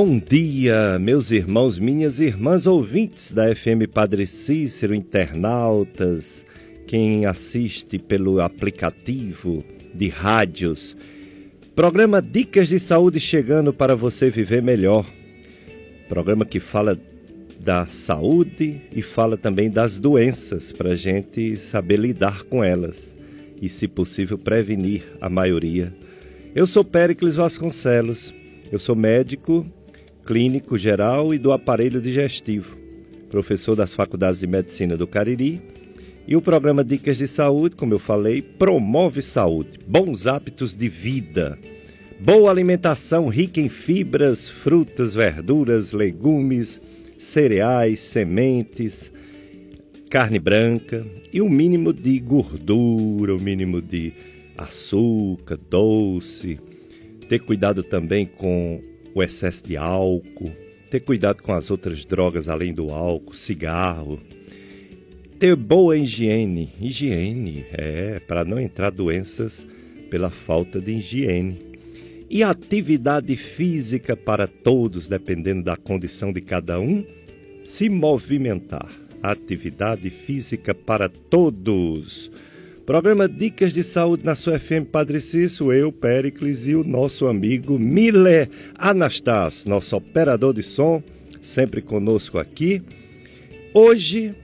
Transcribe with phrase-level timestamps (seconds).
[0.00, 6.46] Bom dia, meus irmãos, minhas irmãs ouvintes da FM Padre Cícero, internautas,
[6.86, 10.96] quem assiste pelo aplicativo de rádios.
[11.74, 15.04] Programa Dicas de Saúde chegando para você viver melhor.
[16.08, 16.96] Programa que fala
[17.58, 23.12] da saúde e fala também das doenças, para a gente saber lidar com elas
[23.60, 25.92] e, se possível, prevenir a maioria.
[26.54, 28.32] Eu sou Péricles Vasconcelos,
[28.70, 29.66] eu sou médico
[30.28, 32.76] clínico geral e do aparelho digestivo,
[33.30, 35.58] professor das Faculdades de Medicina do Cariri.
[36.26, 41.58] E o programa Dicas de Saúde, como eu falei, promove saúde, bons hábitos de vida,
[42.20, 46.78] boa alimentação rica em fibras, frutas, verduras, legumes,
[47.18, 49.10] cereais, sementes,
[50.10, 54.12] carne branca e o mínimo de gordura, o mínimo de
[54.58, 56.58] açúcar, doce.
[57.30, 58.82] Ter cuidado também com
[59.18, 60.52] o excesso de álcool,
[60.90, 64.20] ter cuidado com as outras drogas além do álcool, cigarro,
[65.40, 69.66] ter boa higiene, higiene, é, para não entrar doenças
[70.08, 71.58] pela falta de higiene.
[72.30, 77.04] E atividade física para todos, dependendo da condição de cada um,
[77.64, 78.88] se movimentar.
[79.22, 82.30] Atividade física para todos.
[82.88, 87.78] Programa Dicas de Saúde na sua FM Padre Cício, eu, Péricles e o nosso amigo
[87.78, 91.02] Miller Anastácio, nosso operador de som,
[91.42, 92.80] sempre conosco aqui.
[93.74, 94.34] Hoje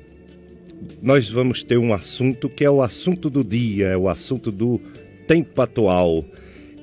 [1.01, 4.79] nós vamos ter um assunto que é o assunto do dia, é o assunto do
[5.27, 6.23] tempo atual.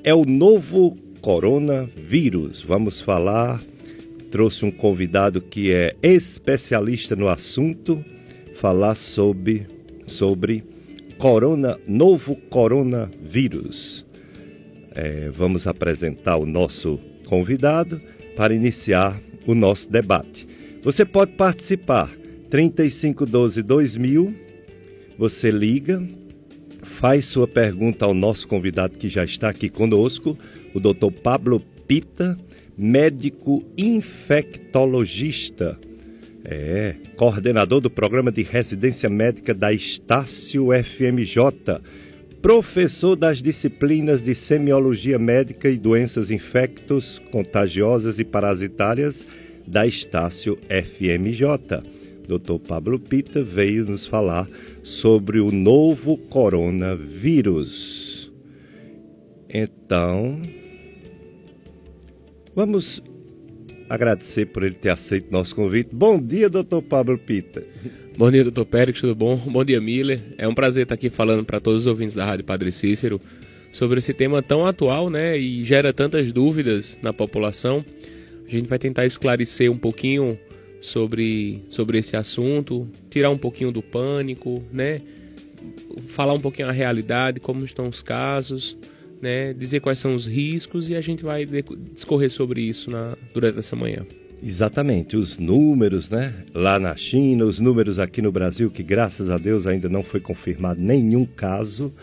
[0.04, 2.64] É o novo coronavírus.
[2.64, 3.62] Vamos falar.
[4.32, 8.04] Trouxe um convidado que é especialista no assunto,
[8.60, 9.68] falar sobre
[10.08, 10.64] sobre
[11.22, 14.04] corona, novo coronavírus.
[14.96, 18.02] É, vamos apresentar o nosso convidado
[18.36, 20.48] para iniciar o nosso debate.
[20.82, 22.10] Você pode participar
[22.50, 24.34] 3512 2000.
[25.20, 26.04] Você liga,
[26.82, 30.36] faz sua pergunta ao nosso convidado que já está aqui conosco,
[30.74, 31.12] o Dr.
[31.22, 32.36] Pablo Pita,
[32.76, 35.78] médico infectologista
[36.52, 41.80] é, coordenador do programa de residência médica da Estácio FMJ,
[42.42, 49.26] professor das disciplinas de semiologia médica e doenças infectos, contagiosas e parasitárias
[49.66, 51.82] da Estácio FMJ.
[52.28, 52.60] Dr.
[52.68, 54.48] Pablo Pita veio nos falar
[54.84, 58.30] sobre o novo coronavírus.
[59.50, 60.42] Então,
[62.54, 63.02] vamos
[63.92, 65.90] agradecer por ele ter aceito nosso convite.
[65.92, 67.62] Bom dia, doutor Pablo Pita.
[68.18, 69.36] Bom dia, doutor Pérez, tudo bom?
[69.36, 70.22] Bom dia, Miller.
[70.38, 73.20] É um prazer estar aqui falando para todos os ouvintes da Rádio Padre Cícero
[73.70, 75.38] sobre esse tema tão atual, né?
[75.38, 77.84] E gera tantas dúvidas na população.
[78.48, 80.40] A gente vai tentar esclarecer um pouquinho
[80.80, 85.02] sobre, sobre esse assunto, tirar um pouquinho do pânico, né?
[86.08, 88.78] Falar um pouquinho a realidade, como estão os casos
[89.22, 91.46] né, dizer quais são os riscos e a gente vai
[91.94, 94.06] discorrer sobre isso na, durante essa manhã.
[94.44, 96.34] Exatamente, os números, né?
[96.54, 100.20] Lá na China, os números aqui no Brasil, que graças a Deus ainda não foi
[100.20, 101.94] confirmado nenhum caso,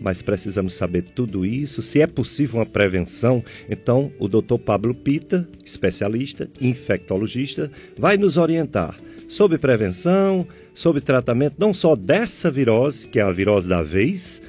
[0.00, 1.82] mas precisamos saber tudo isso.
[1.82, 4.58] Se é possível uma prevenção, então o Dr.
[4.58, 13.08] Pablo Pita, especialista, infectologista, vai nos orientar sobre prevenção, sobre tratamento não só dessa virose,
[13.08, 14.42] que é a virose da vez,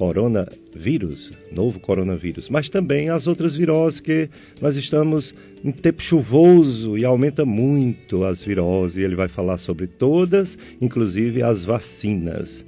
[0.00, 7.04] coronavírus, novo coronavírus, mas também as outras viroses que nós estamos em tempo chuvoso e
[7.04, 8.96] aumenta muito as viroses.
[8.96, 12.64] Ele vai falar sobre todas, inclusive as vacinas.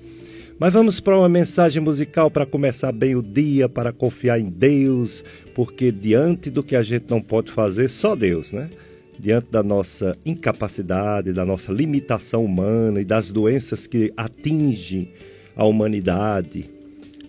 [0.58, 5.24] Mas vamos para uma mensagem musical para começar bem o dia, para confiar em Deus,
[5.54, 8.68] porque diante do que a gente não pode fazer, só Deus, né?
[9.18, 15.08] Diante da nossa incapacidade, da nossa limitação humana e das doenças que atingem
[15.56, 16.71] a humanidade,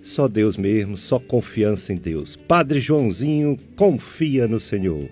[0.04, 2.36] só Deus mesmo, só confiança em Deus.
[2.36, 5.10] Padre Joãozinho confia no Senhor.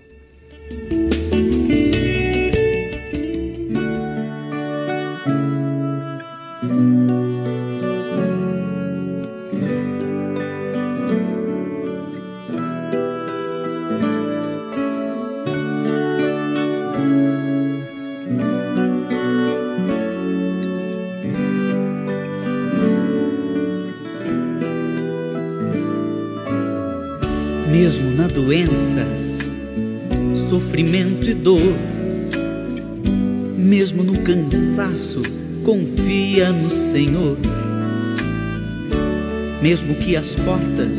[40.32, 40.98] As portas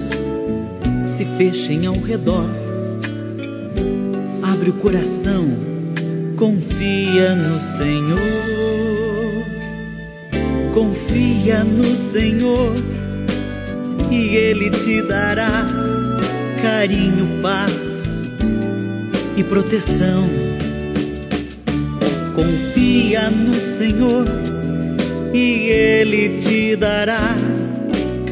[1.05, 2.49] se fechem ao redor.
[4.43, 5.47] abre o coração,
[6.37, 8.19] confia no Senhor.
[10.73, 12.73] Confia no Senhor
[14.11, 15.67] e Ele te dará
[16.61, 17.71] carinho, paz
[19.35, 20.27] e proteção.
[22.35, 24.25] Confia no Senhor
[25.33, 27.35] e Ele te dará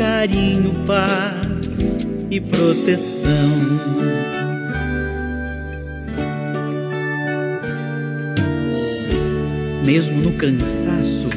[0.01, 1.45] carinho, paz
[2.31, 3.51] e proteção.
[9.85, 11.29] Mesmo no cansaço,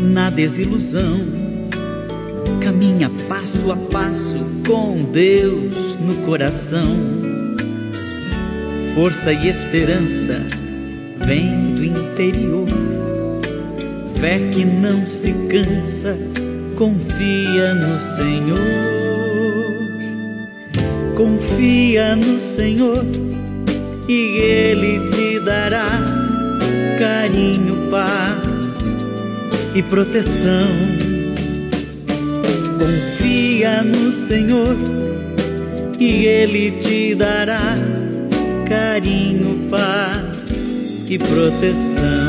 [0.00, 1.22] na desilusão,
[2.60, 6.86] caminha passo a passo com Deus no coração.
[8.94, 10.40] Força e esperança
[11.26, 12.68] vem do interior,
[14.20, 16.16] fé que não se cansa,
[16.80, 18.80] confia no Senhor
[21.14, 23.04] confia no Senhor
[24.08, 26.00] e Ele te dará
[26.98, 28.48] carinho, paz
[29.74, 30.68] e proteção.
[32.78, 34.74] Confia no Senhor
[35.98, 37.76] e Ele te dará
[38.66, 40.24] carinho, paz
[41.06, 42.19] e proteção.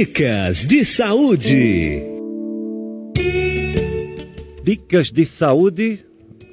[0.00, 2.02] Dicas de saúde.
[4.64, 6.00] Dicas de saúde.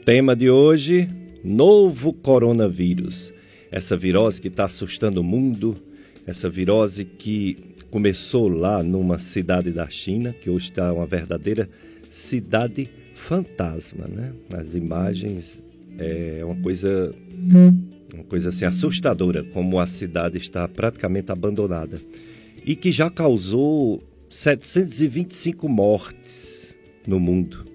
[0.03, 1.07] Tema de hoje:
[1.45, 3.33] novo coronavírus.
[3.71, 5.77] Essa virose que está assustando o mundo,
[6.25, 7.55] essa virose que
[7.89, 11.69] começou lá numa cidade da China, que hoje está uma verdadeira
[12.11, 14.33] cidade fantasma, né?
[14.53, 15.63] As imagens
[15.97, 17.15] é uma coisa
[18.13, 21.97] uma coisa assim assustadora, como a cidade está praticamente abandonada
[22.67, 26.77] e que já causou 725 mortes
[27.07, 27.65] no mundo,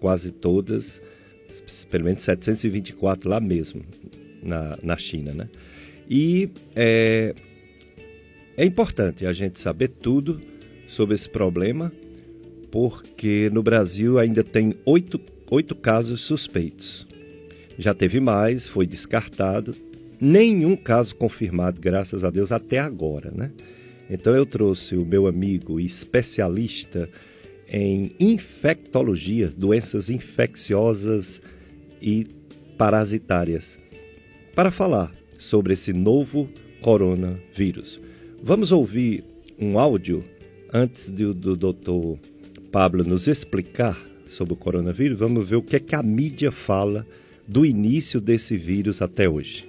[0.00, 1.02] quase todas,
[1.90, 3.82] pelo menos 724 lá mesmo,
[4.42, 5.50] na, na China, né?
[6.08, 7.34] E é,
[8.56, 10.40] é importante a gente saber tudo
[10.88, 11.92] sobre esse problema,
[12.72, 15.20] porque no Brasil ainda tem oito,
[15.50, 17.06] oito casos suspeitos.
[17.78, 19.74] Já teve mais, foi descartado,
[20.18, 23.52] nenhum caso confirmado, graças a Deus, até agora, né?
[24.10, 27.08] Então eu trouxe o meu amigo especialista
[27.68, 31.42] em infectologia, doenças infecciosas
[32.00, 32.26] e
[32.78, 33.78] parasitárias,
[34.54, 36.48] para falar sobre esse novo
[36.80, 38.00] coronavírus.
[38.42, 39.24] Vamos ouvir
[39.58, 40.24] um áudio
[40.72, 42.18] antes do, do doutor
[42.72, 45.18] Pablo nos explicar sobre o coronavírus.
[45.18, 47.06] Vamos ver o que, é que a mídia fala
[47.46, 49.66] do início desse vírus até hoje.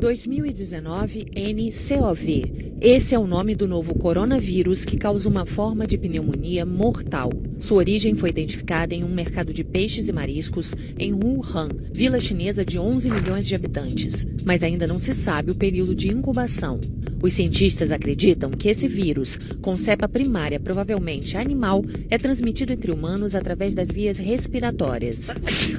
[0.00, 2.78] 2019 NCOV.
[2.80, 7.30] Esse é o nome do novo coronavírus que causa uma forma de pneumonia mortal.
[7.58, 12.64] Sua origem foi identificada em um mercado de peixes e mariscos em Wuhan, vila chinesa
[12.64, 16.80] de 11 milhões de habitantes, mas ainda não se sabe o período de incubação.
[17.22, 23.34] Os cientistas acreditam que esse vírus, com cepa primária provavelmente animal, é transmitido entre humanos
[23.34, 25.28] através das vias respiratórias.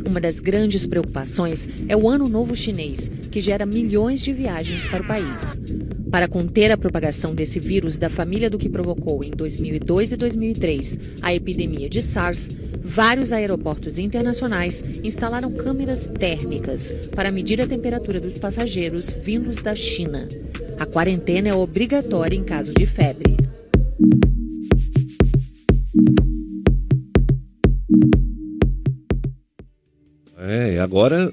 [0.05, 5.03] Uma das grandes preocupações é o Ano Novo Chinês, que gera milhões de viagens para
[5.03, 5.57] o país.
[6.11, 10.99] Para conter a propagação desse vírus da família do que provocou em 2002 e 2003
[11.21, 18.37] a epidemia de SARS, vários aeroportos internacionais instalaram câmeras térmicas para medir a temperatura dos
[18.37, 20.27] passageiros vindos da China.
[20.81, 23.37] A quarentena é obrigatória em caso de febre.
[30.39, 31.31] É, agora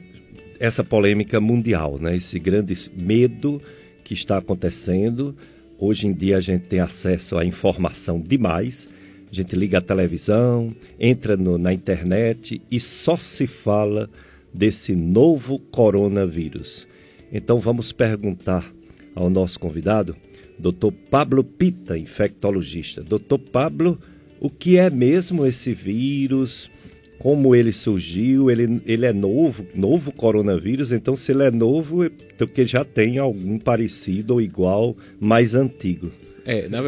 [0.61, 2.14] essa polêmica mundial, né?
[2.14, 3.62] Esse grande medo
[4.05, 5.35] que está acontecendo.
[5.78, 8.87] Hoje em dia a gente tem acesso à informação demais.
[9.33, 14.11] A gente liga a televisão, entra no, na internet e só se fala
[14.52, 16.87] desse novo coronavírus.
[17.33, 18.76] Então vamos perguntar
[19.18, 20.14] ao nosso convidado,
[20.58, 20.92] Dr.
[21.10, 23.02] Pablo Pita, infectologista.
[23.02, 23.38] Dr.
[23.52, 23.98] Pablo,
[24.40, 26.70] o que é mesmo esse vírus?
[27.18, 28.48] Como ele surgiu?
[28.48, 33.18] Ele, ele é novo, novo coronavírus, então se ele é novo, é porque já tem
[33.18, 36.12] algum parecido ou igual, mais antigo.
[36.44, 36.80] É, na,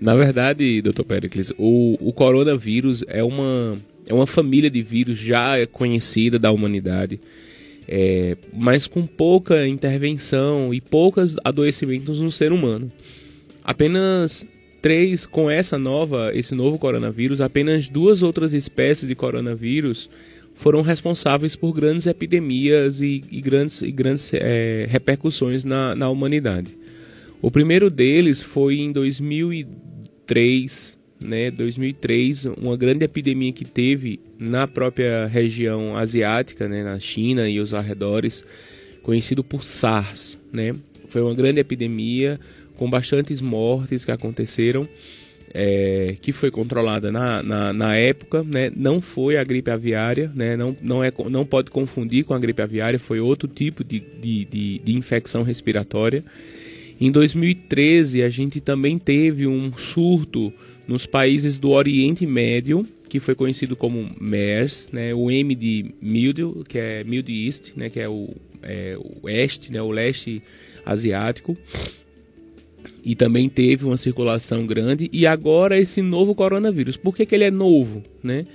[0.00, 1.02] na verdade, Dr.
[1.02, 3.76] Pericles, o, o coronavírus é uma,
[4.08, 7.20] é uma família de vírus já conhecida da humanidade
[7.88, 12.90] é, mas com pouca intervenção e poucos adoecimentos no ser humano.
[13.62, 14.46] Apenas
[14.82, 20.10] três, com essa nova, esse novo coronavírus, apenas duas outras espécies de coronavírus
[20.54, 26.76] foram responsáveis por grandes epidemias e, e grandes, e grandes é, repercussões na, na humanidade.
[27.42, 35.26] O primeiro deles foi em 2003, né, 2003, uma grande epidemia que teve na própria
[35.26, 38.44] região asiática, né, na China e os arredores,
[39.02, 40.74] conhecido por SARS, né?
[41.08, 42.40] Foi uma grande epidemia
[42.76, 44.88] com bastantes mortes que aconteceram,
[45.52, 48.72] é, que foi controlada na, na, na, época, né?
[48.74, 50.56] Não foi a gripe aviária, né?
[50.56, 54.44] Não, não, é, não pode confundir com a gripe aviária, foi outro tipo de, de,
[54.44, 56.24] de, de infecção respiratória.
[57.00, 60.52] Em 2013, a gente também teve um surto
[60.86, 65.14] nos países do Oriente Médio, que foi conhecido como MERS, né?
[65.14, 67.88] o M de Mildew, que é Middle East, né?
[67.88, 68.28] que é o,
[68.62, 69.80] é, o oeste, né?
[69.80, 70.42] o leste
[70.84, 71.56] asiático.
[73.04, 75.08] E também teve uma circulação grande.
[75.12, 76.96] E agora esse novo coronavírus.
[76.96, 78.02] Por que, que ele é novo?
[78.22, 78.46] Né?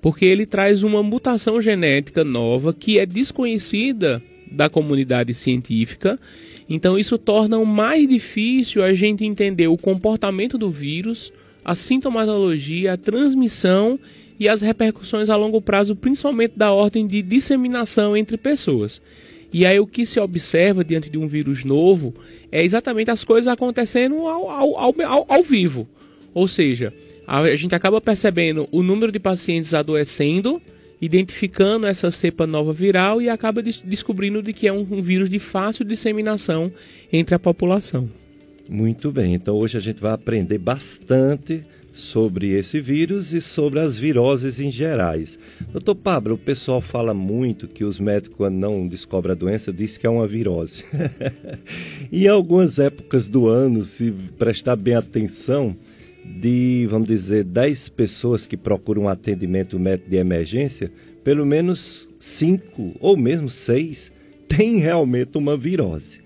[0.00, 6.18] Porque ele traz uma mutação genética nova que é desconhecida da comunidade científica
[6.68, 11.32] então isso torna mais difícil a gente entender o comportamento do vírus,
[11.64, 13.98] a sintomatologia, a transmissão
[14.38, 19.00] e as repercussões a longo prazo, principalmente da ordem de disseminação entre pessoas.
[19.52, 22.14] E aí o que se observa diante de um vírus novo
[22.50, 25.88] é exatamente as coisas acontecendo ao, ao, ao, ao vivo.
[26.34, 26.92] Ou seja,
[27.26, 30.60] a gente acaba percebendo o número de pacientes adoecendo
[31.04, 35.38] identificando essa cepa nova viral e acaba descobrindo de que é um, um vírus de
[35.38, 36.72] fácil disseminação
[37.12, 38.08] entre a população.
[38.68, 43.98] Muito bem, então hoje a gente vai aprender bastante sobre esse vírus e sobre as
[43.98, 45.38] viroses em gerais.
[45.70, 49.98] Doutor Pablo, o pessoal fala muito que os médicos, quando não descobrem a doença, diz
[49.98, 50.82] que é uma virose.
[52.10, 55.76] em algumas épocas do ano, se prestar bem atenção,
[56.24, 60.90] de, vamos dizer, 10 pessoas que procuram um atendimento médico de emergência,
[61.22, 64.10] pelo menos 5 ou mesmo 6
[64.48, 66.23] têm realmente uma virose.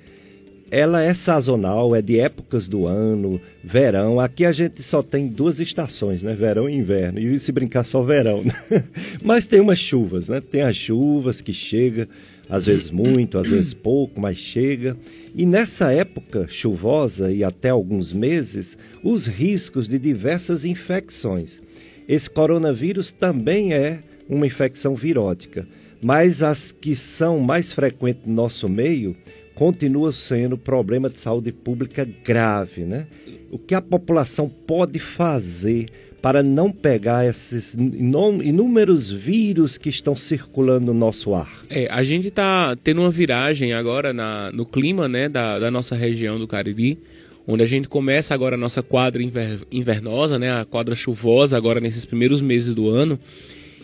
[0.70, 4.20] Ela é sazonal, é de épocas do ano, verão.
[4.20, 6.34] Aqui a gente só tem duas estações, né?
[6.34, 7.18] Verão e inverno.
[7.18, 8.54] E se brincar só verão, né?
[9.22, 10.40] Mas tem umas chuvas, né?
[10.40, 12.06] Tem as chuvas que chega,
[12.50, 14.96] às vezes muito, às vezes pouco, mas chega.
[15.34, 21.60] E nessa época chuvosa e até alguns meses, os riscos de diversas infecções.
[22.08, 25.66] Esse coronavírus também é uma infecção virótica,
[26.00, 29.14] mas as que são mais frequentes no nosso meio
[29.58, 33.08] continuam sendo problema de saúde pública grave, né?
[33.50, 35.88] O que a população pode fazer
[36.22, 41.64] para não pegar esses inúmeros vírus que estão circulando no nosso ar?
[41.68, 45.96] É, a gente está tendo uma viragem agora na, no clima né, da, da, nossa
[45.96, 46.96] região do Cariri,
[47.44, 51.80] onde a gente começa agora a nossa quadra inver, invernosa, né, a quadra chuvosa agora
[51.80, 53.18] nesses primeiros meses do ano.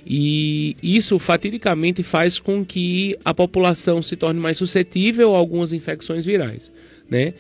[0.07, 6.25] E isso fatidicamente faz com que a população se torne mais suscetível a algumas infecções
[6.25, 6.71] virais,
[7.09, 7.35] né?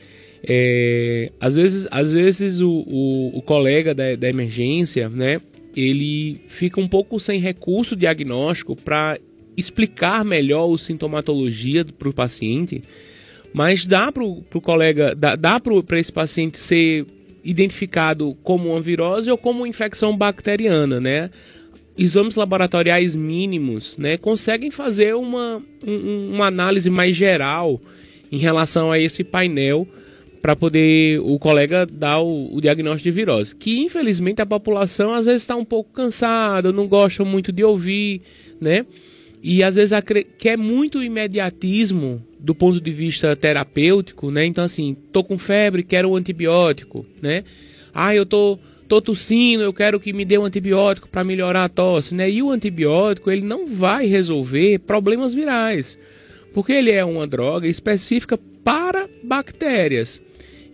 [0.46, 5.40] É, às vezes, às vezes o, o, o colega da, da emergência, né,
[5.74, 9.18] ele fica um pouco sem recurso diagnóstico para
[9.56, 12.82] explicar melhor o sintomatologia para o paciente,
[13.54, 17.06] mas dá para o colega, dá, dá para esse paciente ser
[17.42, 21.30] identificado como uma virose ou como uma infecção bacteriana, né?
[21.96, 27.80] Exames laboratoriais mínimos, né, conseguem fazer uma, um, uma análise mais geral
[28.32, 29.86] em relação a esse painel
[30.42, 33.56] para poder o colega dar o, o, diagnóstico de virose.
[33.56, 38.20] Que infelizmente a população às vezes está um pouco cansada, não gosta muito de ouvir,
[38.60, 38.84] né?
[39.42, 39.94] E às vezes
[40.36, 44.44] quer muito imediatismo do ponto de vista terapêutico, né?
[44.44, 47.42] Então assim, tô com febre, quero um antibiótico, né?
[47.94, 51.68] Ah, eu tô tô tossindo, eu quero que me dê um antibiótico para melhorar a
[51.68, 52.30] tosse, né?
[52.30, 55.98] E o antibiótico, ele não vai resolver problemas virais,
[56.52, 60.22] porque ele é uma droga específica para bactérias.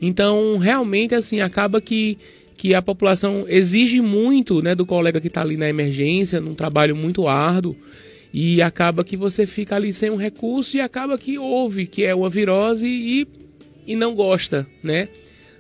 [0.01, 2.19] Então, realmente, assim, acaba que,
[2.57, 6.97] que a população exige muito né, do colega que está ali na emergência, num trabalho
[6.97, 7.77] muito árduo,
[8.33, 12.15] e acaba que você fica ali sem um recurso e acaba que ouve que é
[12.15, 13.27] uma virose e,
[13.87, 15.09] e não gosta, né?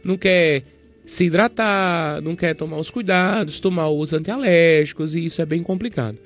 [0.04, 0.62] Não quer
[1.10, 6.16] se hidratar, não quer tomar os cuidados, tomar os antialérgicos, e isso é bem complicado.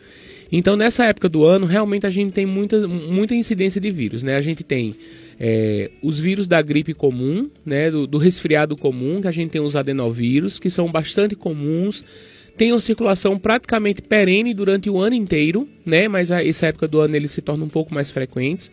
[0.52, 4.36] Então, nessa época do ano, realmente a gente tem muita, muita incidência de vírus, né?
[4.36, 4.94] A gente tem
[5.40, 9.60] é, os vírus da gripe comum, né, do, do, resfriado comum, que a gente tem
[9.62, 12.04] os adenovírus, que são bastante comuns,
[12.54, 17.00] tem uma circulação praticamente perene durante o ano inteiro, né, mas a, essa época do
[17.00, 18.70] ano eles se tornam um pouco mais frequentes.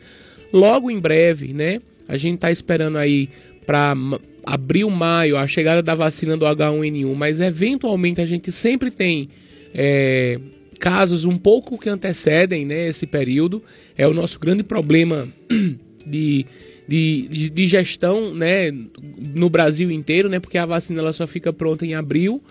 [0.51, 3.30] Logo em breve, né, a gente está esperando aí
[3.65, 3.96] para
[4.45, 9.29] abril, maio, a chegada da vacina do H1N1, mas eventualmente a gente sempre tem
[9.74, 10.39] é,
[10.79, 13.63] casos um pouco que antecedem né, esse período.
[13.98, 15.27] É o nosso grande problema
[16.05, 16.45] de,
[16.88, 18.71] de, de gestão né,
[19.33, 20.39] no Brasil inteiro, né?
[20.39, 22.41] Porque a vacina ela só fica pronta em abril.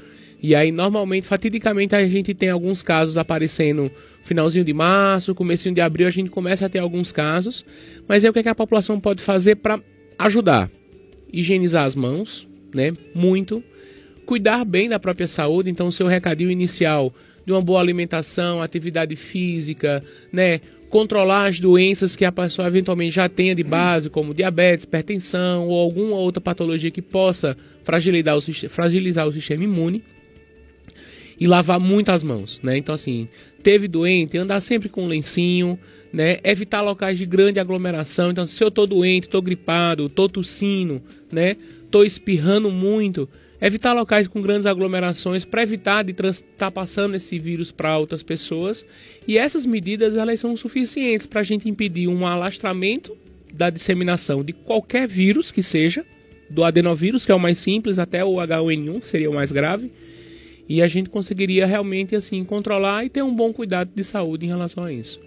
[0.42, 3.90] E aí, normalmente, fatidicamente, a gente tem alguns casos aparecendo
[4.22, 7.64] finalzinho de março, comecinho de abril, a gente começa a ter alguns casos.
[8.08, 9.78] Mas aí o que, é que a população pode fazer para
[10.18, 10.70] ajudar?
[11.32, 12.92] Higienizar as mãos, né?
[13.14, 13.62] Muito.
[14.26, 15.70] Cuidar bem da própria saúde.
[15.70, 17.12] Então, o seu recadinho inicial
[17.44, 20.60] de uma boa alimentação, atividade física, né?
[20.88, 25.78] Controlar as doenças que a pessoa eventualmente já tenha de base, como diabetes, hipertensão ou
[25.78, 30.02] alguma outra patologia que possa fragilizar o, fragilizar o sistema imune
[31.40, 32.76] e lavar muito as mãos, né?
[32.76, 33.26] Então assim,
[33.62, 35.78] teve doente, andar sempre com um lencinho,
[36.12, 36.38] né?
[36.44, 38.30] Evitar locais de grande aglomeração.
[38.30, 41.56] Então, se eu tô doente, tô gripado, tô tossindo, né?
[41.90, 43.28] Tô espirrando muito,
[43.60, 48.22] evitar locais com grandes aglomerações para evitar de estar tá passando esse vírus para outras
[48.22, 48.86] pessoas.
[49.26, 53.16] E essas medidas elas são suficientes para a gente impedir um alastramento
[53.52, 56.04] da disseminação de qualquer vírus que seja,
[56.48, 59.90] do adenovírus, que é o mais simples, até o H1N1, que seria o mais grave
[60.70, 64.48] e a gente conseguiria realmente assim controlar e ter um bom cuidado de saúde em
[64.48, 65.20] relação a isso.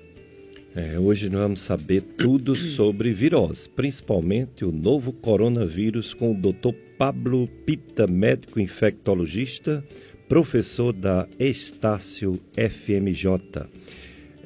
[0.74, 6.72] É, hoje nós vamos saber tudo sobre virose, principalmente o novo coronavírus com o Dr.
[6.98, 9.84] Pablo Pita, médico infectologista,
[10.30, 13.68] professor da Estácio FMJ.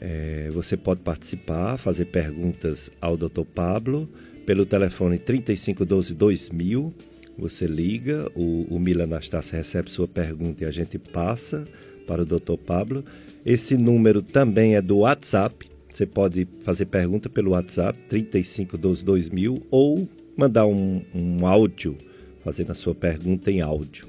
[0.02, 3.46] É, você pode participar, fazer perguntas ao Dr.
[3.54, 4.10] Pablo
[4.48, 6.92] pelo telefone 3512 2000
[7.38, 11.66] você liga, o, o Mila Anastácio recebe sua pergunta e a gente passa
[12.08, 12.58] para o Dr.
[12.66, 13.04] Pablo.
[13.46, 15.68] Esse número também é do WhatsApp.
[15.90, 21.96] Você pode fazer pergunta pelo WhatsApp 35122000 ou mandar um, um áudio,
[22.44, 24.08] fazendo a sua pergunta em áudio.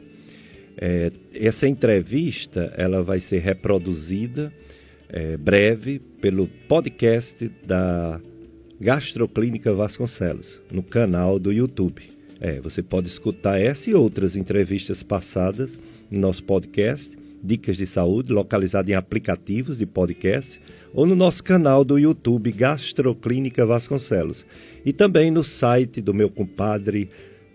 [0.76, 4.52] É, essa entrevista ela vai ser reproduzida
[5.08, 8.20] é, breve pelo podcast da
[8.80, 12.17] Gastroclínica Vasconcelos, no canal do YouTube.
[12.40, 15.76] É, você pode escutar essa e outras entrevistas passadas
[16.10, 20.60] no nosso podcast, Dicas de Saúde, localizado em aplicativos de podcast,
[20.92, 24.44] ou no nosso canal do YouTube Gastroclínica Vasconcelos.
[24.84, 27.10] E também no site do meu compadre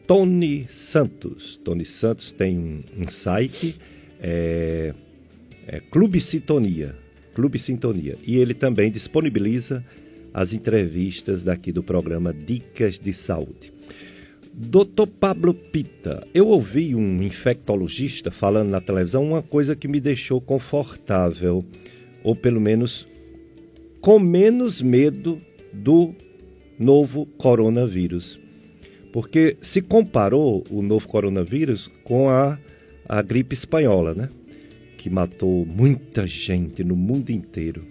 [0.06, 1.60] Tony Santos.
[1.64, 3.80] Tony Santos tem um, um site,
[4.20, 4.94] é,
[5.66, 6.96] é Clube Sintonia.
[7.34, 8.18] Clube Sintonia.
[8.26, 9.84] E ele também disponibiliza
[10.34, 13.74] as entrevistas daqui do programa Dicas de Saúde.
[14.56, 20.40] Doutor Pablo Pita, eu ouvi um infectologista falando na televisão uma coisa que me deixou
[20.40, 21.66] confortável,
[22.24, 23.08] ou pelo menos
[24.00, 25.42] com menos medo
[25.74, 26.14] do
[26.78, 28.40] novo coronavírus.
[29.12, 32.60] Porque se comparou o novo coronavírus com a,
[33.10, 34.30] a gripe espanhola, né?
[35.00, 37.88] Que matou muita gente no mundo inteiro.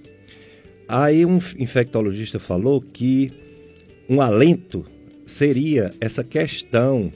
[0.86, 3.32] Aí um infectologista falou que
[4.08, 4.86] um alento
[5.32, 7.12] seria essa questão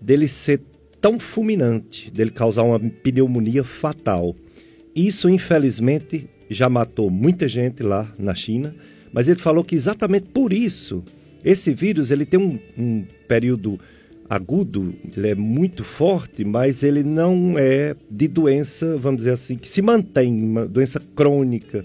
[0.00, 0.60] dele ser
[1.00, 4.34] tão fulminante, dele causar uma pneumonia fatal.
[4.94, 8.74] Isso, infelizmente, já matou muita gente lá na China,
[9.12, 11.02] mas ele falou que exatamente por isso
[11.44, 13.80] esse vírus ele tem um, um período
[14.28, 19.68] agudo, ele é muito forte, mas ele não é de doença, vamos dizer assim, que
[19.68, 21.84] se mantém, uma doença crônica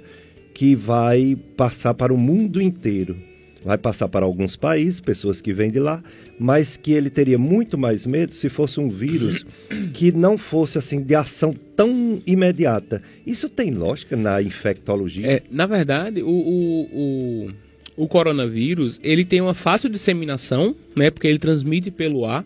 [0.53, 3.17] que vai passar para o mundo inteiro
[3.65, 6.03] vai passar para alguns países, pessoas que vêm de lá,
[6.39, 9.43] mas que ele teria muito mais medo se fosse um vírus
[9.91, 13.01] que não fosse assim de ação tão imediata.
[13.25, 15.27] Isso tem lógica na infectologia?
[15.27, 21.27] É, na verdade, o, o, o, o, coronavírus ele tem uma fácil disseminação, né, porque
[21.27, 22.45] ele transmite pelo ar,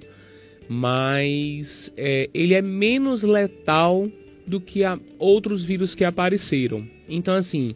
[0.69, 4.09] mas é, ele é menos letal
[4.47, 4.81] do que
[5.17, 6.85] outros vírus que apareceram.
[7.09, 7.75] Então, assim,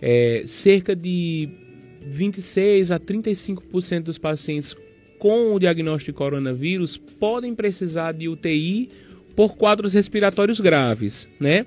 [0.00, 1.48] é, cerca de
[2.08, 4.76] 26 a 35% dos pacientes
[5.18, 8.88] com o diagnóstico de coronavírus podem precisar de UTI
[9.34, 11.66] por quadros respiratórios graves, né?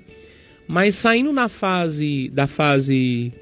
[0.66, 3.32] Mas saindo na fase da fase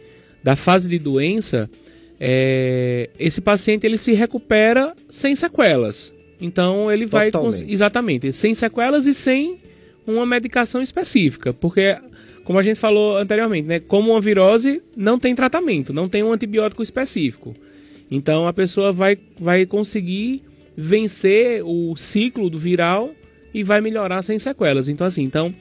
[0.42, 1.70] da fase de doença,
[2.18, 6.14] é, esse paciente ele se recupera sem sequelas.
[6.40, 7.30] Então ele vai
[7.66, 9.58] exatamente sem sequelas e sem
[10.06, 11.96] uma medicação específica, porque
[12.50, 13.78] como a gente falou anteriormente, né?
[13.78, 17.54] Como uma virose não tem tratamento, não tem um antibiótico específico.
[18.10, 20.42] Então a pessoa vai, vai conseguir
[20.76, 23.14] vencer o ciclo do viral
[23.54, 24.88] e vai melhorar sem sequelas.
[24.88, 25.54] Então, assim, então,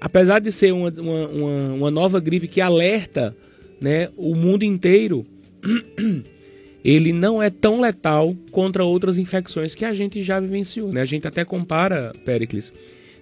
[0.00, 3.36] apesar de ser uma, uma, uma, uma nova gripe que alerta
[3.78, 5.26] né, o mundo inteiro,
[6.82, 10.90] ele não é tão letal contra outras infecções que a gente já vivenciou.
[10.90, 11.02] Né?
[11.02, 12.72] A gente até compara, Pericles,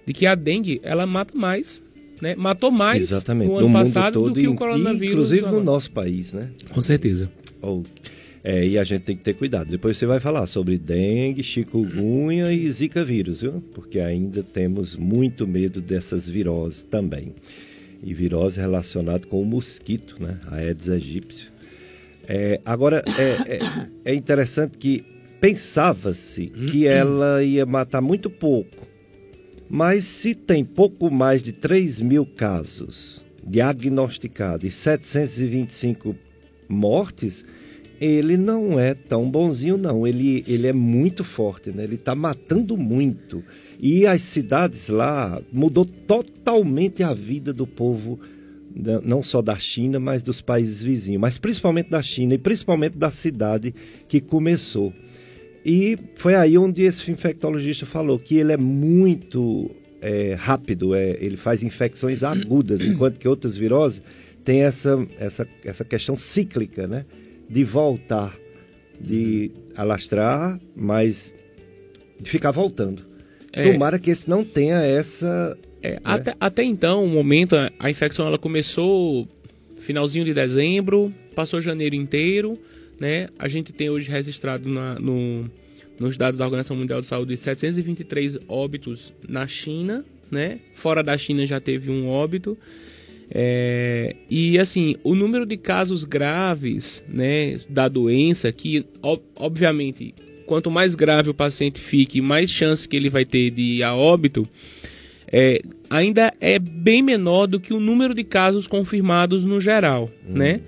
[0.05, 1.83] de que a dengue ela mata mais
[2.21, 2.35] né?
[2.35, 3.49] Matou mais Exatamente.
[3.49, 5.31] no ano no passado todo, do que o coronavírus.
[5.31, 6.49] Inclusive no nosso país, né?
[6.71, 7.29] Com certeza.
[7.61, 7.83] Oh.
[8.43, 9.69] É, e a gente tem que ter cuidado.
[9.69, 13.61] Depois você vai falar sobre dengue, chikungunya e zika vírus, viu?
[13.73, 17.33] Porque ainda temos muito medo dessas viroses também.
[18.01, 20.37] E virose relacionada com o mosquito, né?
[20.47, 21.51] A Aedes aegypti.
[22.25, 25.03] É, agora, é, é, é interessante que
[25.41, 28.87] pensava-se que ela ia matar muito pouco.
[29.69, 36.15] Mas se tem pouco mais de 3 mil casos diagnosticados e 725
[36.67, 37.45] mortes,
[38.01, 40.07] ele não é tão bonzinho, não.
[40.07, 41.83] Ele, ele é muito forte, né?
[41.83, 43.43] Ele está matando muito.
[43.79, 48.19] E as cidades lá mudou totalmente a vida do povo,
[49.03, 53.09] não só da China, mas dos países vizinhos, mas principalmente da China e principalmente da
[53.09, 53.73] cidade
[54.07, 54.93] que começou.
[55.69, 59.69] E foi aí onde esse infectologista falou que ele é muito
[60.01, 64.01] é, rápido, é, ele faz infecções agudas, enquanto que outras viroses
[64.43, 67.05] têm essa, essa, essa questão cíclica, né?
[67.47, 68.35] De voltar,
[68.99, 71.35] de alastrar, mas
[72.19, 73.05] de ficar voltando.
[73.53, 75.55] É, Tomara que esse não tenha essa.
[75.83, 75.99] É, né?
[76.03, 79.27] até, até então, o momento, a infecção ela começou
[79.77, 82.57] finalzinho de dezembro, passou janeiro inteiro,
[82.99, 83.27] né?
[83.37, 85.49] A gente tem hoje registrado na, no,
[85.99, 90.59] nos dados da Organização Mundial de Saúde 723 óbitos na China, né?
[90.75, 92.57] Fora da China já teve um óbito.
[93.31, 100.15] É, e assim, o número de casos graves né, da doença, que ob obviamente,
[100.47, 103.95] quanto mais grave o paciente fique, mais chance que ele vai ter de ir a
[103.95, 104.49] óbito,
[105.31, 110.37] é, ainda é bem menor do que o número de casos confirmados no geral, hum.
[110.37, 110.61] né?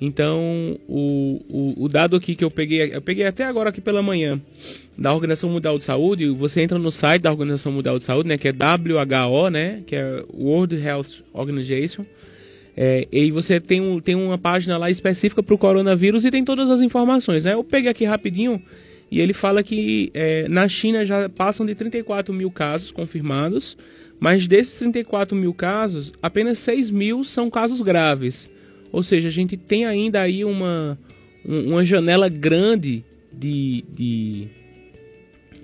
[0.00, 4.02] Então, o, o, o, dado aqui que eu peguei, eu peguei até agora aqui pela
[4.02, 4.40] manhã,
[4.98, 8.36] da Organização Mundial de Saúde, você entra no site da Organização Mundial de Saúde, né,
[8.36, 12.04] que é WHO, né, que é World Health Organization,
[12.76, 16.44] é, e você tem, um, tem uma página lá específica para o coronavírus e tem
[16.44, 17.54] todas as informações, né?
[17.54, 18.60] Eu peguei aqui rapidinho
[19.10, 23.76] e ele fala que é, na China já passam de 34 mil casos confirmados,
[24.18, 28.50] mas desses 34 mil casos, apenas 6 mil são casos graves.
[28.94, 30.96] Ou seja, a gente tem ainda aí uma,
[31.44, 34.46] uma janela grande de, de,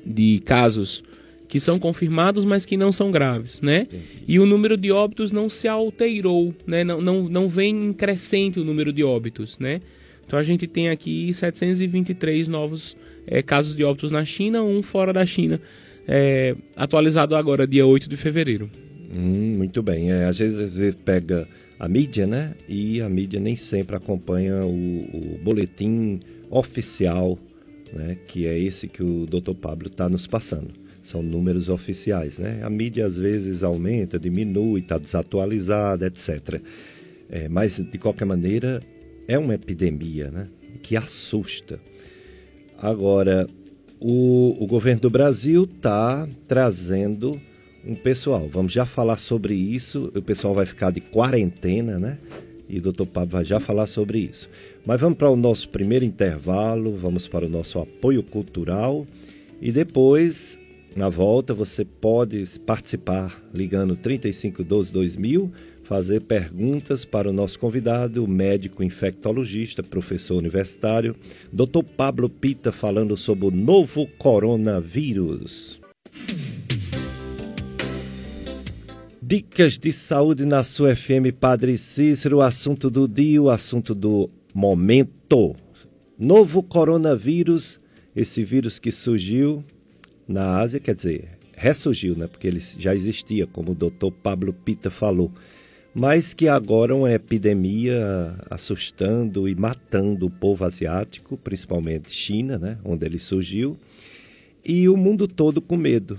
[0.04, 1.04] de casos
[1.46, 3.86] que são confirmados, mas que não são graves, né?
[4.26, 6.82] E o número de óbitos não se alterou, né?
[6.82, 9.80] Não, não, não vem crescente o número de óbitos, né?
[10.26, 12.96] Então a gente tem aqui 723 novos
[13.28, 15.60] é, casos de óbitos na China, um fora da China,
[16.08, 18.68] é, atualizado agora, dia 8 de fevereiro.
[19.08, 20.10] Hum, muito bem.
[20.10, 21.46] É, às vezes pega
[21.80, 22.54] a mídia, né?
[22.68, 27.38] E a mídia nem sempre acompanha o, o boletim oficial,
[27.90, 28.18] né?
[28.28, 29.54] Que é esse que o Dr.
[29.54, 30.68] Pablo está nos passando.
[31.02, 32.60] São números oficiais, né?
[32.62, 36.60] A mídia às vezes aumenta, diminui, está desatualizada, etc.
[37.30, 38.80] É, mas de qualquer maneira
[39.26, 40.48] é uma epidemia, né?
[40.82, 41.80] Que assusta.
[42.76, 43.48] Agora,
[43.98, 47.40] o, o governo do Brasil está trazendo
[48.02, 48.48] pessoal.
[48.52, 50.12] Vamos já falar sobre isso.
[50.14, 52.18] O pessoal vai ficar de quarentena, né?
[52.68, 54.48] E o doutor Pablo vai já falar sobre isso.
[54.86, 59.06] Mas vamos para o nosso primeiro intervalo, vamos para o nosso apoio cultural
[59.60, 60.58] e depois,
[60.96, 65.52] na volta, você pode participar ligando 3512 2000,
[65.84, 71.14] fazer perguntas para o nosso convidado, o médico infectologista, professor universitário,
[71.52, 75.78] doutor Pablo Pita, falando sobre o novo coronavírus.
[79.30, 84.28] Dicas de saúde na sua FM Padre Cícero, o assunto do dia, o assunto do
[84.52, 85.54] momento.
[86.18, 87.78] Novo coronavírus,
[88.16, 89.62] esse vírus que surgiu
[90.26, 92.26] na Ásia, quer dizer, ressurgiu, né?
[92.26, 95.30] Porque ele já existia, como o doutor Pablo Pita falou.
[95.94, 102.78] Mas que agora é uma epidemia assustando e matando o povo asiático, principalmente China, né?
[102.84, 103.76] Onde ele surgiu.
[104.64, 106.18] E o mundo todo com medo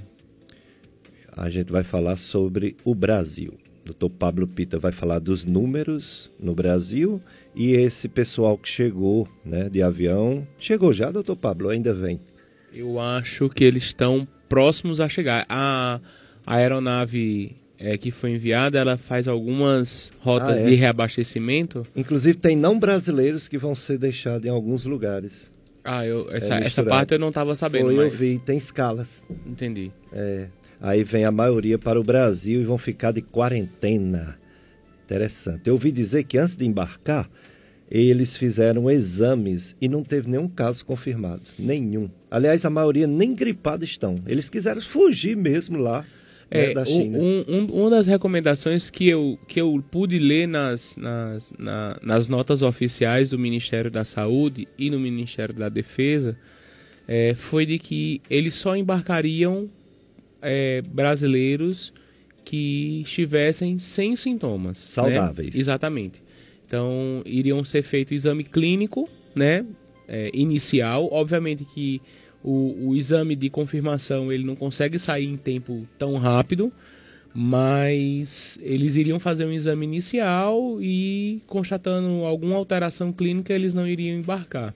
[1.32, 3.54] a gente vai falar sobre o Brasil.
[3.84, 7.22] O doutor Pablo Pita vai falar dos números no Brasil
[7.56, 10.48] e esse pessoal que chegou né, de avião.
[10.58, 11.70] Chegou já, doutor Pablo?
[11.70, 12.20] Ainda vem?
[12.74, 15.46] Eu acho que eles estão próximos a chegar.
[15.50, 16.00] A,
[16.46, 20.63] a aeronave é, que foi enviada, ela faz algumas rotas ah, é?
[20.63, 21.86] de reabastecimento.
[21.96, 25.50] Inclusive tem não brasileiros que vão ser deixados em alguns lugares.
[25.84, 27.86] Ah, eu, essa, é essa parte eu não estava sabendo.
[27.86, 28.13] Foi, mas...
[28.13, 29.26] eu vi, tem escalas.
[29.48, 29.91] Entendi.
[30.13, 30.48] É,
[30.82, 34.39] Aí vem a maioria para o Brasil e vão ficar de quarentena.
[35.06, 35.67] Interessante.
[35.67, 37.30] Eu ouvi dizer que antes de embarcar,
[37.89, 41.44] eles fizeram exames e não teve nenhum caso confirmado.
[41.60, 42.10] Nenhum.
[42.32, 44.15] Aliás, a maioria nem gripado estão.
[44.26, 46.04] Eles quiseram fugir mesmo lá.
[46.50, 47.17] é, né, da China.
[47.20, 52.28] Um, um, uma das recomendações que eu, que eu pude ler nas, nas, na, nas
[52.28, 56.36] notas oficiais do Ministério da Saúde e no Ministério da Defesa
[57.08, 59.70] é, foi de que eles só embarcariam
[60.41, 61.93] é, brasileiros
[62.43, 64.86] que estivessem sem sintomas.
[64.86, 64.91] né?
[64.91, 65.56] Saudáveis.
[65.56, 66.21] Exatamente.
[66.65, 69.65] Então, iriam ser feito exame clínico, né?
[70.12, 71.08] é, inicial.
[71.10, 72.01] Obviamente que
[72.43, 76.71] o, o exame de confirmação ele não consegue sair em tempo tão rápido,
[77.34, 84.17] mas eles iriam fazer um exame inicial e constatando alguma alteração clínica eles não iriam
[84.17, 84.75] embarcar.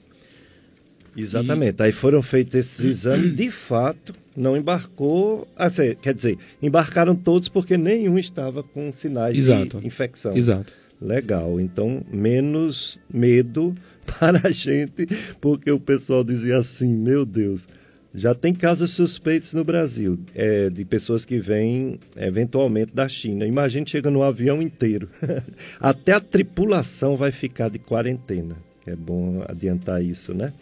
[1.16, 1.82] Exatamente.
[1.82, 5.48] Aí foram feitos esses exames, de fato, não embarcou.
[5.56, 9.80] Assim, quer dizer, embarcaram todos porque nenhum estava com sinais Exato.
[9.80, 10.36] de infecção.
[10.36, 10.74] Exato.
[11.02, 11.60] Legal.
[11.60, 13.76] Então, menos medo
[14.20, 15.08] para a gente,
[15.40, 17.68] porque o pessoal dizia assim: meu Deus,
[18.14, 23.46] já tem casos suspeitos no Brasil, é, de pessoas que vêm eventualmente da China.
[23.46, 25.10] Imagine chega no avião inteiro.
[25.80, 28.56] Até a tripulação vai ficar de quarentena.
[28.86, 30.54] É bom adiantar isso, né?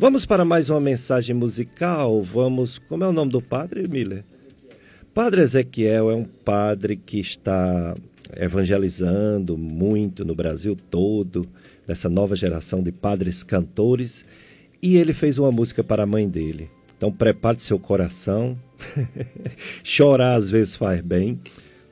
[0.00, 2.22] Vamos para mais uma mensagem musical.
[2.22, 2.78] Vamos.
[2.78, 4.24] Como é o nome do padre, Miller?
[5.12, 7.96] Padre Ezequiel é um padre que está
[8.36, 11.48] evangelizando muito no Brasil todo,
[11.84, 14.24] dessa nova geração de padres cantores,
[14.80, 16.70] e ele fez uma música para a mãe dele.
[16.96, 18.56] Então prepare seu coração.
[19.82, 21.40] Chorar às vezes faz bem.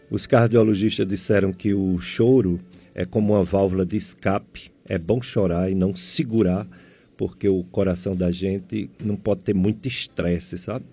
[0.08, 2.60] Os cardiologistas disseram que o choro
[2.94, 4.70] é como uma válvula de escape.
[4.88, 6.68] É bom chorar e não segurar,
[7.16, 10.84] porque o coração da gente não pode ter muito estresse, sabe?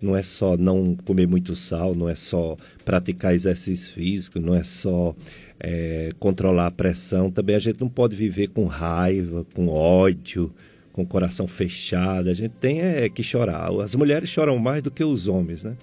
[0.00, 4.62] Não é só não comer muito sal, não é só praticar exercício físico, não é
[4.62, 5.14] só
[5.58, 7.30] é, controlar a pressão.
[7.30, 10.52] Também a gente não pode viver com raiva, com ódio,
[10.92, 12.30] com o coração fechado.
[12.30, 13.70] A gente tem é, que chorar.
[13.80, 15.76] As mulheres choram mais do que os homens, né?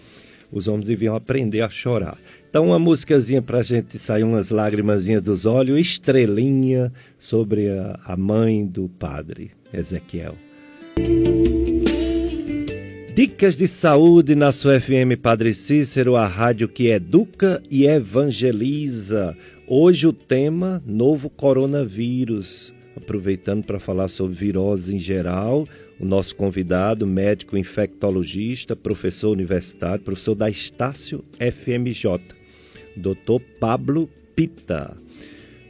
[0.50, 2.18] Os homens deviam aprender a chorar.
[2.50, 8.16] Então, uma músicazinha para a gente sair umas lágrimazinhas dos olhos, estrelinha sobre a, a
[8.16, 10.36] mãe do padre Ezequiel.
[13.16, 19.38] Dicas de saúde na sua FM Padre Cícero, a rádio que educa e evangeliza.
[19.68, 22.74] Hoje o tema novo coronavírus.
[22.96, 25.66] Aproveitando para falar sobre virose em geral,
[25.98, 32.20] o nosso convidado, médico infectologista, professor universitário, professor da Estácio FMJ,
[32.98, 33.40] Dr.
[33.60, 34.96] Pablo Pita.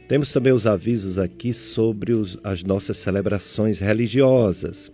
[0.08, 4.90] Temos também os avisos aqui sobre os, as nossas celebrações religiosas.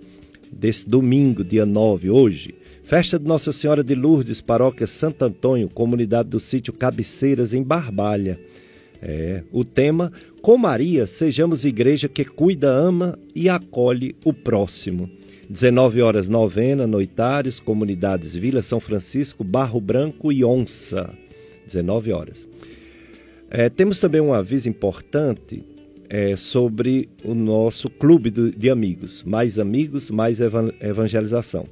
[0.50, 6.30] Desse domingo, dia 9, hoje, festa de Nossa Senhora de Lourdes, paróquia Santo Antônio, comunidade
[6.30, 8.40] do sítio Cabeceiras, em Barbalha.
[9.02, 15.10] É, o tema, com Maria, sejamos igreja que cuida, ama e acolhe o próximo.
[15.50, 21.12] 19 horas novena, noitários, comunidades Vila São Francisco, Barro Branco e Onça.
[21.66, 22.46] 19 horas.
[23.54, 25.62] É, temos também um aviso importante
[26.08, 29.22] é, sobre o nosso clube de amigos.
[29.24, 30.38] Mais amigos, mais
[30.80, 31.66] evangelização.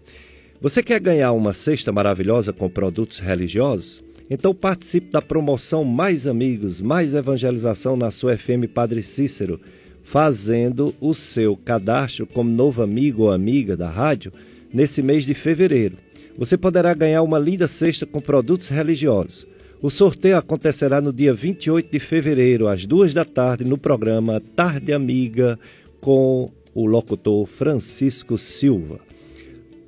[0.61, 4.05] Você quer ganhar uma cesta maravilhosa com produtos religiosos?
[4.29, 9.59] Então participe da promoção Mais Amigos, Mais Evangelização na sua FM Padre Cícero,
[10.05, 14.35] fazendo o seu cadastro como novo amigo ou amiga da rádio
[14.71, 15.97] nesse mês de fevereiro.
[16.37, 19.50] Você poderá ganhar uma linda cesta com produtos religiosos.
[19.83, 24.93] O sorteio acontecerá no dia 28 de fevereiro, às duas da tarde, no programa Tarde
[24.93, 25.59] Amiga,
[26.03, 29.01] com o locutor Francisco Silva.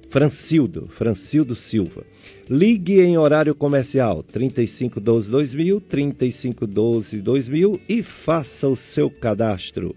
[0.09, 2.05] Francildo, Francildo Silva.
[2.48, 9.94] Ligue em horário comercial 3512 2000, 3512 2000 e faça o seu cadastro.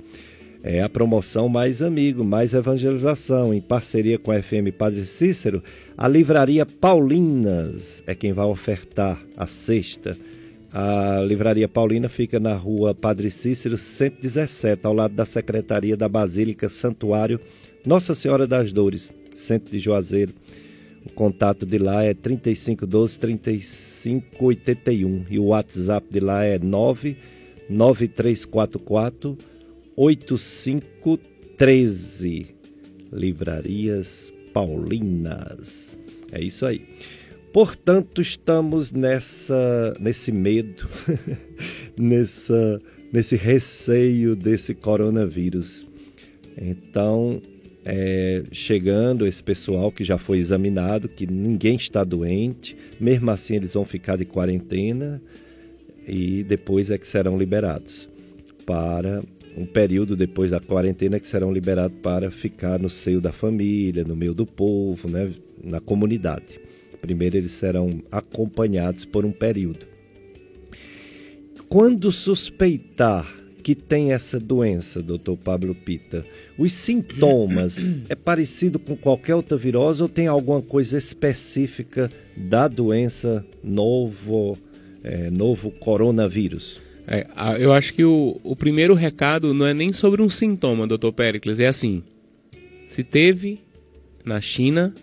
[0.67, 5.61] É a promoção Mais Amigo, Mais Evangelização, em parceria com a FM Padre Cícero,
[5.95, 10.17] a Livraria Paulinas é quem vai ofertar a cesta.
[10.73, 16.67] A Livraria Paulina fica na rua Padre Cícero 117, ao lado da Secretaria da Basílica
[16.67, 17.39] Santuário
[17.85, 20.33] Nossa Senhora das Dores, centro de Juazeiro.
[21.05, 29.37] O contato de lá é 3512 3581 e o WhatsApp de lá é 99344
[29.95, 32.47] 8513.
[33.11, 35.97] Livrarias Paulinas.
[36.31, 36.81] É isso aí.
[37.53, 40.89] Portanto, estamos nessa nesse medo,
[41.97, 42.81] nessa
[43.13, 45.85] nesse receio desse coronavírus.
[46.57, 47.41] Então,
[47.85, 53.73] é, chegando esse pessoal que já foi examinado, que ninguém está doente, mesmo assim eles
[53.73, 55.21] vão ficar de quarentena
[56.07, 58.09] e depois é que serão liberados
[58.65, 59.23] para
[59.55, 64.15] um período depois da quarentena que serão liberados para ficar no seio da família, no
[64.15, 65.31] meio do povo, né,
[65.63, 66.59] na comunidade.
[67.01, 69.85] primeiro eles serão acompanhados por um período.
[71.69, 76.23] Quando suspeitar que tem essa doença, doutor Pablo Pita,
[76.57, 83.43] os sintomas é parecido com qualquer outra virose ou tem alguma coisa específica da doença
[83.63, 84.57] novo,
[85.03, 86.79] é, novo coronavírus?
[87.07, 87.27] É,
[87.59, 91.59] eu acho que o, o primeiro recado não é nem sobre um sintoma, doutor Pericles,
[91.59, 92.03] é assim:
[92.87, 93.59] se teve
[94.23, 94.93] na China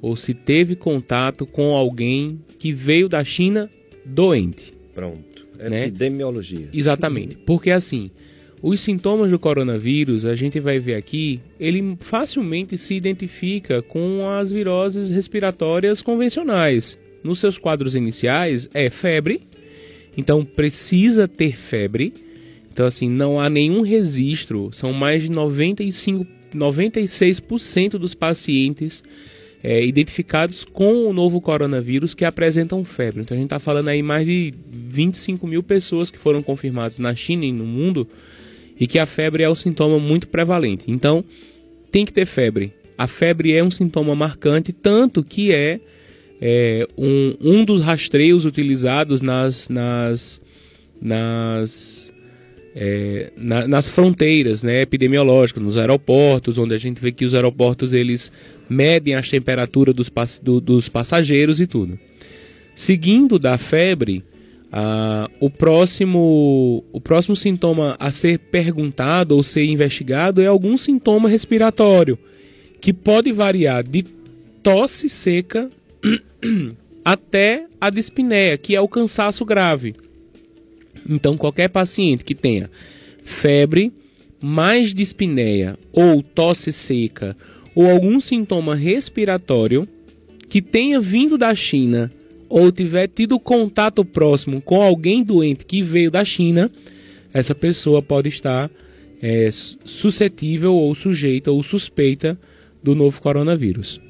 [0.00, 3.70] ou se teve contato com alguém que veio da China
[4.04, 4.72] doente.
[4.94, 5.46] Pronto.
[5.58, 5.86] Né?
[5.86, 6.68] Epidemiologia.
[6.72, 7.36] Exatamente.
[7.36, 8.10] Porque assim,
[8.62, 14.50] os sintomas do coronavírus, a gente vai ver aqui, ele facilmente se identifica com as
[14.50, 16.98] viroses respiratórias convencionais.
[17.22, 19.42] Nos seus quadros iniciais é febre,
[20.16, 22.12] então precisa ter febre.
[22.72, 29.02] Então assim, não há nenhum registro, são mais de 95 96% dos pacientes
[29.62, 33.22] é, identificados com o novo coronavírus que apresentam febre.
[33.22, 37.14] Então a gente está falando aí mais de 25 mil pessoas que foram confirmadas na
[37.14, 38.06] China e no mundo
[38.78, 40.84] e que a febre é o sintoma muito prevalente.
[40.88, 41.24] Então
[41.90, 42.72] tem que ter febre.
[42.96, 45.80] A febre é um sintoma marcante, tanto que é,
[46.46, 50.42] é um, um dos rastreios utilizados nas, nas,
[51.00, 52.12] nas
[52.76, 57.94] é, na, nas fronteiras né, epidemiológicas, nos aeroportos, onde a gente vê que os aeroportos
[57.94, 58.30] eles
[58.68, 61.98] medem a temperatura dos, do, dos passageiros e tudo.
[62.74, 64.22] Seguindo da febre,
[64.70, 71.26] ah, o, próximo, o próximo sintoma a ser perguntado ou ser investigado é algum sintoma
[71.26, 72.18] respiratório,
[72.82, 74.02] que pode variar de
[74.62, 75.70] tosse seca
[77.04, 79.94] até a dispneia, que é o cansaço grave.
[81.08, 82.70] Então, qualquer paciente que tenha
[83.22, 83.92] febre,
[84.40, 87.36] mais dispneia ou tosse seca
[87.74, 89.88] ou algum sintoma respiratório
[90.48, 92.12] que tenha vindo da China
[92.48, 96.70] ou tiver tido contato próximo com alguém doente que veio da China,
[97.32, 98.70] essa pessoa pode estar
[99.20, 102.38] é, suscetível ou sujeita ou suspeita
[102.82, 104.00] do novo coronavírus.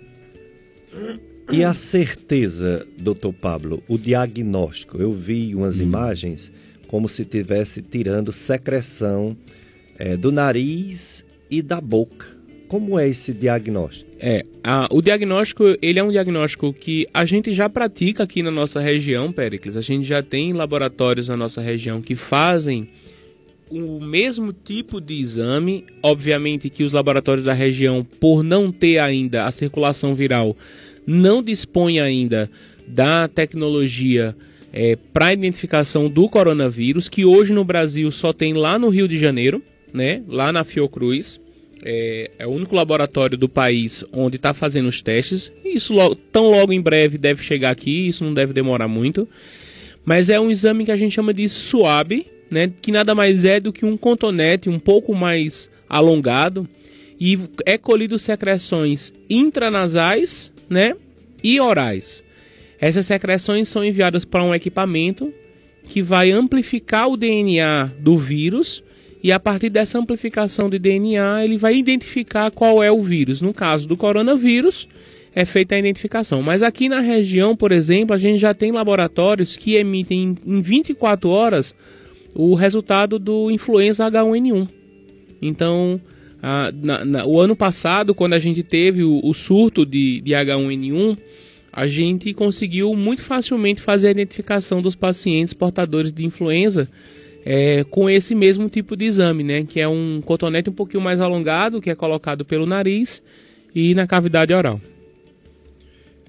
[1.52, 5.00] E a certeza, doutor Pablo, o diagnóstico?
[5.00, 5.84] Eu vi umas hum.
[5.84, 6.50] imagens
[6.88, 9.36] como se estivesse tirando secreção
[9.98, 12.26] é, do nariz e da boca.
[12.68, 14.10] Como é esse diagnóstico?
[14.18, 18.50] É, a, o diagnóstico, ele é um diagnóstico que a gente já pratica aqui na
[18.50, 19.76] nossa região, Pericles.
[19.76, 22.88] A gente já tem laboratórios na nossa região que fazem
[23.70, 25.84] o mesmo tipo de exame.
[26.02, 30.56] Obviamente que os laboratórios da região, por não ter ainda a circulação viral,
[31.06, 32.50] não dispõem ainda
[32.86, 34.36] da tecnologia
[34.72, 39.18] é, para identificação do coronavírus, que hoje no Brasil só tem lá no Rio de
[39.18, 39.62] Janeiro,
[39.92, 40.22] né?
[40.28, 41.40] Lá na Fiocruz.
[41.86, 45.52] É, é o único laboratório do país onde está fazendo os testes.
[45.64, 49.28] Isso logo, tão logo em breve deve chegar aqui, isso não deve demorar muito.
[50.04, 52.72] Mas é um exame que a gente chama de SUAB, né?
[52.80, 56.68] Que nada mais é do que um contonete um pouco mais alongado
[57.20, 60.94] e é colhido secreções intranasais, né?
[61.42, 62.22] E orais.
[62.80, 65.32] Essas secreções são enviadas para um equipamento
[65.86, 68.82] que vai amplificar o DNA do vírus
[69.22, 73.40] e a partir dessa amplificação de DNA ele vai identificar qual é o vírus.
[73.40, 74.88] No caso do coronavírus,
[75.34, 76.42] é feita a identificação.
[76.42, 81.28] Mas aqui na região, por exemplo, a gente já tem laboratórios que emitem em 24
[81.28, 81.74] horas
[82.34, 84.68] o resultado do influenza H1N1.
[85.40, 86.00] Então,
[86.46, 90.32] a, na, na, o ano passado, quando a gente teve o, o surto de, de
[90.32, 91.16] H1N1,
[91.72, 96.86] a gente conseguiu muito facilmente fazer a identificação dos pacientes portadores de influenza
[97.46, 99.64] é, com esse mesmo tipo de exame, né?
[99.64, 103.22] Que é um cotonete um pouquinho mais alongado, que é colocado pelo nariz
[103.74, 104.78] e na cavidade oral.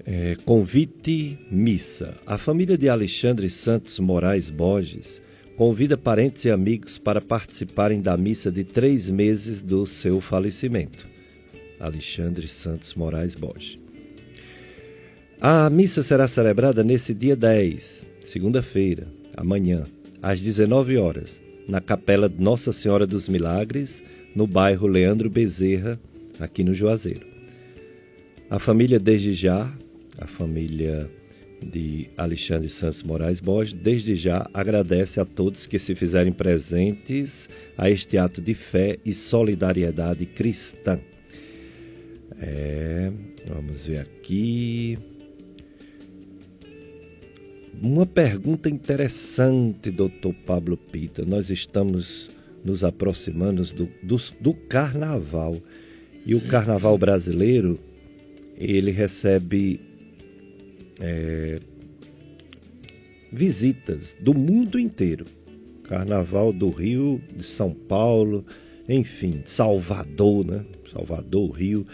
[0.06, 2.16] É, convite missa.
[2.26, 5.20] A família de Alexandre Santos Moraes Borges
[5.56, 11.08] convida parentes e amigos para participarem da missa de três meses do seu falecimento.
[11.80, 13.78] Alexandre Santos Moraes Borges.
[15.40, 19.84] A missa será celebrada nesse dia 10, segunda-feira, amanhã,
[20.22, 24.02] às 19 horas, na Capela Nossa Senhora dos Milagres,
[24.34, 25.98] no bairro Leandro Bezerra,
[26.38, 27.26] aqui no Juazeiro.
[28.48, 29.72] A família desde já,
[30.18, 31.10] a família
[31.62, 37.90] de Alexandre Santos Moraes Borges, desde já agradece a todos que se fizerem presentes a
[37.90, 41.00] este ato de fé e solidariedade cristã.
[42.38, 43.10] É,
[43.46, 44.98] vamos ver aqui.
[47.80, 51.24] Uma pergunta interessante, doutor Pablo Pita.
[51.24, 52.30] Nós estamos
[52.64, 55.56] nos aproximando do, do, do carnaval.
[56.24, 57.78] E o carnaval brasileiro,
[58.56, 59.80] ele recebe
[61.00, 61.56] é,
[63.32, 65.24] visitas do mundo inteiro.
[65.84, 68.44] Carnaval do Rio, de São Paulo,
[68.88, 70.64] enfim, Salvador, né?
[70.92, 71.86] Salvador, Rio.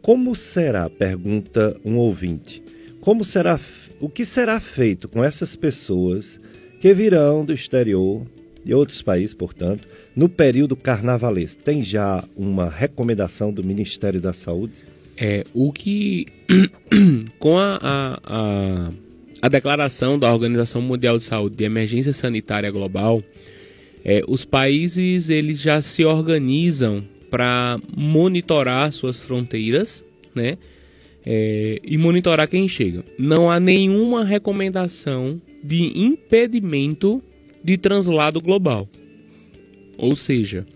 [0.00, 2.62] Como será, pergunta um ouvinte,
[3.00, 3.58] como será,
[4.00, 6.40] o que será feito com essas pessoas
[6.80, 8.26] que virão do exterior,
[8.64, 11.62] de outros países, portanto, no período carnavalesco?
[11.62, 14.74] Tem já uma recomendação do Ministério da Saúde?
[15.16, 16.26] É, o que,
[17.38, 18.92] com a, a, a,
[19.42, 23.22] a declaração da Organização Mundial de Saúde de emergência sanitária global,
[24.04, 30.04] é, os países eles já se organizam para monitorar suas fronteiras,
[30.34, 30.58] né?
[31.26, 33.02] É, e monitorar quem chega.
[33.18, 37.22] Não há nenhuma recomendação de impedimento
[37.62, 38.86] de translado global.
[39.96, 40.66] Ou seja,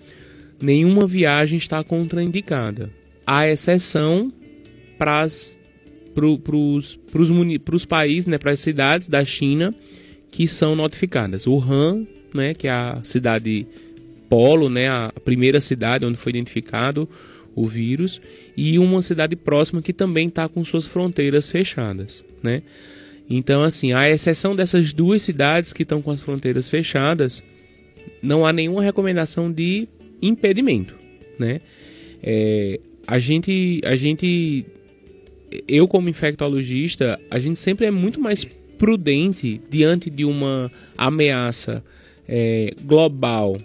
[0.61, 2.91] nenhuma viagem está contraindicada.
[3.31, 4.33] Há exceção
[4.97, 5.27] para
[6.25, 9.75] os países, né, para as cidades da China
[10.31, 11.47] que são notificadas.
[11.47, 13.67] Wuhan né, que é a cidade
[14.29, 17.09] polo, né, a primeira cidade onde foi identificado
[17.55, 18.21] o vírus,
[18.57, 22.63] e uma cidade próxima que também está com suas fronteiras fechadas, né?
[23.29, 27.43] Então, assim, à exceção dessas duas cidades que estão com as fronteiras fechadas,
[28.23, 29.89] não há nenhuma recomendação de
[30.23, 30.95] impedimento,
[31.37, 31.61] né?
[32.23, 34.67] É, a gente, a gente,
[35.67, 38.47] eu como infectologista, a gente sempre é muito mais
[38.77, 41.83] prudente diante de uma ameaça
[42.29, 43.57] é, global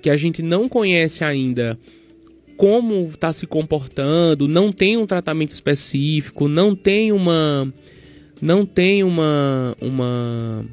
[0.00, 1.76] que a gente não conhece ainda
[2.56, 7.74] como está se comportando, não tem um tratamento específico, não tem uma
[8.40, 10.64] não tem uma uma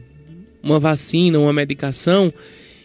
[0.62, 2.32] uma vacina, uma medicação.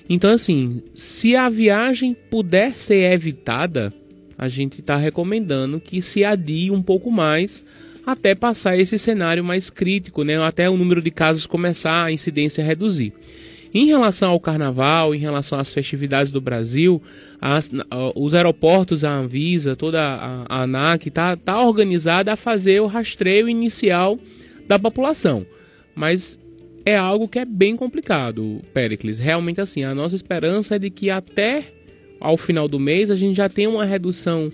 [0.09, 3.93] Então assim, se a viagem puder ser evitada,
[4.39, 7.64] a gente está recomendando que se adie um pouco mais
[8.05, 10.41] até passar esse cenário mais crítico, né?
[10.41, 13.12] Até o número de casos começar a incidência reduzir.
[13.74, 17.03] Em relação ao carnaval, em relação às festividades do Brasil,
[17.41, 17.70] as,
[18.14, 23.49] os aeroportos, a Anvisa, toda a, a ANAC está tá organizada a fazer o rastreio
[23.49, 24.18] inicial
[24.66, 25.45] da população.
[25.95, 26.41] Mas
[26.87, 29.18] é algo que é bem complicado, Pericles.
[29.18, 31.64] Realmente assim, a nossa esperança é de que até
[32.27, 34.51] ao final do mês a gente já tenha uma redução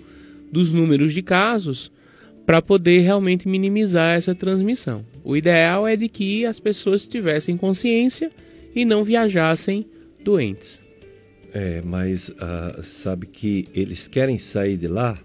[0.51, 1.91] dos números de casos
[2.45, 5.03] para poder realmente minimizar essa transmissão.
[5.23, 8.31] O ideal é de que as pessoas tivessem consciência
[8.75, 9.87] e não viajassem
[10.23, 10.79] doentes.
[11.51, 15.17] É, mas uh, sabe que eles querem sair de lá,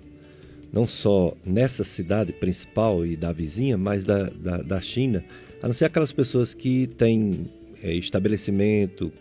[0.73, 5.23] não só nessa cidade principal e da vizinha, mas da, da, da China,
[5.63, 7.47] a não ser aquelas pessoas que têm
[7.83, 9.13] é, estabelecimento,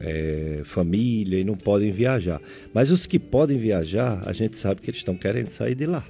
[0.00, 2.40] é, família e não podem viajar.
[2.72, 6.04] Mas os que podem viajar, a gente sabe que eles estão querendo sair de lá.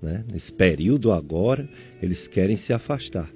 [0.00, 0.24] Né?
[0.32, 1.68] Nesse período agora,
[2.00, 3.30] eles querem se afastar.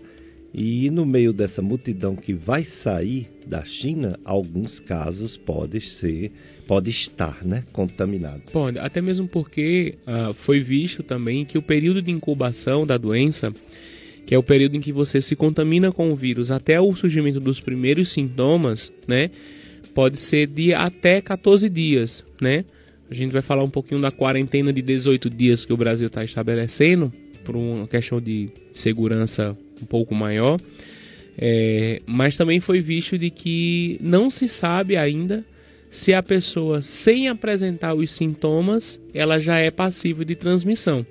[0.59, 6.33] E no meio dessa multidão que vai sair da China, alguns casos podem ser,
[6.67, 8.43] pode estar, né, contaminado.
[8.53, 13.53] Pode, até mesmo porque uh, foi visto também que o período de incubação da doença,
[14.25, 17.39] que é o período em que você se contamina com o vírus até o surgimento
[17.39, 19.31] dos primeiros sintomas, né,
[19.97, 22.66] pode ser de até 14 dias, né?
[23.11, 26.22] A gente vai falar um pouquinho da quarentena de 18 dias que o Brasil está
[26.22, 27.11] estabelecendo
[27.42, 30.61] por uma questão de segurança um pouco maior,
[31.38, 35.42] é, mas também foi visto de que não se sabe ainda
[35.90, 41.07] se a pessoa sem apresentar os sintomas ela já é passível de transmissão.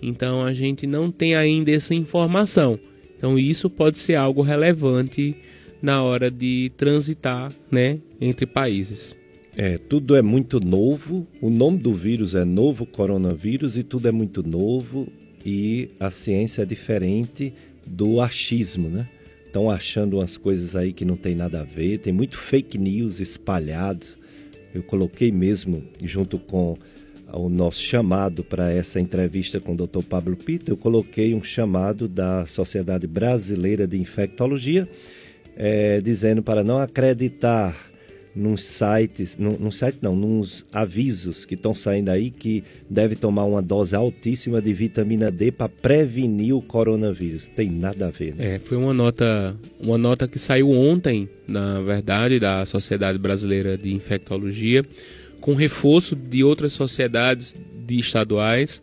[0.00, 2.78] Então a gente não tem ainda essa informação.
[3.18, 5.34] Então isso pode ser algo relevante
[5.82, 9.16] na hora de transitar, né, entre países.
[9.56, 11.26] É, tudo é muito novo.
[11.40, 15.08] O nome do vírus é novo coronavírus e tudo é muito novo
[15.44, 17.52] e a ciência é diferente
[17.86, 19.08] do achismo, né?
[19.44, 23.20] Estão achando umas coisas aí que não tem nada a ver, tem muito fake news
[23.20, 24.18] espalhados.
[24.74, 26.78] Eu coloquei mesmo junto com
[27.30, 30.02] o nosso chamado para essa entrevista com o Dr.
[30.08, 34.88] Pablo Pita, eu coloquei um chamado da Sociedade Brasileira de Infectologia,
[35.56, 37.92] é, dizendo para não acreditar
[38.34, 39.36] nos sites,
[39.72, 44.72] site não, nos avisos que estão saindo aí que deve tomar uma dose altíssima de
[44.72, 47.48] vitamina D para prevenir o coronavírus.
[47.54, 48.34] Tem nada a ver.
[48.34, 48.54] Né?
[48.54, 53.92] É, foi uma nota, uma nota que saiu ontem, na verdade, da Sociedade Brasileira de
[53.92, 54.82] Infectologia,
[55.40, 57.54] com reforço de outras sociedades
[57.86, 58.82] de estaduais.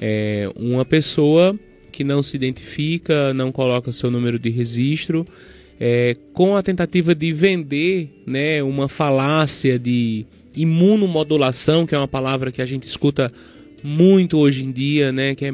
[0.00, 1.58] É, uma pessoa
[1.90, 5.24] que não se identifica, não coloca seu número de registro,
[5.86, 10.24] é, com a tentativa de vender né, uma falácia de
[10.56, 13.30] imunomodulação, que é uma palavra que a gente escuta
[13.82, 15.52] muito hoje em dia, né, que é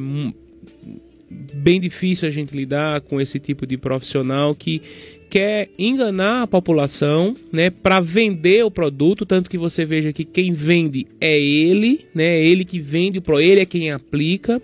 [1.28, 4.80] bem difícil a gente lidar com esse tipo de profissional que
[5.28, 10.52] quer enganar a população, né, para vender o produto, tanto que você veja que quem
[10.52, 14.62] vende é ele, né, é ele que vende ele é quem aplica,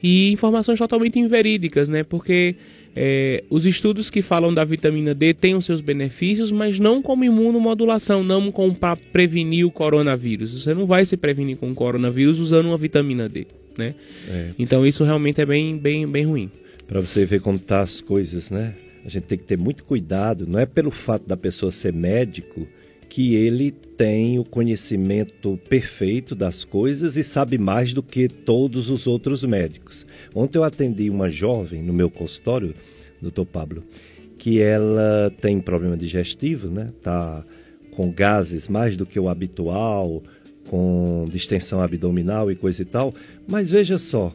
[0.00, 2.54] e informações totalmente inverídicas, né, porque
[2.96, 7.24] é, os estudos que falam da vitamina D têm os seus benefícios, mas não como
[7.24, 10.62] imunomodulação, não como para prevenir o coronavírus.
[10.62, 13.94] Você não vai se prevenir com o coronavírus usando uma vitamina D, né?
[14.28, 14.50] É.
[14.58, 16.50] Então isso realmente é bem, bem, bem ruim.
[16.86, 18.74] Para você ver como tá as coisas, né?
[19.04, 20.46] A gente tem que ter muito cuidado.
[20.46, 22.66] Não é pelo fato da pessoa ser médico
[23.08, 29.06] que ele tem o conhecimento perfeito das coisas e sabe mais do que todos os
[29.06, 30.03] outros médicos.
[30.34, 32.74] Ontem eu atendi uma jovem no meu consultório,
[33.20, 33.84] doutor Pablo,
[34.36, 36.92] que ela tem problema digestivo, né?
[37.00, 37.44] Tá
[37.92, 40.22] com gases mais do que o habitual,
[40.68, 43.14] com distensão abdominal e coisa e tal.
[43.46, 44.34] Mas veja só,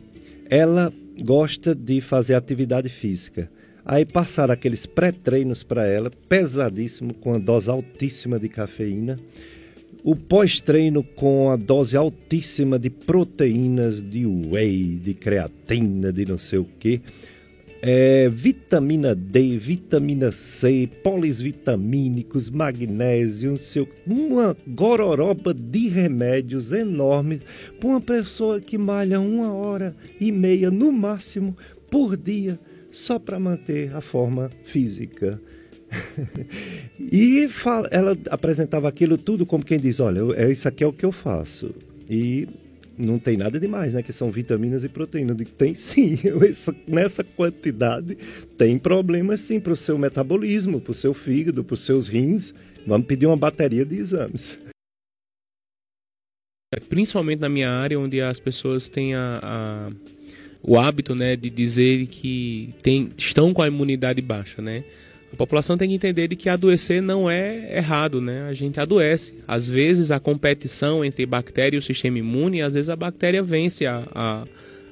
[0.49, 3.51] ela gosta de fazer atividade física.
[3.83, 9.19] Aí passaram aqueles pré-treinos para ela, pesadíssimo, com a dose altíssima de cafeína.
[10.01, 16.59] O pós-treino com a dose altíssima de proteínas, de whey, de creatina, de não sei
[16.59, 17.01] o que.
[17.81, 27.41] É, vitamina D, vitamina C, polisvitamínicos, magnésio, seu, uma gororoba de remédios enormes
[27.79, 31.55] para uma pessoa que malha uma hora e meia no máximo
[31.89, 32.59] por dia
[32.91, 35.39] só para manter a forma física.
[36.99, 37.47] e
[37.91, 41.11] ela apresentava aquilo tudo como quem diz: olha, é, isso aqui é o que eu
[41.11, 41.73] faço.
[42.09, 42.47] E
[42.97, 44.03] não tem nada demais, né?
[44.03, 45.37] Que são vitaminas e proteínas.
[45.57, 46.17] Tem sim,
[46.87, 48.17] nessa quantidade
[48.57, 52.53] tem problemas sim para o seu metabolismo, para o seu fígado, para os seus rins.
[52.85, 54.59] Vamos pedir uma bateria de exames.
[56.87, 59.91] Principalmente na minha área, onde as pessoas têm a, a
[60.61, 64.61] o hábito né, de dizer que tem, estão com a imunidade baixa.
[64.61, 64.83] Né?
[65.31, 68.47] A população tem que entender de que adoecer não é errado, né?
[68.49, 69.35] A gente adoece.
[69.47, 73.85] Às vezes a competição entre bactéria e o sistema imune, às vezes a bactéria vence
[73.85, 74.43] a, a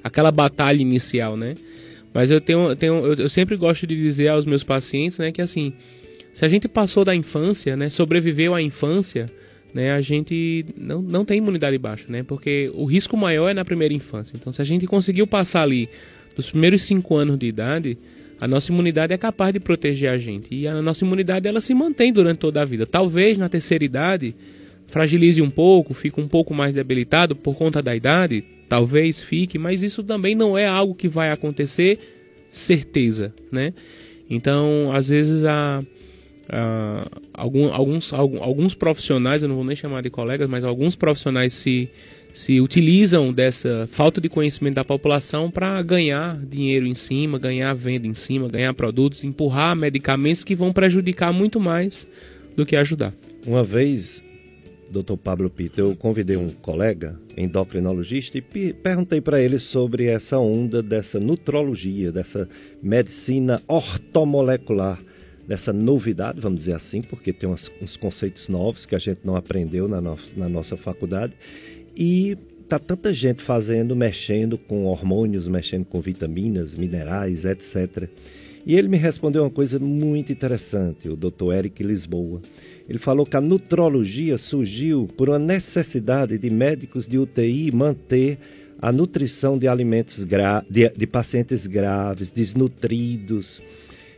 [0.04, 1.56] aquela batalha inicial, né?
[2.14, 5.74] Mas eu tenho, eu, eu sempre gosto de dizer aos meus pacientes, né, que assim,
[6.34, 9.30] se a gente passou da infância, né, sobreviveu à infância,
[9.74, 12.24] né, a gente não, não tem imunidade baixa, né?
[12.24, 14.36] Porque o risco maior é na primeira infância.
[14.36, 15.90] Então, se a gente conseguiu passar ali
[16.36, 17.98] dos primeiros cinco anos de idade,
[18.40, 20.54] a nossa imunidade é capaz de proteger a gente.
[20.54, 22.86] E a nossa imunidade ela se mantém durante toda a vida.
[22.86, 24.36] Talvez na terceira idade
[24.88, 29.84] fragilize um pouco, fique um pouco mais debilitado por conta da idade, talvez fique, mas
[29.84, 32.00] isso também não é algo que vai acontecer
[32.48, 33.74] certeza, né?
[34.30, 35.84] Então, às vezes a
[37.34, 41.90] algum, alguns, alguns profissionais, eu não vou nem chamar de colegas, mas alguns profissionais se,
[42.38, 48.06] se utilizam dessa falta de conhecimento da população para ganhar dinheiro em cima, ganhar venda
[48.06, 52.08] em cima, ganhar produtos, empurrar medicamentos que vão prejudicar muito mais
[52.56, 53.12] do que ajudar.
[53.44, 54.24] Uma vez,
[54.92, 60.84] doutor Pablo Pito, eu convidei um colega, endocrinologista, e perguntei para ele sobre essa onda
[60.84, 62.48] dessa nutrologia, dessa
[62.84, 65.00] medicina ortomolecular
[65.48, 69.36] dessa novidade, vamos dizer assim, porque tem uns, uns conceitos novos que a gente não
[69.36, 71.34] aprendeu na, no, na nossa faculdade.
[72.00, 72.38] E
[72.70, 78.08] tá tanta gente fazendo, mexendo com hormônios, mexendo com vitaminas, minerais, etc.
[78.64, 81.54] E ele me respondeu uma coisa muito interessante, o Dr.
[81.54, 82.42] Eric Lisboa.
[82.88, 88.38] Ele falou que a nutrologia surgiu por uma necessidade de médicos de UTI manter
[88.80, 93.60] a nutrição de alimentos gra de, de pacientes graves, desnutridos,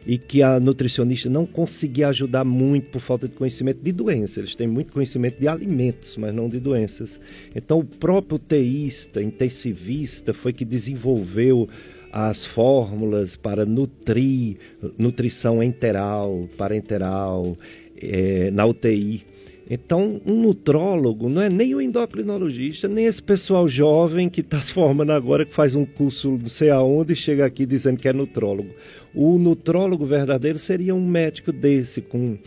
[0.05, 4.37] e que a nutricionista não conseguia ajudar muito por falta de conhecimento de doenças.
[4.37, 7.19] Eles têm muito conhecimento de alimentos, mas não de doenças.
[7.55, 11.67] Então, o próprio teísta, intensivista, foi que desenvolveu
[12.11, 14.57] as fórmulas para nutrir,
[14.97, 17.57] nutrição enteral, parenteral,
[18.01, 19.23] é, na UTI.
[19.69, 24.73] Então, um nutrólogo não é nem o endocrinologista, nem esse pessoal jovem que está se
[24.73, 28.13] formando agora, que faz um curso não sei aonde e chega aqui dizendo que é
[28.13, 28.69] nutrólogo.
[29.13, 32.37] O nutrólogo verdadeiro seria um médico desse, com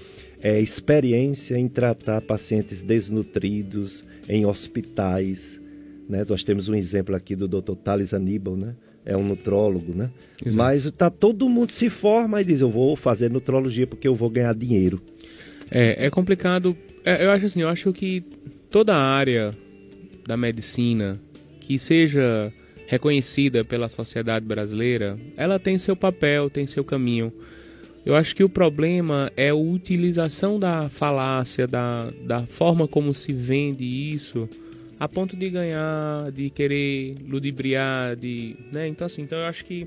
[0.41, 5.61] é, experiência em tratar pacientes desnutridos em hospitais.
[6.09, 6.25] Né?
[6.29, 7.75] Nós temos um exemplo aqui do Dr.
[7.75, 8.75] Thales Aníbal, né?
[9.05, 10.11] é um nutrólogo, né?
[10.45, 10.59] Exato.
[10.59, 14.31] Mas tá, todo mundo se forma e diz, eu vou fazer nutrologia porque eu vou
[14.31, 15.03] ganhar dinheiro.
[15.71, 18.23] É, é complicado é, eu acho assim, eu acho que
[18.71, 19.53] toda a área
[20.27, 21.21] da medicina
[21.61, 22.53] que seja
[22.93, 27.33] reconhecida pela sociedade brasileira, ela tem seu papel, tem seu caminho.
[28.05, 33.33] Eu acho que o problema é a utilização da falácia, da, da forma como se
[33.33, 34.47] vende isso
[35.01, 38.89] a ponto de ganhar, de querer ludibriar, de, né?
[38.89, 39.87] Então assim, então eu acho que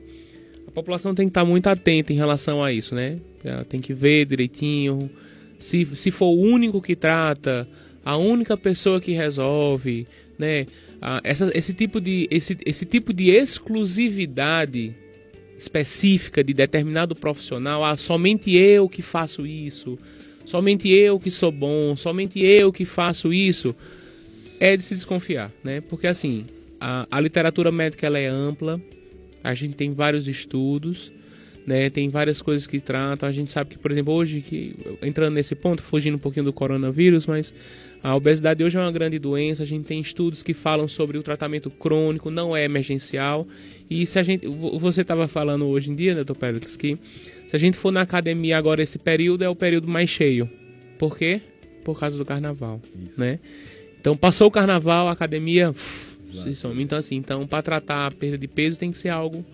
[0.68, 3.18] a população tem que estar muito atenta em relação a isso, né?
[3.43, 5.12] Ela tem que ver direitinho
[5.60, 7.68] se, se for o único que trata,
[8.03, 10.08] a única pessoa que resolve,
[10.39, 10.66] né?
[11.02, 14.96] Ah, essa, esse, tipo de, esse, esse tipo de exclusividade
[15.58, 19.98] específica de determinado profissional, ah, somente eu que faço isso,
[20.46, 23.76] somente eu que sou bom, somente eu que faço isso,
[24.60, 25.82] é de se desconfiar, né?
[25.82, 26.46] Porque assim,
[26.80, 28.82] a, a literatura médica ela é ampla,
[29.43, 31.12] a gente tem vários estudos,
[31.66, 31.89] né?
[31.89, 33.28] Tem várias coisas que tratam.
[33.28, 36.53] A gente sabe que, por exemplo, hoje, que entrando nesse ponto, fugindo um pouquinho do
[36.53, 37.53] coronavírus, mas
[38.03, 39.63] a obesidade hoje é uma grande doença.
[39.63, 43.47] A gente tem estudos que falam sobre o tratamento crônico, não é emergencial.
[43.89, 46.36] E se a gente, você estava falando hoje em dia, né, Dr.
[46.36, 46.97] Pérez, que
[47.47, 50.49] se a gente for na academia agora esse período é o período mais cheio.
[50.99, 51.41] Por quê?
[51.84, 53.20] Por causa do carnaval, Isso.
[53.20, 53.39] né?
[53.99, 55.74] Então passou o carnaval, a academia
[56.55, 56.84] some.
[56.84, 59.45] Então assim, então para tratar a perda de peso tem que ser algo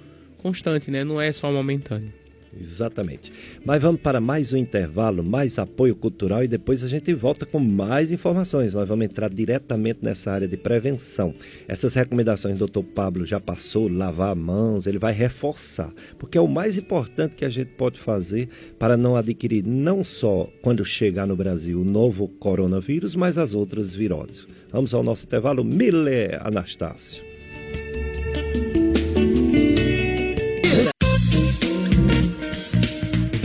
[0.42, 1.04] constante, né?
[1.04, 2.22] Não é só momentâneo.
[2.60, 3.32] Exatamente.
[3.66, 7.60] Mas vamos para mais um intervalo, mais apoio cultural e depois a gente volta com
[7.60, 8.74] mais informações.
[8.74, 11.34] Nós vamos entrar diretamente nessa área de prevenção.
[11.68, 16.48] Essas recomendações o doutor Pablo já passou, lavar mãos, ele vai reforçar, porque é o
[16.48, 21.36] mais importante que a gente pode fazer para não adquirir não só quando chegar no
[21.36, 24.46] Brasil o novo coronavírus, mas as outras viroses.
[24.70, 25.64] Vamos ao nosso intervalo.
[25.64, 27.31] Miller Anastácio.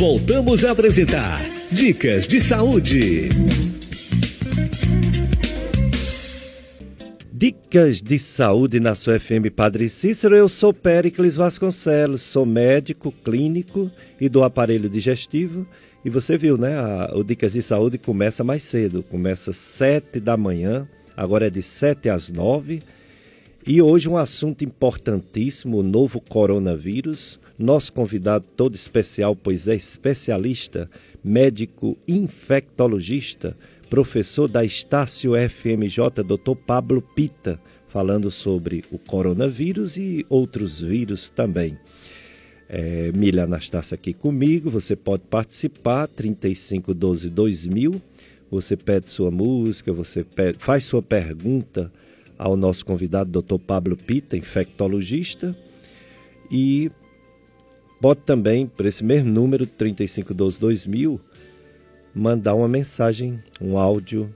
[0.09, 1.41] Voltamos a apresentar
[1.73, 3.29] Dicas de Saúde.
[7.33, 10.37] Dicas de saúde na sua FM Padre Cícero.
[10.37, 13.91] Eu sou Péricles Vasconcelos, sou médico clínico
[14.21, 15.67] e do aparelho digestivo.
[16.05, 16.79] E você viu, né?
[16.79, 20.87] A, o Dicas de Saúde começa mais cedo, começa sete da manhã,
[21.17, 22.81] agora é de sete às nove.
[23.67, 27.41] E hoje um assunto importantíssimo, o novo coronavírus.
[27.59, 30.91] Nosso convidado todo especial, pois é especialista,
[31.25, 33.57] médico infectologista,
[33.89, 36.55] professor da Estácio FMJ, Dr.
[36.67, 41.79] Pablo Pita, falando sobre o coronavírus e outros vírus também.
[42.69, 48.03] É, Milha Anastácia aqui comigo, você pode participar, 3512 2000,
[48.51, 51.91] você pede sua música, você pede, faz sua pergunta
[52.37, 53.59] ao nosso convidado, Dr.
[53.59, 55.57] Pablo Pita, infectologista,
[56.51, 56.91] e
[58.01, 61.19] Pode também, por esse mesmo número, 3512-2000,
[62.15, 64.33] mandar uma mensagem, um áudio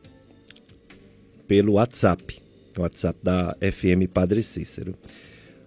[1.46, 2.40] pelo WhatsApp,
[2.76, 4.94] o WhatsApp da FM Padre Cícero.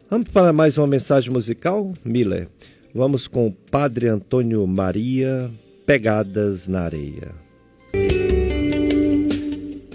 [0.09, 2.47] Vamos para mais uma mensagem musical, Miller?
[2.93, 5.49] Vamos com o Padre Antônio Maria,
[5.85, 7.31] Pegadas na Areia.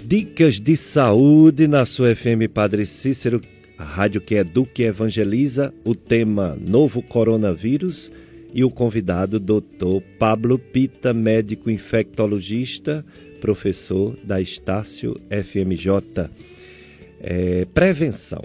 [0.05, 3.39] Dicas de saúde na sua FM Padre Cícero
[3.79, 8.11] a rádio que educa e evangeliza, o tema Novo Coronavírus
[8.53, 10.01] e o convidado Dr.
[10.19, 13.05] Pablo Pita, médico infectologista,
[13.39, 16.29] professor da Estácio FMJ.
[17.21, 18.41] É, prevenção.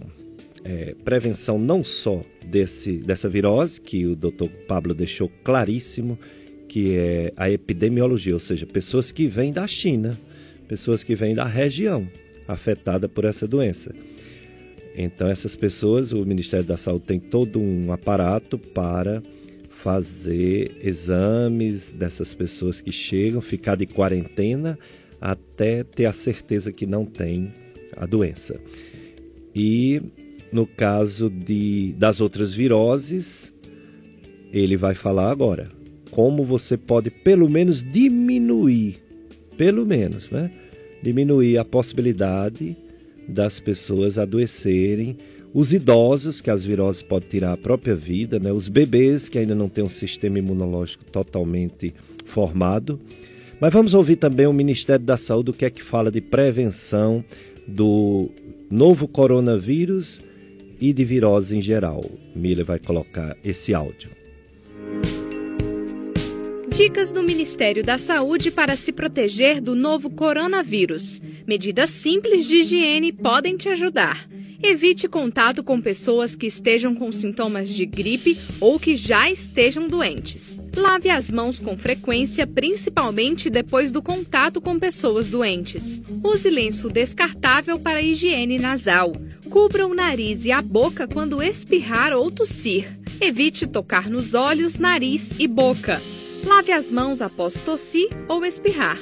[0.62, 4.46] É, prevenção não só desse, dessa virose, que o Dr.
[4.68, 6.16] Pablo deixou claríssimo,
[6.68, 10.16] que é a epidemiologia, ou seja, pessoas que vêm da China,
[10.68, 12.08] pessoas que vêm da região
[12.46, 13.92] afetada por essa doença
[14.94, 19.22] então, essas pessoas, o Ministério da Saúde tem todo um aparato para
[19.68, 24.78] fazer exames dessas pessoas que chegam, ficar de quarentena
[25.20, 27.52] até ter a certeza que não tem
[27.96, 28.58] a doença.
[29.54, 30.00] E
[30.52, 33.52] no caso de, das outras viroses,
[34.52, 35.68] ele vai falar agora
[36.10, 39.02] como você pode pelo menos diminuir,
[39.56, 40.48] pelo menos, né?
[41.02, 42.76] Diminuir a possibilidade
[43.28, 45.16] das pessoas adoecerem,
[45.52, 48.52] os idosos, que as viroses podem tirar a própria vida, né?
[48.52, 51.94] os bebês, que ainda não têm um sistema imunológico totalmente
[52.24, 53.00] formado.
[53.60, 57.24] Mas vamos ouvir também o Ministério da Saúde, o que é que fala de prevenção
[57.68, 58.28] do
[58.68, 60.20] novo coronavírus
[60.80, 62.04] e de virose em geral.
[62.34, 64.10] Miller vai colocar esse áudio.
[66.76, 71.22] Dicas do Ministério da Saúde para se proteger do novo coronavírus.
[71.46, 74.28] Medidas simples de higiene podem te ajudar.
[74.60, 80.60] Evite contato com pessoas que estejam com sintomas de gripe ou que já estejam doentes.
[80.76, 86.02] Lave as mãos com frequência, principalmente depois do contato com pessoas doentes.
[86.24, 89.12] Use lenço descartável para higiene nasal.
[89.48, 92.98] Cubra o nariz e a boca quando espirrar ou tossir.
[93.20, 96.02] Evite tocar nos olhos, nariz e boca.
[96.46, 98.98] Lave as mãos após tossir ou espirrar.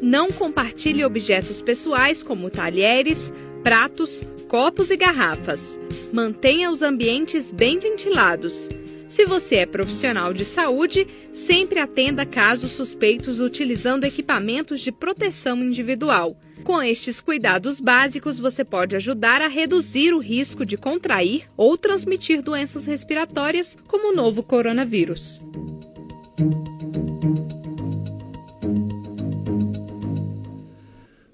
[0.00, 3.32] Não compartilhe objetos pessoais como talheres,
[3.62, 5.80] pratos, copos e garrafas.
[6.12, 8.68] Mantenha os ambientes bem ventilados.
[9.08, 16.36] Se você é profissional de saúde, sempre atenda casos suspeitos utilizando equipamentos de proteção individual.
[16.64, 22.42] Com estes cuidados básicos, você pode ajudar a reduzir o risco de contrair ou transmitir
[22.42, 25.40] doenças respiratórias, como o novo coronavírus.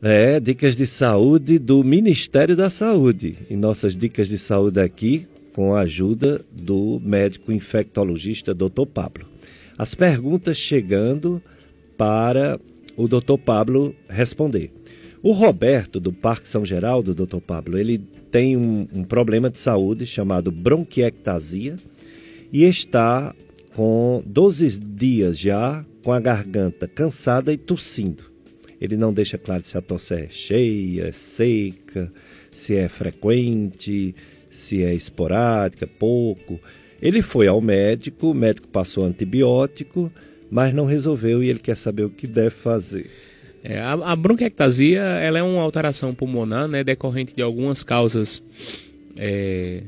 [0.03, 3.37] É, dicas de saúde do Ministério da Saúde.
[3.51, 8.87] E nossas dicas de saúde aqui com a ajuda do médico infectologista Dr.
[8.87, 9.27] Pablo.
[9.77, 11.43] As perguntas chegando
[11.99, 12.59] para
[12.97, 13.37] o Dr.
[13.45, 14.73] Pablo responder.
[15.23, 17.41] O Roberto, do Parque São Geraldo, Dr.
[17.47, 17.99] Pablo, ele
[18.31, 21.77] tem um, um problema de saúde chamado bronquiectasia
[22.51, 23.35] e está
[23.75, 28.30] com 12 dias já com a garganta cansada e tossindo.
[28.81, 32.11] Ele não deixa claro se a tosse é cheia, é seca,
[32.51, 34.15] se é frequente,
[34.49, 36.59] se é esporádica, pouco.
[37.01, 40.11] Ele foi ao médico, o médico passou antibiótico,
[40.51, 43.11] mas não resolveu e ele quer saber o que deve fazer.
[43.63, 48.43] É, a, a bronquiectasia ela é uma alteração pulmonar né, decorrente de algumas causas,
[49.17, 49.83] é,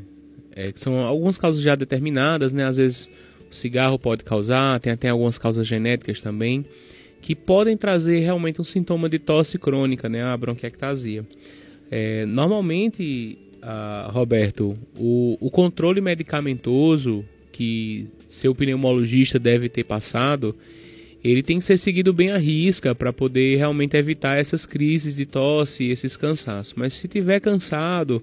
[0.55, 3.11] é, são algumas causas já determinadas, né, às vezes
[3.51, 6.66] o cigarro pode causar, tem até algumas causas genéticas também,
[7.23, 11.25] que podem trazer realmente um sintoma de tosse crônica, né, a bronquiectasia.
[11.89, 20.55] É, normalmente uh, Roberto, o, o controle medicamentoso que seu pneumologista deve ter passado,
[21.23, 25.25] ele tem que ser seguido bem à risca para poder realmente evitar essas crises de
[25.25, 26.75] tosse e esses cansaços.
[26.77, 28.20] Mas se tiver cansado,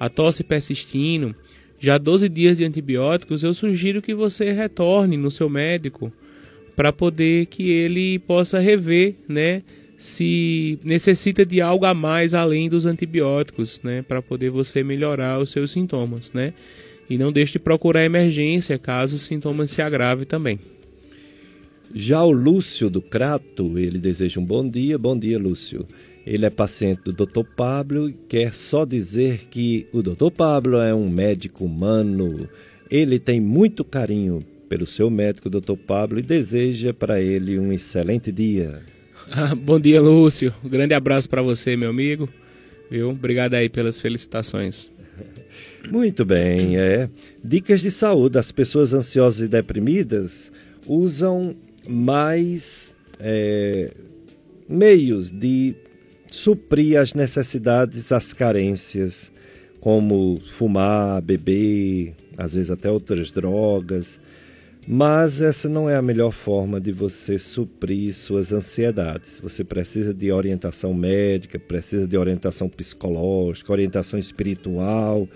[0.00, 1.36] a tosse persistindo,
[1.78, 6.12] já 12 dias de antibióticos, eu sugiro que você retorne no seu médico
[6.74, 9.62] para poder que ele possa rever, né,
[9.96, 15.50] se necessita de algo a mais além dos antibióticos, né, para poder você melhorar os
[15.50, 16.52] seus sintomas, né?
[17.08, 20.58] E não deixe de procurar emergência caso os sintomas se agravem também.
[21.94, 24.96] Já o Lúcio do Crato, ele deseja um bom dia.
[24.96, 25.86] Bom dia, Lúcio.
[26.26, 27.44] Ele é paciente do Dr.
[27.54, 30.30] Pablo e quer só dizer que o Dr.
[30.34, 32.48] Pablo é um médico humano.
[32.90, 34.40] Ele tem muito carinho
[34.72, 35.76] pelo seu médico, Dr.
[35.86, 38.80] Pablo, e deseja para ele um excelente dia.
[39.62, 40.50] Bom dia, Lúcio.
[40.64, 42.26] Um grande abraço para você, meu amigo.
[42.90, 43.10] Viu?
[43.10, 44.90] Obrigado aí pelas felicitações.
[45.92, 47.10] Muito bem, é.
[47.44, 48.38] Dicas de saúde.
[48.38, 50.50] As pessoas ansiosas e deprimidas
[50.86, 51.54] usam
[51.86, 53.92] mais é,
[54.66, 55.74] meios de
[56.30, 59.30] suprir as necessidades, as carências,
[59.80, 64.18] como fumar, beber, às vezes até outras drogas.
[64.86, 69.38] Mas essa não é a melhor forma de você suprir suas ansiedades.
[69.40, 75.28] Você precisa de orientação médica, precisa de orientação psicológica, orientação espiritual,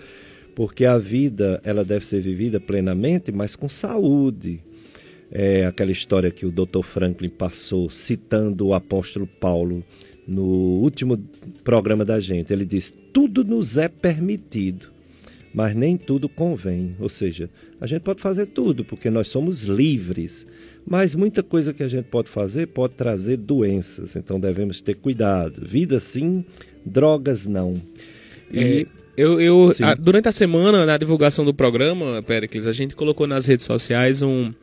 [0.53, 4.59] porque a vida ela deve ser vivida plenamente, mas com saúde.
[5.31, 6.81] É aquela história que o Dr.
[6.83, 9.83] Franklin passou citando o apóstolo Paulo
[10.27, 11.17] no último
[11.63, 12.51] programa da gente.
[12.51, 14.87] Ele diz: "Tudo nos é permitido,
[15.57, 16.95] mas nem tudo convém".
[16.99, 17.49] Ou seja,
[17.81, 20.45] a gente pode fazer tudo, porque nós somos livres.
[20.85, 25.65] Mas muita coisa que a gente pode fazer pode trazer doenças, então devemos ter cuidado.
[25.67, 26.45] Vida sim,
[26.85, 27.81] drogas não.
[28.51, 28.85] E é,
[29.17, 33.45] eu, eu a, durante a semana, na divulgação do programa, Pericles, a gente colocou nas
[33.45, 34.53] redes sociais um,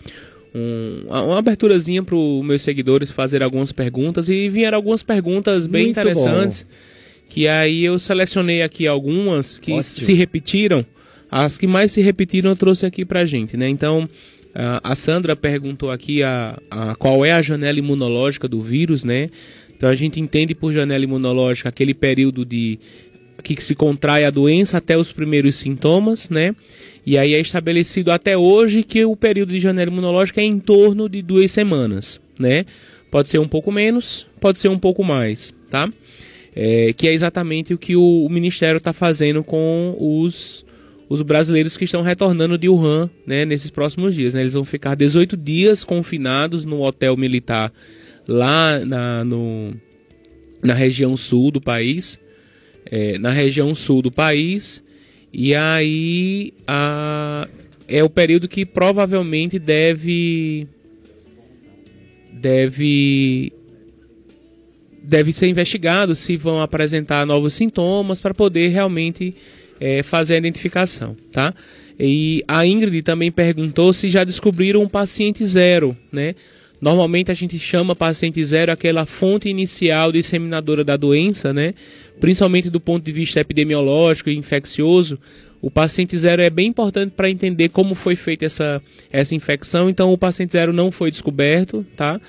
[0.54, 5.86] um, uma aberturazinha para os meus seguidores fazer algumas perguntas e vieram algumas perguntas bem
[5.86, 6.62] Muito interessantes.
[6.62, 6.93] Bom.
[7.28, 9.82] Que aí eu selecionei aqui algumas que Ótimo.
[9.82, 10.86] se repetiram
[11.30, 13.68] as que mais se repetiram eu trouxe aqui pra gente, né?
[13.68, 14.08] Então,
[14.54, 19.28] a Sandra perguntou aqui a, a, qual é a janela imunológica do vírus, né?
[19.76, 22.78] Então a gente entende por janela imunológica aquele período de
[23.42, 26.54] que se contrai a doença até os primeiros sintomas, né?
[27.04, 31.08] E aí é estabelecido até hoje que o período de janela imunológica é em torno
[31.08, 32.64] de duas semanas, né?
[33.10, 35.90] Pode ser um pouco menos, pode ser um pouco mais, tá?
[36.56, 40.64] É, que é exatamente o que o, o Ministério está fazendo com os
[41.08, 44.34] os brasileiros que estão retornando de Wuhan né, nesses próximos dias.
[44.34, 44.40] Né?
[44.40, 47.72] Eles vão ficar 18 dias confinados no hotel militar
[48.26, 49.74] lá na, no,
[50.62, 52.20] na região sul do país.
[52.86, 54.82] É, na região sul do país.
[55.32, 57.48] E aí a,
[57.88, 60.66] é o período que provavelmente deve.
[62.32, 63.52] Deve
[65.06, 69.34] deve ser investigado se vão apresentar novos sintomas para poder realmente
[69.80, 71.54] é, fazer a identificação, tá?
[71.98, 76.34] E a Ingrid também perguntou se já descobriram um paciente zero, né?
[76.80, 81.74] Normalmente a gente chama paciente zero aquela fonte inicial disseminadora da doença, né?
[82.20, 85.18] Principalmente do ponto de vista epidemiológico e infeccioso.
[85.62, 89.88] O paciente zero é bem importante para entender como foi feita essa, essa infecção.
[89.88, 92.20] Então, o paciente zero não foi descoberto, tá?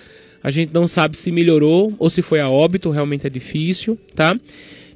[0.45, 4.39] A gente não sabe se melhorou ou se foi a óbito, realmente é difícil, tá?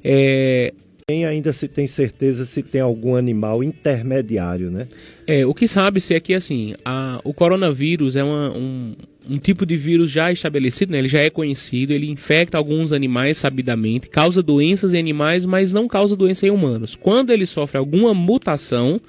[0.04, 0.72] É,
[1.08, 4.86] nem ainda se tem certeza se tem algum animal intermediário, né?
[5.26, 8.94] É, o que sabe-se é que, assim, a, o coronavírus é uma, um,
[9.28, 11.00] um tipo de vírus já estabelecido, né?
[11.00, 15.88] ele já é conhecido, ele infecta alguns animais sabidamente, causa doenças em animais, mas não
[15.88, 16.94] causa doença em humanos.
[16.94, 19.00] Quando ele sofre alguma mutação,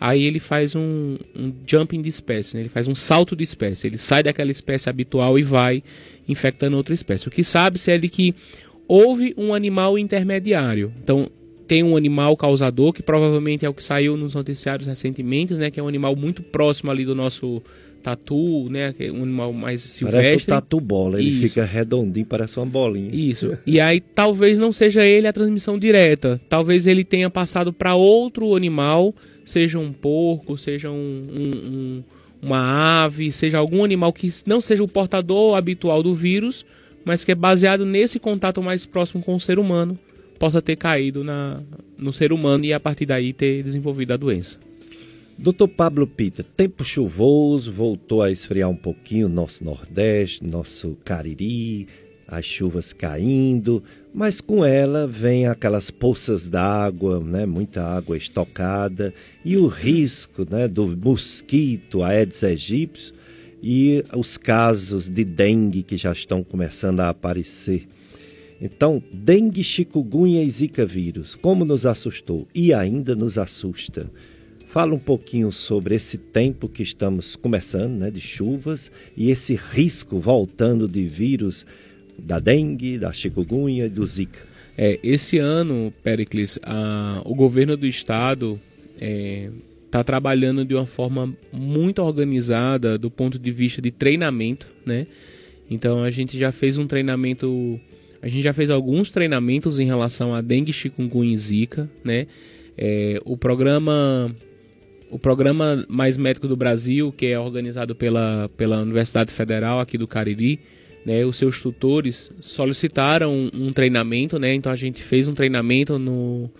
[0.00, 2.62] aí ele faz um, um jumping de espécie, né?
[2.62, 5.82] ele faz um salto de espécie, ele sai daquela espécie habitual e vai
[6.28, 7.28] infectando outra espécie.
[7.28, 8.34] O que sabe-se é de que
[8.88, 10.92] houve um animal intermediário.
[11.02, 11.28] Então,
[11.66, 15.70] tem um animal causador, que provavelmente é o que saiu nos noticiários recentemente, né?
[15.70, 17.60] Que é um animal muito próximo ali do nosso
[18.02, 18.94] tatu, né?
[19.00, 20.22] É um animal mais silvestre.
[20.22, 21.48] Parece um tatu bola, ele Isso.
[21.48, 23.10] fica redondinho, parece uma bolinha.
[23.12, 23.58] Isso.
[23.66, 26.40] E aí talvez não seja ele a transmissão direta.
[26.48, 29.12] Talvez ele tenha passado para outro animal,
[29.46, 32.02] seja um porco, seja um, um, um,
[32.42, 36.66] uma ave, seja algum animal que não seja o portador habitual do vírus,
[37.04, 39.96] mas que é baseado nesse contato mais próximo com o ser humano,
[40.36, 41.62] possa ter caído na,
[41.96, 44.58] no ser humano e a partir daí ter desenvolvido a doença.
[45.38, 51.86] Doutor Pablo Pita, tempo chuvoso, voltou a esfriar um pouquinho nosso Nordeste, nosso Cariri,
[52.26, 53.82] as chuvas caindo,
[54.16, 59.12] mas com ela vem aquelas poças d'água, né, muita água estocada
[59.44, 63.12] e o risco né, do mosquito Aedes aegypti
[63.62, 67.86] e os casos de dengue que já estão começando a aparecer.
[68.58, 74.10] Então, dengue, chikungunya e zika vírus, como nos assustou e ainda nos assusta.
[74.68, 80.18] Fala um pouquinho sobre esse tempo que estamos começando, né, de chuvas e esse risco
[80.18, 81.66] voltando de vírus
[82.18, 84.40] da dengue, da chikungunya e do zika.
[84.76, 88.60] É, esse ano, Pericles, a, o governo do estado
[89.00, 89.50] é,
[89.86, 95.06] está trabalhando de uma forma muito organizada do ponto de vista de treinamento, né?
[95.70, 97.80] Então a gente já fez um treinamento,
[98.20, 102.26] a gente já fez alguns treinamentos em relação a dengue, chikungunya e zika, né?
[102.76, 104.30] É, o programa
[105.10, 110.06] o programa Mais Médico do Brasil, que é organizado pela, pela Universidade Federal aqui do
[110.06, 110.60] Cariri,
[111.06, 116.00] né, os seus tutores solicitaram um, um treinamento, né, então a gente fez um treinamento
[116.00, 116.50] no,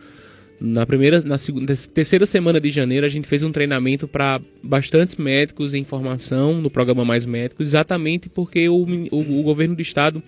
[0.60, 5.16] na primeira, na segunda, terceira semana de janeiro a gente fez um treinamento para bastantes
[5.16, 10.22] médicos em formação no programa Mais Médicos, exatamente porque o, o, o governo do estado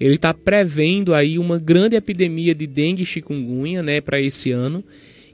[0.00, 4.82] ele está prevendo aí uma grande epidemia de dengue e chikungunya, né, para esse ano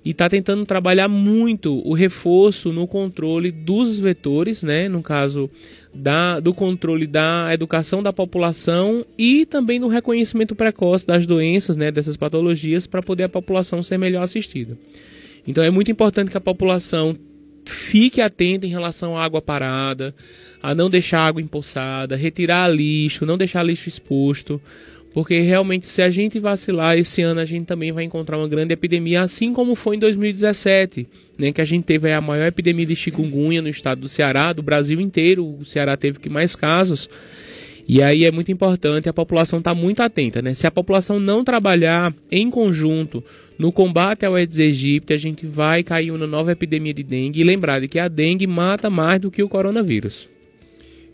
[0.04, 5.48] e está tentando trabalhar muito o reforço no controle dos vetores, né, no caso
[5.94, 11.90] da, do controle da educação da população e também do reconhecimento precoce das doenças, né,
[11.90, 14.76] dessas patologias, para poder a população ser melhor assistida.
[15.46, 17.16] Então é muito importante que a população
[17.64, 20.14] fique atenta em relação à água parada,
[20.62, 24.60] a não deixar água empoçada, retirar lixo, não deixar lixo exposto,
[25.12, 28.72] porque realmente, se a gente vacilar esse ano, a gente também vai encontrar uma grande
[28.72, 31.06] epidemia, assim como foi em 2017,
[31.38, 34.62] né, que a gente teve a maior epidemia de chikungunya no estado do Ceará, do
[34.62, 35.44] Brasil inteiro.
[35.44, 37.10] O Ceará teve que mais casos.
[37.86, 40.54] E aí é muito importante a população estar tá muito atenta, né?
[40.54, 43.22] Se a população não trabalhar em conjunto
[43.58, 47.40] no combate ao Aedes aegypti, a gente vai cair uma nova epidemia de dengue.
[47.40, 50.28] E lembrar de que a dengue mata mais do que o coronavírus.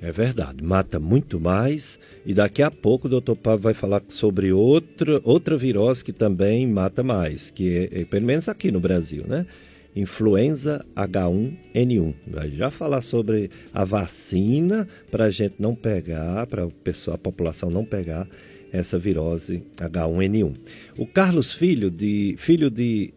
[0.00, 1.98] É verdade, mata muito mais.
[2.24, 6.66] E daqui a pouco o doutor Pablo vai falar sobre outra, outra virose que também
[6.66, 9.46] mata mais, que é, é pelo menos aqui no Brasil, né?
[9.96, 12.14] Influenza H1N1.
[12.28, 17.84] Vai já falar sobre a vacina para a gente não pegar, para a população não
[17.84, 18.28] pegar
[18.72, 20.54] essa virose H1N1.
[20.96, 23.12] O Carlos Filho de filho de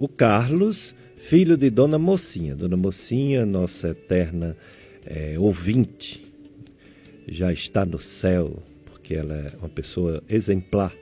[0.00, 2.56] o Carlos, filho de Dona Mocinha.
[2.56, 4.56] Dona Mocinha, nossa eterna
[5.06, 6.23] é, ouvinte,
[7.28, 10.94] já está no céu, porque ela é uma pessoa exemplar.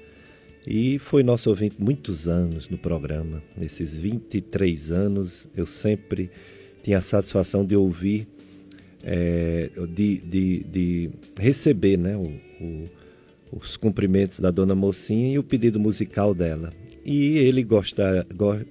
[0.67, 3.43] E foi nosso ouvinte muitos anos no programa.
[3.57, 6.31] Nesses 23 anos, eu sempre
[6.83, 8.27] tinha a satisfação de ouvir,
[9.03, 12.31] é, de, de, de, receber né, o,
[12.65, 12.89] o,
[13.53, 16.71] os cumprimentos da dona Mocinha e o pedido musical dela.
[17.05, 18.25] E ele gosta,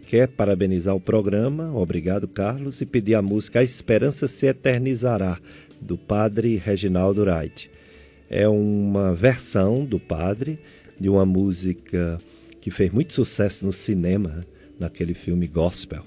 [0.08, 5.38] quer parabenizar o programa, obrigado Carlos, e pedir a música A Esperança se Eternizará,
[5.82, 7.70] do padre Reginaldo Wright.
[8.30, 10.60] É uma versão do padre
[11.00, 12.22] de uma música
[12.62, 14.46] que fez muito sucesso no cinema,
[14.80, 16.04] naquele filme Gospel.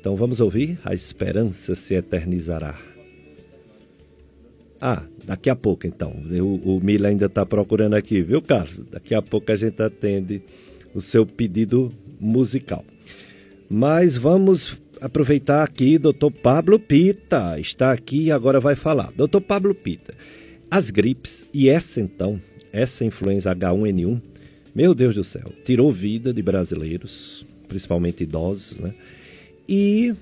[0.00, 2.76] Então vamos ouvir A Esperança se Eternizará.
[4.80, 6.12] Ah, daqui a pouco então.
[6.40, 8.80] O, o Mila ainda está procurando aqui, viu, Carlos?
[8.90, 10.42] Daqui a pouco a gente atende
[10.92, 12.84] o seu pedido musical.
[13.70, 19.12] Mas vamos aproveitar aqui, doutor Pablo Pita está aqui e agora vai falar.
[19.12, 20.14] Doutor Pablo Pita,
[20.70, 22.40] as gripes e essa então,
[22.72, 24.22] essa influenza H1N1,
[24.74, 28.94] meu Deus do céu, tirou vida de brasileiros, principalmente idosos, né?
[29.68, 30.14] E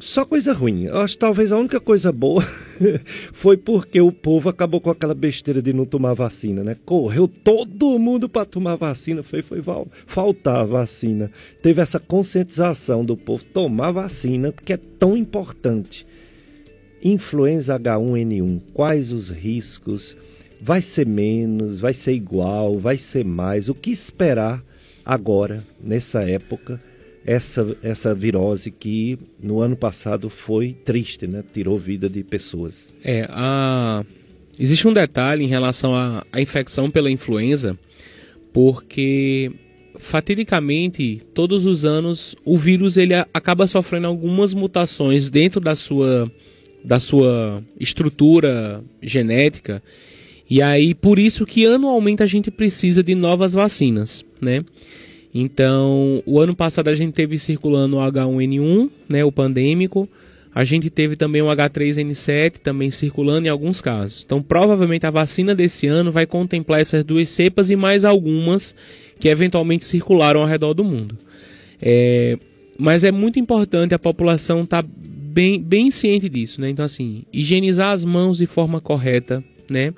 [0.00, 0.84] só coisa ruim.
[0.84, 2.42] Eu acho que talvez a única coisa boa
[3.32, 6.76] foi porque o povo acabou com aquela besteira de não tomar vacina, né?
[6.84, 9.62] Correu todo mundo para tomar vacina, foi, foi
[10.06, 11.30] faltar vacina.
[11.62, 16.06] Teve essa conscientização do povo tomar vacina, porque é tão importante.
[17.02, 20.16] Influenza H1N1, quais os riscos?
[20.60, 23.68] Vai ser menos, vai ser igual, vai ser mais?
[23.68, 24.62] O que esperar
[25.04, 26.80] agora, nessa época?
[27.30, 31.44] Essa, essa virose que no ano passado foi triste, né?
[31.52, 32.92] Tirou vida de pessoas.
[33.04, 34.04] É, a...
[34.58, 37.78] existe um detalhe em relação à, à infecção pela influenza,
[38.52, 39.52] porque
[39.96, 46.28] fatidicamente todos os anos o vírus ele acaba sofrendo algumas mutações dentro da sua
[46.82, 49.82] da sua estrutura genética
[50.48, 54.64] e aí por isso que anualmente a gente precisa de novas vacinas, né?
[55.34, 60.08] Então, o ano passado a gente teve circulando o H1N1, né, o pandêmico.
[60.52, 64.24] A gente teve também o H3N7 também circulando em alguns casos.
[64.26, 68.74] Então, provavelmente a vacina desse ano vai contemplar essas duas cepas e mais algumas
[69.20, 71.16] que eventualmente circularam ao redor do mundo.
[71.80, 72.36] É,
[72.76, 76.68] mas é muito importante a população estar tá bem, bem ciente disso, né?
[76.68, 79.94] Então, assim, higienizar as mãos de forma correta, né?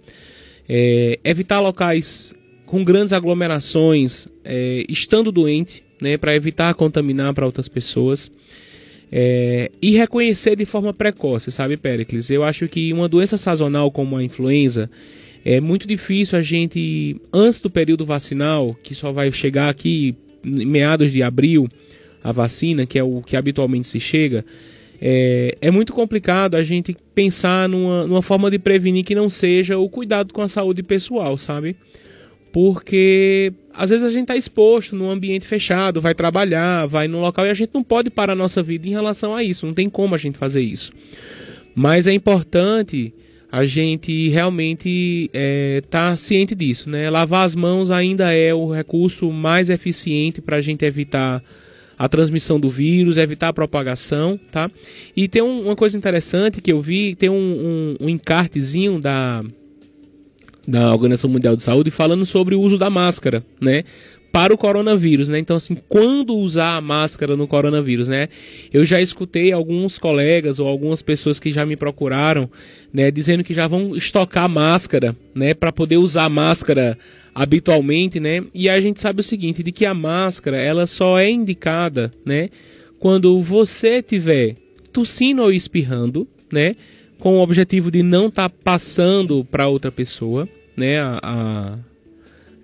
[0.68, 2.34] É, evitar locais
[2.72, 8.32] com grandes aglomerações, é, estando doente, né, para evitar contaminar para outras pessoas.
[9.12, 12.30] É, e reconhecer de forma precoce, sabe, Pericles?
[12.30, 14.90] Eu acho que uma doença sazonal como a influenza
[15.44, 20.64] é muito difícil a gente, antes do período vacinal, que só vai chegar aqui em
[20.64, 21.68] meados de abril,
[22.24, 24.46] a vacina, que é o que habitualmente se chega,
[24.98, 29.76] é, é muito complicado a gente pensar numa, numa forma de prevenir que não seja
[29.76, 31.76] o cuidado com a saúde pessoal, sabe?
[32.52, 37.46] Porque às vezes a gente está exposto num ambiente fechado, vai trabalhar, vai num local
[37.46, 39.88] e a gente não pode parar a nossa vida em relação a isso, não tem
[39.88, 40.92] como a gente fazer isso.
[41.74, 43.14] Mas é importante
[43.50, 47.08] a gente realmente estar é, tá ciente disso, né?
[47.10, 51.42] Lavar as mãos ainda é o recurso mais eficiente para a gente evitar
[51.98, 54.70] a transmissão do vírus, evitar a propagação, tá?
[55.16, 57.34] E tem um, uma coisa interessante que eu vi, tem um,
[58.00, 59.44] um, um encartezinho da
[60.66, 63.84] da Organização Mundial de Saúde falando sobre o uso da máscara, né?
[64.30, 65.38] Para o coronavírus, né?
[65.38, 68.28] Então, assim, quando usar a máscara no coronavírus, né?
[68.72, 72.48] Eu já escutei alguns colegas ou algumas pessoas que já me procuraram,
[72.92, 73.10] né?
[73.10, 75.52] Dizendo que já vão estocar máscara, né?
[75.52, 76.96] Para poder usar máscara
[77.34, 78.42] habitualmente, né?
[78.54, 82.48] E a gente sabe o seguinte, de que a máscara, ela só é indicada, né?
[82.98, 84.56] Quando você tiver
[84.92, 86.76] tossindo ou espirrando, né?
[87.22, 91.78] Com o objetivo de não estar tá passando para outra pessoa, né, a, a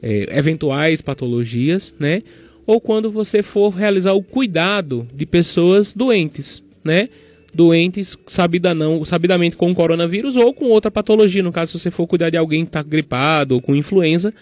[0.02, 2.24] é, eventuais patologias, né,
[2.66, 7.08] ou quando você for realizar o cuidado de pessoas doentes, né,
[7.54, 12.08] doentes sabida não, sabidamente com coronavírus ou com outra patologia, no caso se você for
[12.08, 14.34] cuidar de alguém que está gripado ou com influenza,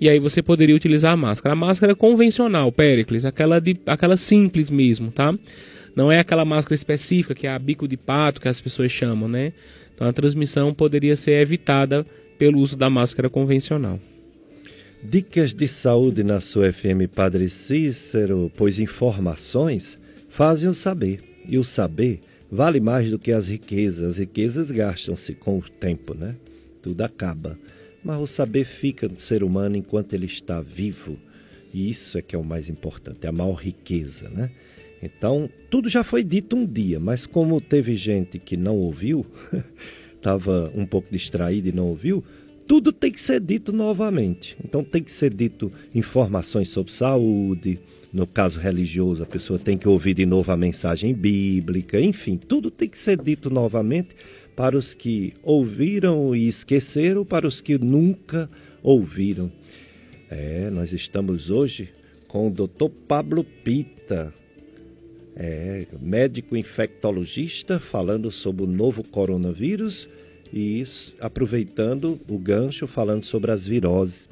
[0.00, 1.52] e aí você poderia utilizar a máscara.
[1.52, 5.34] A máscara convencional, Pericles, aquela, de, aquela simples mesmo, tá?
[5.98, 9.28] Não é aquela máscara específica que é a bico de pato que as pessoas chamam,
[9.28, 9.52] né?
[9.92, 12.06] Então a transmissão poderia ser evitada
[12.38, 13.98] pelo uso da máscara convencional.
[15.02, 21.18] Dicas de saúde na sua FM Padre Cícero, pois informações fazem o saber.
[21.44, 24.10] E o saber vale mais do que as riquezas.
[24.10, 26.36] As riquezas gastam-se com o tempo, né?
[26.80, 27.58] Tudo acaba.
[28.04, 31.18] Mas o saber fica no ser humano enquanto ele está vivo.
[31.74, 34.48] E isso é que é o mais importante, a maior riqueza, né?
[35.02, 39.24] Então, tudo já foi dito um dia, mas como teve gente que não ouviu,
[40.16, 42.24] estava um pouco distraído e não ouviu,
[42.66, 44.56] tudo tem que ser dito novamente.
[44.64, 47.78] Então, tem que ser dito informações sobre saúde,
[48.12, 52.70] no caso religioso, a pessoa tem que ouvir de novo a mensagem bíblica, enfim, tudo
[52.70, 54.16] tem que ser dito novamente
[54.56, 58.50] para os que ouviram e esqueceram, para os que nunca
[58.82, 59.52] ouviram.
[60.30, 61.90] É, nós estamos hoje
[62.26, 62.88] com o Dr.
[63.06, 64.32] Pablo Pita,
[65.38, 70.08] é, médico infectologista, falando sobre o novo coronavírus
[70.52, 70.84] e
[71.20, 74.28] aproveitando o gancho, falando sobre as viroses.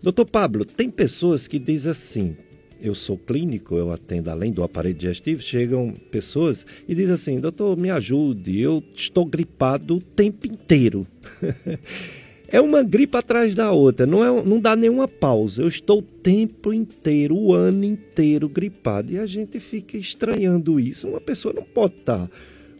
[0.00, 2.36] Doutor Pablo, tem pessoas que dizem assim:
[2.80, 7.76] eu sou clínico, eu atendo além do aparelho digestivo, chegam pessoas e dizem assim, doutor,
[7.76, 11.06] me ajude, eu estou gripado o tempo inteiro.
[12.48, 15.62] é uma gripe atrás da outra, não, é, não dá nenhuma pausa.
[15.62, 19.12] Eu estou o tempo inteiro, o ano inteiro gripado.
[19.12, 21.08] E a gente fica estranhando isso.
[21.08, 22.30] Uma pessoa não pode estar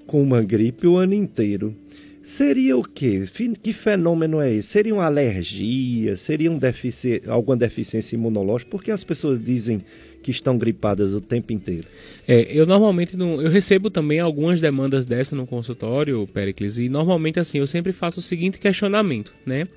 [0.07, 1.75] com uma gripe o ano inteiro.
[2.23, 3.25] Seria o quê?
[3.62, 4.69] Que fenômeno é esse?
[4.69, 6.17] Seria uma alergia?
[6.17, 7.23] Seria um defici...
[7.27, 8.71] alguma deficiência imunológica?
[8.71, 9.81] Porque as pessoas dizem
[10.25, 11.87] que estão gripadas o tempo inteiro?
[12.27, 17.39] É, eu normalmente não, eu recebo também algumas demandas dessa no consultório, Pericles, e normalmente
[17.39, 19.68] assim, eu sempre faço o seguinte questionamento, né?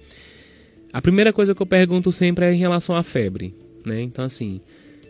[0.94, 3.54] A primeira coisa que eu pergunto sempre é em relação à febre,
[3.86, 4.02] né?
[4.02, 4.62] Então assim,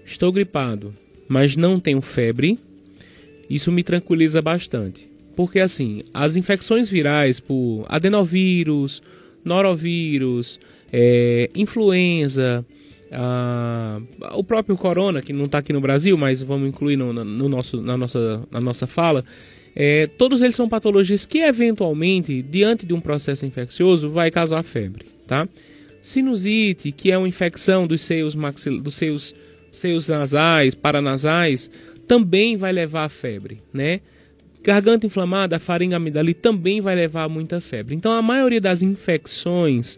[0.03, 0.93] estou gripado,
[1.27, 2.57] mas não tenho febre.
[3.47, 5.07] Isso me tranquiliza bastante.
[5.35, 9.03] Porque assim, as infecções virais por adenovírus,
[9.45, 10.59] norovírus,
[10.91, 12.65] é, influenza,
[13.11, 14.01] a,
[14.33, 17.81] o próprio corona, que não está aqui no Brasil, mas vamos incluir no, no, nosso,
[17.81, 19.23] na, nossa, na nossa fala,
[19.75, 25.05] é, todos eles são patologias que eventualmente, diante de um processo infeccioso, vai causar febre,
[25.27, 25.47] tá?
[26.01, 29.35] Sinusite, que é uma infecção dos seios, maxil, dos seios,
[29.71, 31.69] seios nasais, paranasais,
[32.07, 34.01] também vai levar a febre, né?
[34.63, 37.95] Garganta inflamada, faringe amidalite também vai levar a muita febre.
[37.95, 39.97] Então a maioria das infecções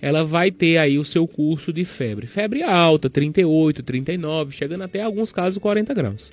[0.00, 2.26] ela vai ter aí o seu curso de febre.
[2.26, 6.32] Febre alta, 38, 39, chegando até alguns casos 40 graus.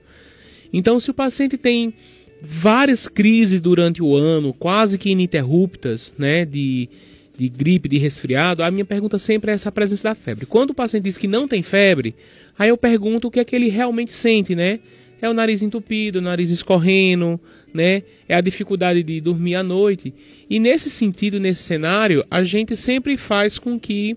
[0.72, 1.94] Então se o paciente tem
[2.42, 6.90] várias crises durante o ano, quase que ininterruptas, né, de,
[7.38, 10.46] de gripe, de resfriado, a minha pergunta sempre é essa presença da febre.
[10.46, 12.16] Quando o paciente diz que não tem febre,
[12.58, 14.80] aí eu pergunto o que é que ele realmente sente, né?
[15.26, 17.40] É o nariz entupido, o nariz escorrendo,
[17.74, 18.04] né?
[18.28, 20.14] É a dificuldade de dormir à noite.
[20.50, 24.16] E nesse sentido, nesse cenário, a gente sempre faz com que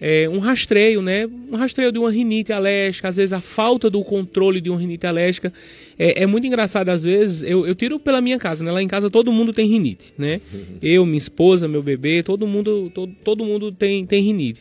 [0.00, 1.26] é, um rastreio, né?
[1.50, 5.06] Um rastreio de uma rinite alérgica, às vezes a falta do controle de uma rinite
[5.06, 5.52] alérgica.
[5.98, 8.70] É, é muito engraçado, às vezes, eu, eu, tiro pela minha casa, né?
[8.70, 10.40] Lá em casa todo mundo tem rinite, né?
[10.82, 14.60] Eu, minha esposa, meu bebê, todo mundo, todo, todo mundo tem, tem rinite.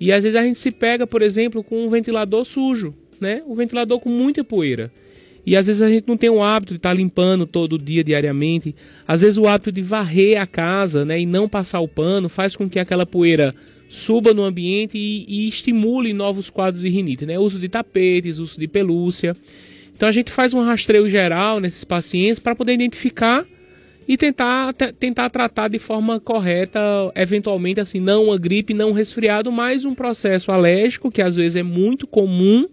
[0.00, 3.42] E às vezes a gente se pega, por exemplo, com um ventilador sujo, né?
[3.46, 4.92] O ventilador com muita poeira.
[5.48, 8.04] E às vezes a gente não tem o hábito de estar tá limpando todo dia,
[8.04, 8.76] diariamente.
[9.06, 12.54] Às vezes o hábito de varrer a casa né, e não passar o pano faz
[12.54, 13.54] com que aquela poeira
[13.88, 17.24] suba no ambiente e, e estimule novos quadros de rinite.
[17.24, 17.38] Né?
[17.38, 19.34] Uso de tapetes, uso de pelúcia.
[19.96, 23.46] Então a gente faz um rastreio geral nesses pacientes para poder identificar
[24.06, 26.78] e tentar, tentar tratar de forma correta,
[27.14, 31.56] eventualmente assim, não uma gripe, não um resfriado, mas um processo alérgico, que às vezes
[31.56, 32.68] é muito comum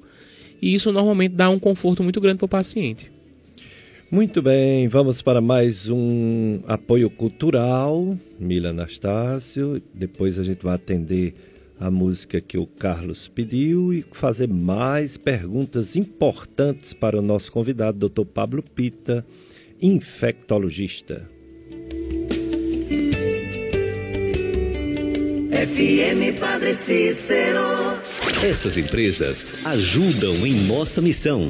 [0.61, 3.11] e isso normalmente dá um conforto muito grande para o paciente.
[4.11, 9.81] Muito bem, vamos para mais um apoio cultural, Mila Anastácio.
[9.93, 11.33] Depois a gente vai atender
[11.79, 18.07] a música que o Carlos pediu e fazer mais perguntas importantes para o nosso convidado,
[18.07, 18.25] Dr.
[18.25, 19.25] Pablo Pita,
[19.81, 21.29] infectologista.
[25.51, 27.99] FM Padre Cícero.
[28.45, 31.49] Essas empresas ajudam em nossa missão.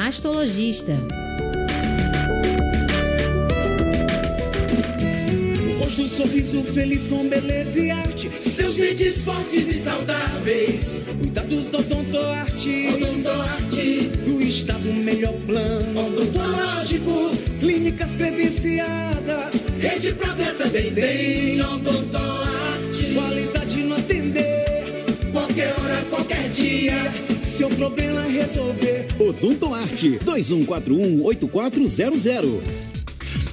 [0.09, 0.97] ginecologista.
[5.79, 8.29] rosto, sorriso feliz com beleza e arte.
[8.41, 11.03] Seus dentes fortes e saudáveis.
[11.19, 12.87] Cuidados do Odontoarte.
[12.95, 14.11] Odontoarte.
[14.25, 16.07] Do estado melhor plano.
[16.07, 17.31] Odontológico.
[17.59, 19.63] Clínicas credenciadas.
[19.79, 21.61] Rede própria também tem.
[21.61, 23.13] Odontoarte.
[23.13, 23.90] Qualidade no
[26.51, 26.93] dia
[27.43, 29.07] seu problema resolver.
[29.19, 32.61] Odonto Arte 2141 8400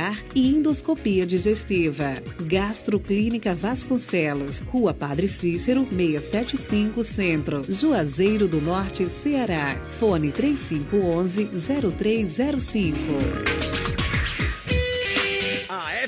[0.00, 2.22] biliar e endoscopia digestiva.
[2.40, 9.76] Gastroclínica Vasconcelos, Rua Padre Cícero, 675 Centro, Juazeiro do Norte, Ceará.
[9.98, 11.50] Fone 3511
[11.96, 13.99] 0305.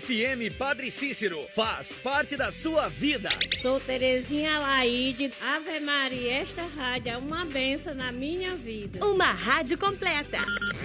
[0.00, 3.28] FM Padre Cícero faz parte da sua vida.
[3.52, 5.30] Sou Terezinha Laide.
[5.38, 9.04] Ave Maria, esta rádio é uma benção na minha vida.
[9.04, 10.38] Uma rádio completa.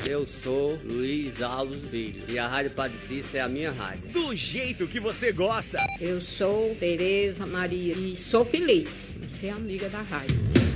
[0.06, 4.10] Eu sou Luiz Alves Filho e a Rádio Padre Cícero é a minha rádio.
[4.10, 5.82] Do jeito que você gosta.
[6.02, 10.67] Eu sou Tereza Maria e sou feliz em ser amiga da rádio.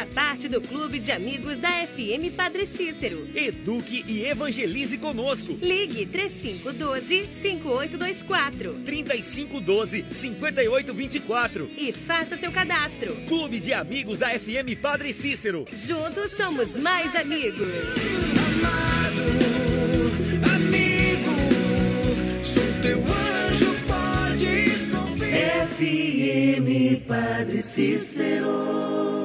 [0.00, 3.28] Faça parte do clube de amigos da FM Padre Cícero.
[3.34, 5.58] Eduque e evangelize conosco.
[5.60, 8.82] Ligue 3512-5824.
[8.84, 11.68] 3512-5824.
[11.76, 13.14] E faça seu cadastro.
[13.26, 15.66] Clube de amigos da FM Padre Cícero.
[15.70, 17.68] Juntos somos mais amigos.
[18.48, 19.20] Amado,
[20.54, 21.36] amigo,
[22.42, 25.68] sou teu anjo, podes confiar.
[25.76, 29.19] FM Padre Cícero.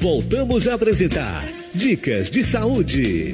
[0.00, 3.32] Voltamos a apresentar Dicas de Saúde.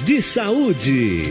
[0.00, 1.22] Dicas de saúde.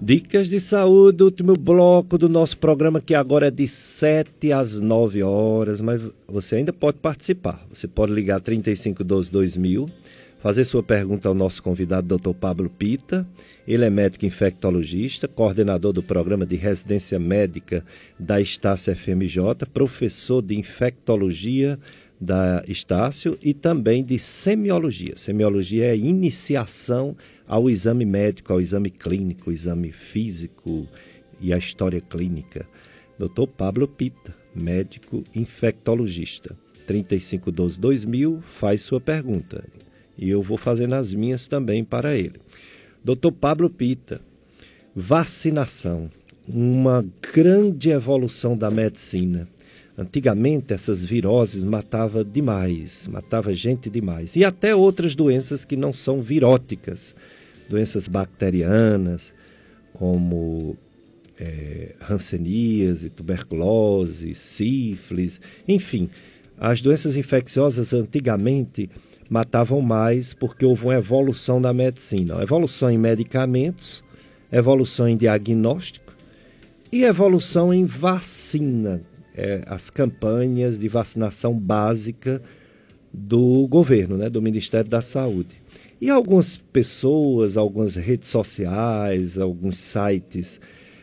[0.00, 5.22] Dicas de saúde, último bloco do nosso programa que agora é de 7 às 9
[5.22, 7.66] horas, mas você ainda pode participar.
[7.70, 9.86] Você pode ligar 3512 2000,
[10.38, 12.32] fazer sua pergunta ao nosso convidado, Dr.
[12.32, 13.26] Pablo Pita.
[13.66, 17.84] Ele é médico infectologista, coordenador do programa de residência médica
[18.18, 21.78] da Estácio FMJ, professor de infectologia
[22.20, 25.16] da Estácio e também de semiologia.
[25.16, 27.16] Semiologia é iniciação
[27.46, 30.86] ao exame médico, ao exame clínico, exame físico
[31.40, 32.66] e a história clínica.
[33.18, 33.46] Dr.
[33.56, 36.56] Pablo Pita, médico infectologista.
[36.88, 39.64] 3512-2000, faz sua pergunta.
[40.16, 42.40] E eu vou fazendo as minhas também para ele.
[43.04, 43.30] Dr.
[43.30, 44.20] Pablo Pita,
[44.94, 46.10] vacinação,
[46.46, 49.48] uma grande evolução da medicina.
[49.98, 54.36] Antigamente essas viroses matavam demais, matava gente demais.
[54.36, 57.16] E até outras doenças que não são viróticas.
[57.68, 59.34] Doenças bacterianas,
[59.92, 60.76] como
[61.38, 66.08] é, hanseníase, tuberculose, sífilis, enfim,
[66.56, 68.88] as doenças infecciosas antigamente
[69.28, 74.02] matavam mais porque houve uma evolução da medicina, evolução em medicamentos,
[74.50, 76.12] evolução em diagnóstico
[76.90, 79.02] e evolução em vacina,
[79.38, 82.42] é, as campanhas de vacinação básica
[83.12, 85.62] do governo, né, do Ministério da Saúde.
[86.00, 90.60] E algumas pessoas, algumas redes sociais, alguns sites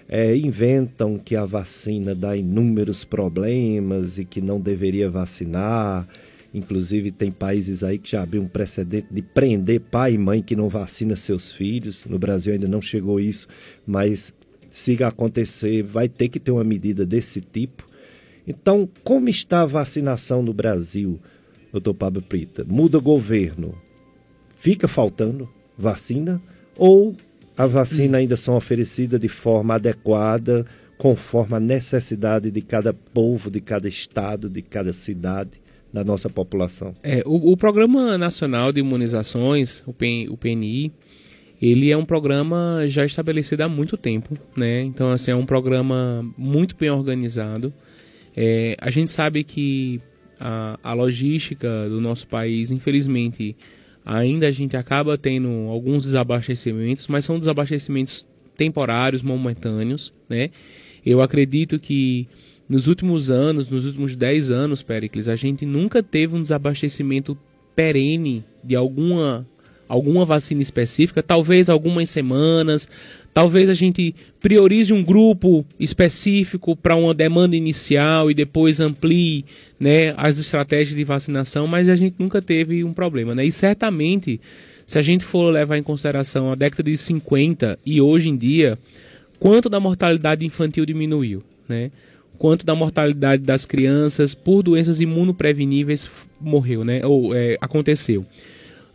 [0.07, 6.07] é, inventam que a vacina dá inúmeros problemas e que não deveria vacinar.
[6.53, 10.55] Inclusive, tem países aí que já abriu um precedente de prender pai e mãe que
[10.55, 12.05] não vacina seus filhos.
[12.05, 13.47] No Brasil ainda não chegou isso,
[13.85, 14.33] mas
[14.69, 17.94] se acontecer, vai ter que ter uma medida desse tipo.
[18.47, 21.19] Então, como está a vacinação no Brasil,
[21.71, 22.63] doutor Pablo Prita?
[22.63, 23.75] Muda governo,
[24.55, 26.41] fica faltando vacina
[26.77, 27.15] ou
[27.57, 30.65] a vacina ainda são oferecidas de forma adequada,
[30.97, 35.61] conforme a necessidade de cada povo, de cada estado, de cada cidade
[35.91, 36.93] da nossa população?
[37.01, 40.91] É, o, o Programa Nacional de Imunizações, o, PN, o PNI,
[41.61, 44.83] ele é um programa já estabelecido há muito tempo, né?
[44.83, 47.73] Então, assim, é um programa muito bem organizado.
[48.35, 50.01] É, a gente sabe que
[50.39, 53.55] a, a logística do nosso país, infelizmente,
[54.05, 58.25] ainda a gente acaba tendo alguns desabastecimentos, mas são desabastecimentos
[58.55, 60.49] temporários, momentâneos, né?
[61.05, 62.27] Eu acredito que
[62.67, 67.37] nos últimos anos, nos últimos 10 anos, Pericles, a gente nunca teve um desabastecimento
[67.75, 69.47] perene de alguma
[69.87, 72.89] alguma vacina específica, talvez algumas semanas,
[73.33, 79.45] talvez a gente priorize um grupo específico para uma demanda inicial e depois amplie
[79.79, 83.35] né, as estratégias de vacinação, mas a gente nunca teve um problema.
[83.35, 83.45] Né?
[83.45, 84.39] E certamente,
[84.87, 88.79] se a gente for levar em consideração a década de 50 e hoje em dia,
[89.39, 91.91] quanto da mortalidade infantil diminuiu, né?
[92.37, 96.09] quanto da mortalidade das crianças por doenças imunopreveníveis
[96.39, 97.05] morreu, né?
[97.05, 98.25] ou é, aconteceu.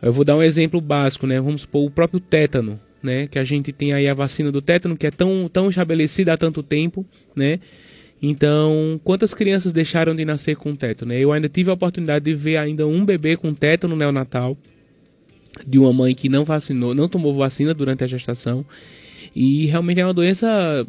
[0.03, 1.41] Eu vou dar um exemplo básico, né?
[1.41, 3.27] Vamos supor o próprio tétano, né?
[3.27, 6.37] Que a gente tem aí a vacina do tétano que é tão, tão estabelecida há
[6.37, 7.05] tanto tempo,
[7.35, 7.61] né?
[8.23, 11.13] Então, quantas crianças deixaram de nascer com tétano?
[11.13, 14.57] Eu ainda tive a oportunidade de ver ainda um bebê com tétano neonatal
[15.67, 18.65] de uma mãe que não vacinou, não tomou vacina durante a gestação.
[19.35, 20.87] E realmente é uma doença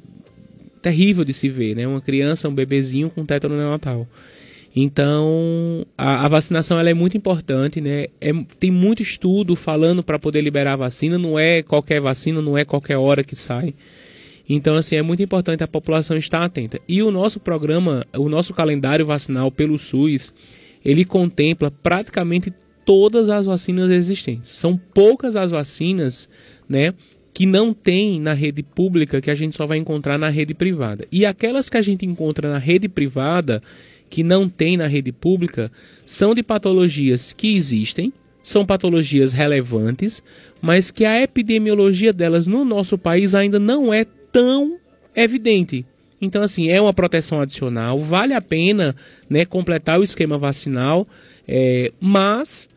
[0.81, 1.87] terrível de se ver, né?
[1.87, 4.07] Uma criança, um bebezinho com tétano neonatal.
[4.75, 8.05] Então, a, a vacinação ela é muito importante, né?
[8.21, 12.57] É, tem muito estudo falando para poder liberar a vacina, não é qualquer vacina, não
[12.57, 13.73] é qualquer hora que sai.
[14.47, 16.79] Então, assim, é muito importante a população estar atenta.
[16.87, 20.33] E o nosso programa, o nosso calendário vacinal pelo SUS,
[20.83, 22.53] ele contempla praticamente
[22.85, 24.49] todas as vacinas existentes.
[24.49, 26.29] São poucas as vacinas,
[26.67, 26.93] né,
[27.33, 31.07] que não tem na rede pública que a gente só vai encontrar na rede privada.
[31.11, 33.61] E aquelas que a gente encontra na rede privada,
[34.11, 35.71] que não tem na rede pública
[36.05, 38.11] são de patologias que existem,
[38.43, 40.21] são patologias relevantes,
[40.61, 44.77] mas que a epidemiologia delas no nosso país ainda não é tão
[45.15, 45.85] evidente.
[46.19, 48.95] Então, assim, é uma proteção adicional, vale a pena
[49.29, 51.07] né, completar o esquema vacinal,
[51.47, 52.69] é, mas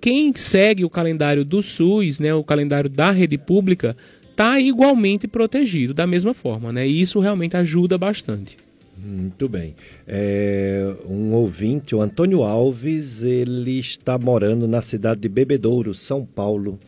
[0.00, 3.96] quem segue o calendário do SUS, né, o calendário da rede pública,
[4.30, 6.86] está igualmente protegido da mesma forma, né?
[6.86, 8.56] E isso realmente ajuda bastante.
[9.02, 9.74] Muito bem.
[10.06, 16.78] É, um ouvinte, o Antônio Alves, ele está morando na cidade de Bebedouro, São Paulo.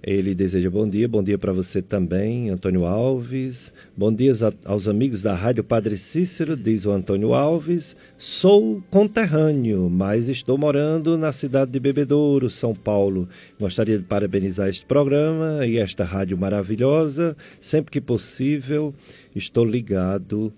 [0.00, 3.72] Ele deseja bom dia, bom dia para você também, Antônio Alves.
[3.96, 4.32] Bom dia
[4.64, 7.96] aos amigos da Rádio Padre Cícero, diz o Antônio Alves.
[8.16, 13.28] Sou conterrâneo, mas estou morando na cidade de Bebedouro, São Paulo.
[13.58, 17.36] Gostaria de parabenizar este programa e esta rádio maravilhosa.
[17.60, 18.94] Sempre que possível,
[19.34, 20.52] estou ligado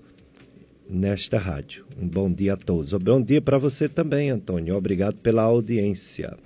[0.92, 1.86] nesta rádio.
[2.00, 2.92] Um bom dia a todos.
[2.92, 4.76] Um bom dia para você também, Antônio.
[4.76, 6.36] Obrigado pela audiência.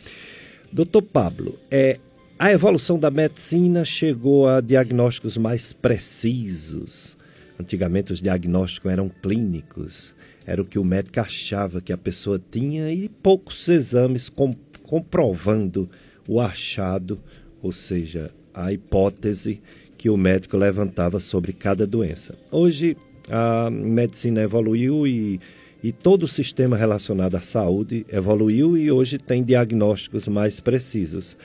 [0.73, 1.99] Doutor Pablo, é,
[2.39, 7.17] a evolução da medicina chegou a diagnósticos mais precisos.
[7.59, 10.15] Antigamente os diagnósticos eram clínicos,
[10.47, 15.89] era o que o médico achava que a pessoa tinha e poucos exames com, comprovando
[16.29, 17.19] o achado,
[17.63, 19.61] ou seja, a hipótese
[19.97, 22.35] que o médico levantava sobre cada doença.
[22.51, 22.97] Hoje
[23.31, 25.41] a medicina evoluiu e,
[25.83, 31.37] e todo o sistema relacionado à saúde evoluiu e hoje tem diagnósticos mais precisos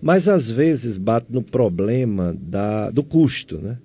[0.00, 3.58] mas às vezes bate no problema da, do custo.
[3.58, 3.76] Né?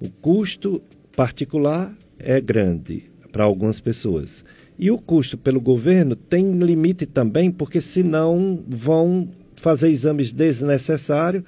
[0.00, 0.82] O custo
[1.14, 4.44] particular é grande para algumas pessoas.
[4.78, 11.44] E o custo pelo governo tem limite também, porque senão vão fazer exames desnecessários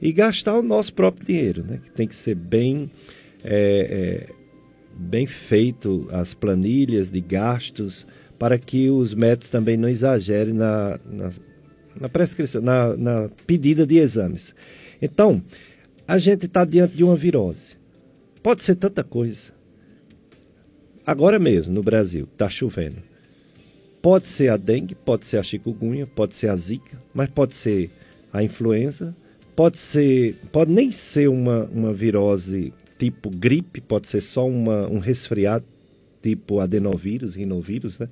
[0.00, 1.78] e gastar o nosso próprio dinheiro, né?
[1.82, 2.90] que tem que ser bem,
[3.44, 4.41] é, é,
[4.96, 8.06] bem feito as planilhas de gastos
[8.38, 11.30] para que os médicos também não exagerem na, na
[11.98, 14.54] na prescrição, na, na pedida de exames.
[15.00, 15.42] Então,
[16.06, 17.76] a gente está diante de uma virose.
[18.42, 19.48] Pode ser tanta coisa.
[21.06, 22.96] Agora mesmo, no Brasil, está chovendo.
[24.00, 27.90] Pode ser a dengue, pode ser a chikungunya, pode ser a zika, mas pode ser
[28.32, 29.14] a influenza,
[29.54, 32.72] pode ser, pode nem ser uma, uma virose
[33.02, 35.64] tipo gripe, pode ser só uma, um resfriado
[36.22, 38.08] tipo adenovírus, rinovírus, né?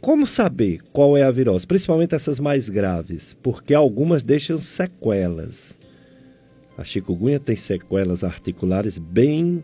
[0.00, 1.66] Como saber qual é a virose?
[1.66, 5.76] Principalmente essas mais graves, porque algumas deixam sequelas.
[6.78, 9.62] A chikungunya tem sequelas articulares bem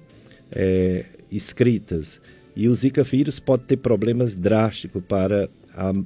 [0.52, 2.20] é, escritas.
[2.54, 5.48] E o Zika vírus pode ter problemas drásticos para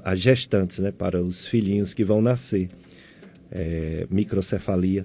[0.04, 2.68] as gestantes, né, para os filhinhos que vão nascer.
[3.50, 5.04] É, microcefalia.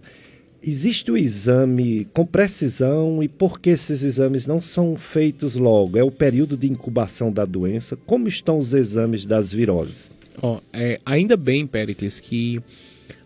[0.61, 5.97] Existe o exame com precisão e por que esses exames não são feitos logo?
[5.97, 7.95] É o período de incubação da doença?
[7.95, 10.11] Como estão os exames das viroses?
[10.41, 12.61] Oh, é, ainda bem, Pericles, que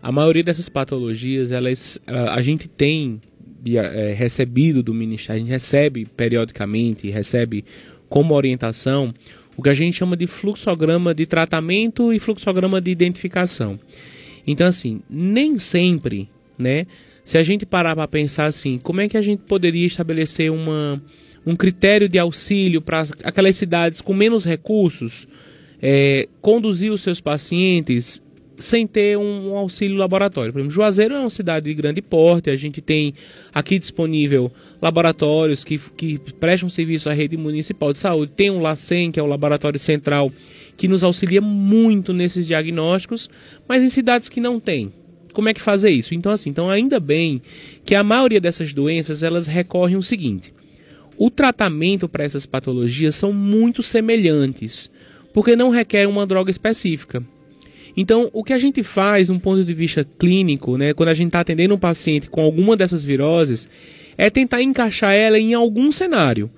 [0.02, 3.22] a maioria dessas patologias, elas, a, gente tem
[3.66, 7.66] é, recebido do Ministério, a gente recebe periodicamente, recebe
[8.10, 9.14] como orientação
[9.56, 13.80] o que a gente chama de fluxograma de tratamento e fluxograma de identificação.
[14.46, 16.86] Então, assim, nem sempre, né?
[17.24, 21.02] Se a gente parar para pensar assim, como é que a gente poderia estabelecer uma,
[21.46, 25.28] um critério de auxílio para aquelas cidades com menos recursos
[25.82, 28.22] é, conduzir os seus pacientes
[28.58, 30.54] sem ter um, auxílio laboratório.
[30.54, 33.14] Por exemplo, Juazeiro é uma cidade de grande porte, a gente tem
[33.54, 34.52] aqui disponível
[34.82, 39.24] laboratórios que, que prestam serviço à rede municipal de saúde, tem o LACEN, que é
[39.24, 40.32] o laboratório central,
[40.78, 43.30] que nos auxilia muito nesses diagnósticos,
[43.68, 44.92] mas em cidades que não têm,
[45.34, 46.14] como é que fazer isso?
[46.14, 47.42] Então, assim, então ainda bem
[47.84, 50.54] que a maioria dessas doenças elas recorrem ao seguinte:
[51.18, 54.90] o tratamento para essas patologias são muito semelhantes,
[55.34, 57.24] porque não requer uma droga específica.
[57.96, 61.28] Então, o que a gente faz, um ponto de vista clínico, né, quando a gente
[61.28, 63.70] está atendendo um paciente com alguma dessas viroses,
[64.18, 66.50] é tentar encaixar ela em algum cenário.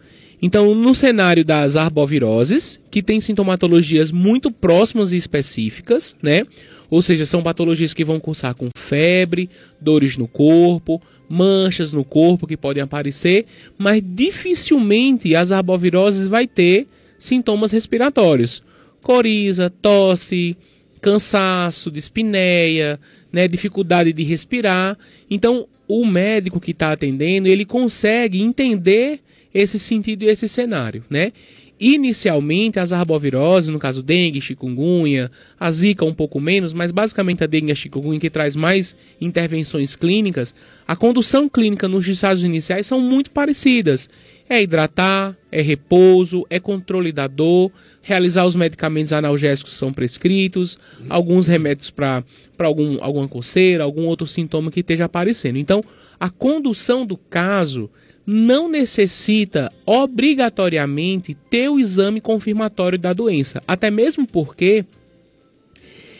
[0.41, 6.45] Então, no cenário das arboviroses, que tem sintomatologias muito próximas e específicas, né?
[6.89, 9.49] Ou seja, são patologias que vão cursar com febre,
[9.79, 13.45] dores no corpo, manchas no corpo que podem aparecer,
[13.77, 16.87] mas dificilmente as arboviroses vai ter
[17.17, 18.61] sintomas respiratórios.
[19.01, 20.57] Coriza, tosse,
[21.01, 22.99] cansaço, dispneia,
[23.31, 24.97] né, dificuldade de respirar.
[25.29, 29.19] Então, o médico que está atendendo, ele consegue entender
[29.53, 31.31] esse sentido e esse cenário, né?
[31.77, 35.29] Inicialmente, as arboviroses, no caso dengue, chikungunya,
[35.59, 38.95] a zika um pouco menos, mas basicamente a dengue e a chikungunya que traz mais
[39.19, 40.55] intervenções clínicas,
[40.87, 44.09] a condução clínica nos estágios iniciais são muito parecidas.
[44.47, 47.71] É hidratar, é repouso, é controle da dor,
[48.01, 50.77] realizar os medicamentos analgésicos que são prescritos,
[51.09, 52.23] alguns remédios para
[52.59, 55.57] algum, alguma coceira, algum outro sintoma que esteja aparecendo.
[55.57, 55.83] Então,
[56.19, 57.89] a condução do caso
[58.25, 64.85] não necessita obrigatoriamente ter o exame confirmatório da doença, até mesmo porque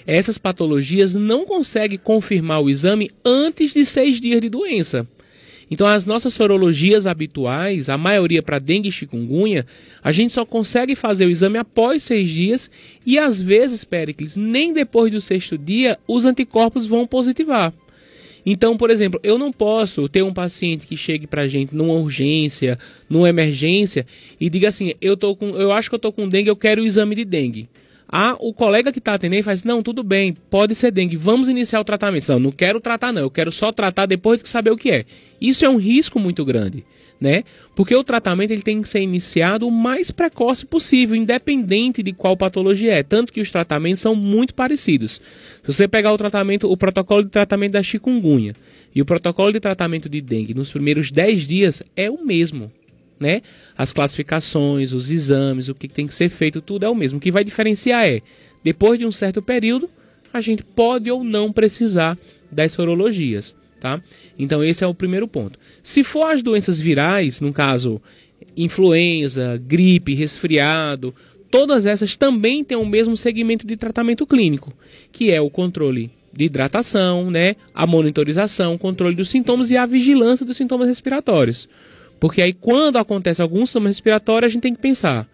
[0.06, 5.08] essas patologias não conseguem confirmar o exame antes de seis dias de doença.
[5.70, 9.66] Então, as nossas sorologias habituais, a maioria para dengue e chikungunya,
[10.04, 12.70] a gente só consegue fazer o exame após seis dias
[13.04, 17.74] e, às vezes, Pericles, nem depois do sexto dia os anticorpos vão positivar.
[18.46, 22.78] Então, por exemplo, eu não posso ter um paciente que chegue pra gente numa urgência,
[23.10, 24.06] numa emergência
[24.40, 26.82] e diga assim: "Eu tô com, eu acho que eu tô com dengue, eu quero
[26.82, 27.70] o exame de dengue".
[28.08, 31.80] Ah, o colega que está atendendo faz, não, tudo bem, pode ser dengue, vamos iniciar
[31.80, 32.30] o tratamento.
[32.30, 35.06] Não, não quero tratar não, eu quero só tratar depois de saber o que é.
[35.42, 36.86] Isso é um risco muito grande,
[37.20, 37.44] né?
[37.76, 42.36] Porque o tratamento ele tem que ser iniciado o mais precoce possível, independente de qual
[42.36, 43.04] patologia é.
[43.04, 45.22] Tanto que os tratamentos são muito parecidos.
[45.64, 48.54] Se você pegar o tratamento, o protocolo de tratamento da chikungunya
[48.94, 52.72] e o protocolo de tratamento de dengue nos primeiros 10 dias é o mesmo
[53.20, 53.42] né?
[53.78, 57.18] As classificações, os exames, o que tem que ser feito, tudo é o mesmo.
[57.18, 58.22] O que vai diferenciar é,
[58.64, 59.90] depois de um certo período,
[60.34, 62.18] a gente pode ou não precisar
[62.52, 64.02] das sorologias, tá?
[64.38, 65.60] Então esse é o primeiro ponto.
[65.84, 68.02] Se for as doenças virais, no caso
[68.58, 71.14] influenza, gripe, resfriado,
[71.50, 74.74] todas essas também têm o mesmo segmento de tratamento clínico,
[75.12, 80.46] que é o controle de hidratação, né, a monitorização, controle dos sintomas e a vigilância
[80.46, 81.68] dos sintomas respiratórios.
[82.20, 85.28] Porque aí, quando acontece algum sintoma respiratório, a gente tem que pensar: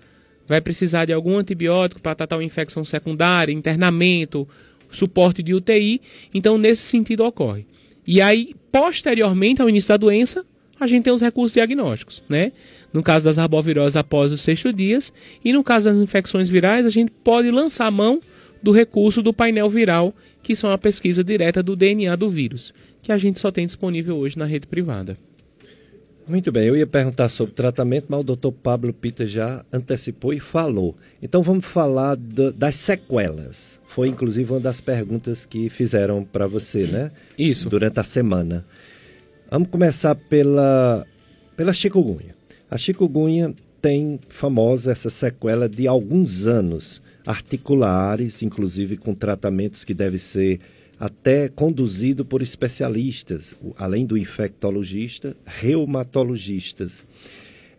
[0.48, 4.48] vai precisar de algum antibiótico para tratar uma infecção secundária, internamento,
[4.90, 6.02] suporte de UTI.
[6.34, 7.66] Então, nesse sentido, ocorre.
[8.06, 10.46] E aí, posteriormente ao início da doença,
[10.80, 12.52] a gente tem os recursos diagnósticos, né?
[12.92, 15.14] No caso das arboviroses após os sexto dias,
[15.46, 18.20] e no caso das infecções virais, a gente pode lançar a mão
[18.62, 23.12] do recurso do painel viral, que são a pesquisa direta do DNA do vírus, que
[23.12, 25.18] a gente só tem disponível hoje na rede privada.
[26.28, 30.40] Muito bem, eu ia perguntar sobre tratamento, mas o doutor Pablo Pita já antecipou e
[30.40, 30.96] falou.
[31.22, 33.81] Então vamos falar do, das sequelas.
[33.94, 37.12] Foi inclusive uma das perguntas que fizeram para você, né?
[37.38, 37.70] Isso.
[37.70, 38.66] Durante a semana.
[39.50, 41.06] Vamos começar pela,
[41.58, 42.34] pela chikungunya.
[42.70, 50.20] A chikungunya tem famosa essa sequela de alguns anos, articulares, inclusive com tratamentos que devem
[50.20, 50.62] ser
[50.98, 57.06] até conduzido por especialistas, além do infectologista, reumatologistas.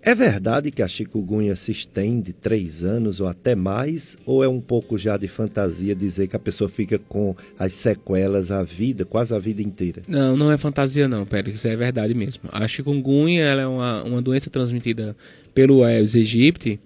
[0.04, 4.60] É verdade que a chikungunya se estende três anos ou até mais, ou é um
[4.60, 9.32] pouco já de fantasia dizer que a pessoa fica com as sequelas a vida, quase
[9.32, 10.02] a vida inteira?
[10.08, 12.42] Não, não é fantasia não, Pérez, é verdade mesmo.
[12.50, 15.16] A chikungunya é uma, uma doença transmitida
[15.54, 16.80] pelo Aedes aegypti,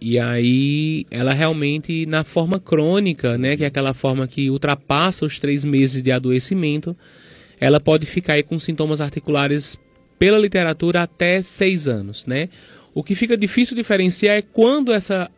[0.00, 5.38] e aí, ela realmente, na forma crônica, né, que é aquela forma que ultrapassa os
[5.38, 6.94] três meses de adoecimento,
[7.58, 9.78] ela pode ficar com sintomas articulares,
[10.18, 12.48] pela literatura, até seis anos, né?
[12.94, 15.30] O que fica difícil diferenciar é quando essa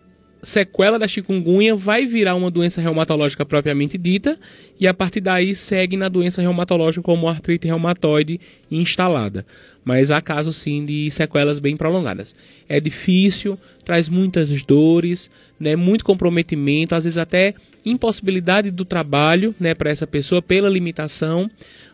[0.42, 4.38] sequela da chikungunya vai virar uma doença reumatológica propriamente dita
[4.78, 8.40] e a partir daí segue na doença reumatológica como artrite reumatoide
[8.70, 9.44] instalada.
[9.84, 12.36] Mas há casos sim de sequelas bem prolongadas.
[12.68, 19.74] É difícil, traz muitas dores, né, muito comprometimento, às vezes até impossibilidade do trabalho né,
[19.74, 21.50] para essa pessoa pela limitação,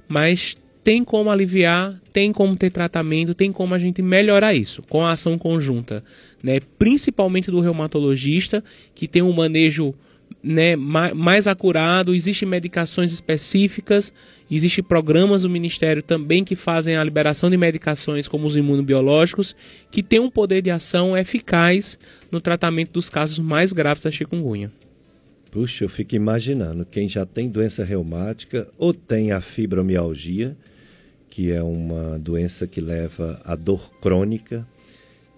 [0.09, 5.05] mas tem como aliviar, tem como ter tratamento, tem como a gente melhorar isso com
[5.05, 6.05] a ação conjunta,
[6.43, 6.61] né?
[6.79, 8.63] Principalmente do reumatologista,
[8.95, 9.95] que tem um manejo
[10.43, 14.13] né, mais acurado, existem medicações específicas,
[14.51, 19.57] existem programas do Ministério também que fazem a liberação de medicações como os imunobiológicos,
[19.91, 21.99] que tem um poder de ação eficaz
[22.31, 24.71] no tratamento dos casos mais graves da chikungunya.
[25.51, 30.55] Puxa, eu fico imaginando quem já tem doença reumática ou tem a fibromialgia,
[31.35, 34.65] que é uma doença que leva a dor crônica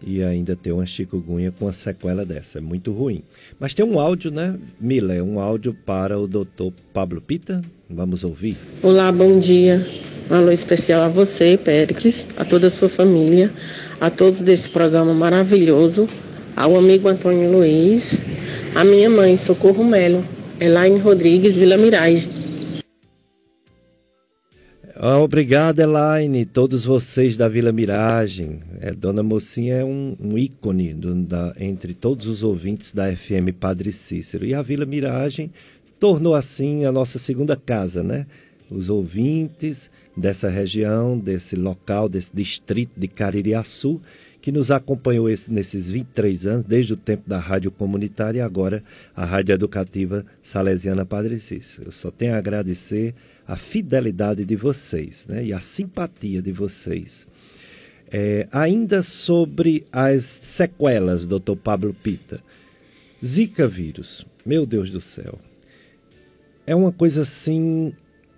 [0.07, 2.59] e ainda ter uma chikungunya com uma sequela dessa.
[2.59, 3.23] É muito ruim.
[3.59, 5.15] Mas tem um áudio, né, Mila?
[5.15, 7.63] É um áudio para o doutor Pablo Pita.
[7.89, 8.59] Vamos ouvir.
[8.83, 9.89] Olá, bom dia.
[10.31, 13.51] Um alô especial a você, Péricles, a toda a sua família,
[13.99, 16.07] a todos desse programa maravilhoso,
[16.55, 18.19] ao amigo Antônio Luiz,
[18.75, 20.23] a minha mãe, Socorro Melo,
[20.61, 22.36] Elaine Rodrigues, Vila Mirage.
[24.99, 28.61] Ah, obrigado, Elaine, todos vocês da Vila Miragem.
[28.81, 33.53] É, Dona Mocinha é um, um ícone do, da, entre todos os ouvintes da FM
[33.61, 34.47] Padre Cícero.
[34.47, 35.53] E a Vila Miragem
[36.01, 38.25] tornou assim a nossa segunda casa, né?
[38.71, 44.01] Os ouvintes dessa região, desse local, desse distrito de Caririaçu,
[44.41, 48.83] que nos acompanhou esse, nesses 23 anos, desde o tempo da rádio comunitária e agora
[49.15, 51.89] a rádio educativa Salesiana Padre Cícero.
[51.89, 53.15] Eu só tenho a agradecer
[53.47, 57.27] a fidelidade de vocês né, e a simpatia de vocês.
[58.11, 62.43] É, ainda sobre as sequelas, doutor Pablo Pita.
[63.25, 65.39] Zika vírus, meu Deus do céu.
[66.67, 67.93] É uma coisa assim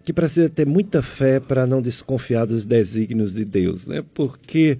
[0.04, 4.04] que precisa ter muita fé para não desconfiar dos desígnios de Deus, né?
[4.14, 4.78] Porque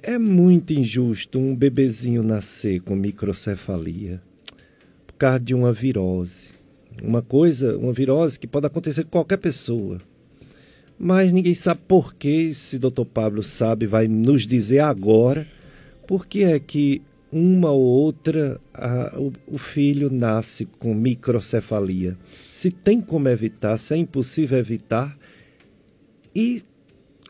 [0.00, 4.20] é muito injusto um bebezinho nascer com microcefalia
[5.06, 6.57] por causa de uma virose
[7.02, 9.98] uma coisa, uma virose que pode acontecer com qualquer pessoa.
[10.98, 15.46] mas ninguém sabe por que, se doutor Pablo sabe, vai nos dizer agora,
[16.06, 22.16] por que é que uma ou outra a, o, o, filho nasce com microcefalia.
[22.52, 25.16] Se tem como evitar, se é impossível evitar.
[26.34, 26.62] E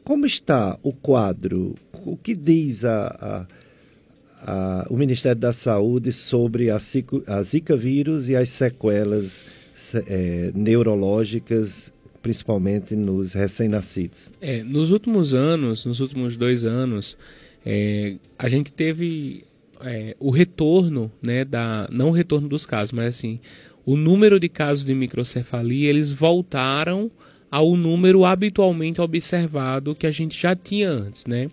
[0.04, 1.74] como está o quadro?
[1.92, 3.46] O que diz a,
[4.40, 6.78] a, o Ministério da Saúde sobre a,
[7.26, 9.57] a Zika vírus e as sequelas
[9.94, 11.92] é, neurológicas
[12.22, 14.30] principalmente nos recém-nascidos.
[14.40, 17.16] É, nos últimos anos, nos últimos dois anos,
[17.64, 19.44] é, a gente teve
[19.80, 23.40] é, o retorno, né, da, não o retorno dos casos, mas assim,
[23.86, 27.10] o número de casos de microcefalia, eles voltaram
[27.50, 31.48] ao número habitualmente observado que a gente já tinha antes, né?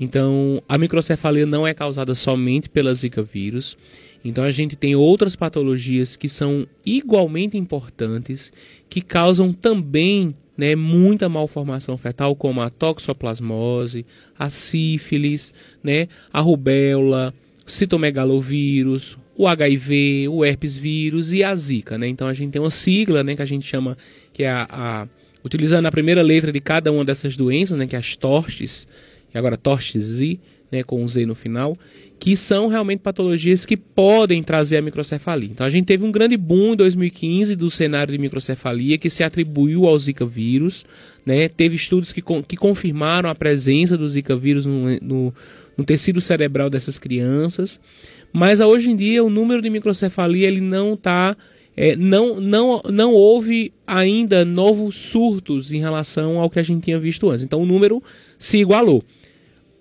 [0.00, 3.76] Então, a microcefalia não é causada somente pela Zika vírus.
[4.24, 8.52] Então, a gente tem outras patologias que são igualmente importantes,
[8.88, 14.04] que causam também né, muita malformação fetal, como a toxoplasmose,
[14.36, 17.32] a sífilis, né, a rubéola,
[17.64, 22.08] citomegalovírus, o HIV, o herpes vírus e a zika, né?
[22.08, 23.96] Então a gente tem uma sigla, né, que a gente chama
[24.32, 25.08] que é a, a
[25.44, 28.88] utilizando a primeira letra de cada uma dessas doenças, né, que é as TORCHES,
[29.32, 30.40] e agora TORCHES Z,
[30.72, 31.78] né, com um Z no final,
[32.18, 35.50] que são realmente patologias que podem trazer a microcefalia.
[35.50, 39.22] Então a gente teve um grande boom em 2015 do cenário de microcefalia que se
[39.22, 40.84] atribuiu ao Zika vírus,
[41.24, 41.48] né?
[41.48, 45.34] Teve estudos que, que confirmaram a presença do Zika vírus no, no,
[45.76, 47.80] no tecido cerebral dessas crianças,
[48.32, 51.36] mas hoje em dia o número de microcefalia ele não está
[51.80, 56.98] é, não, não, não houve ainda novos surtos em relação ao que a gente tinha
[56.98, 57.44] visto antes.
[57.44, 58.02] Então o número
[58.36, 59.04] se igualou.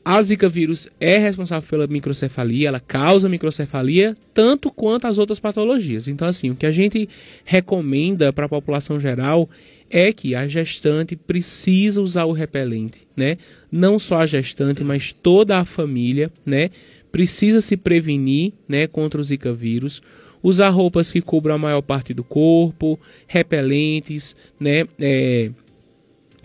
[0.10, 6.08] A Zika vírus é responsável pela microcefalia, ela causa microcefalia tanto quanto as outras patologias.
[6.08, 7.10] Então, assim, o que a gente
[7.44, 9.50] recomenda para a população geral
[9.90, 13.38] é que a gestante precisa usar o repelente, né?
[13.70, 16.70] Não só a gestante, mas toda a família, né?
[17.12, 20.02] Precisa se prevenir, né, contra o Zika vírus.
[20.42, 22.98] Usar roupas que cubram a maior parte do corpo,
[23.28, 24.86] repelentes, né?
[24.98, 25.52] É,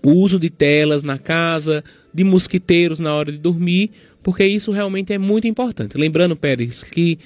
[0.02, 3.90] uso de telas na casa, de mosquiteiros na hora de dormir,
[4.22, 5.97] porque isso realmente é muito importante.
[5.97, 7.18] Lembrando, Pérez, que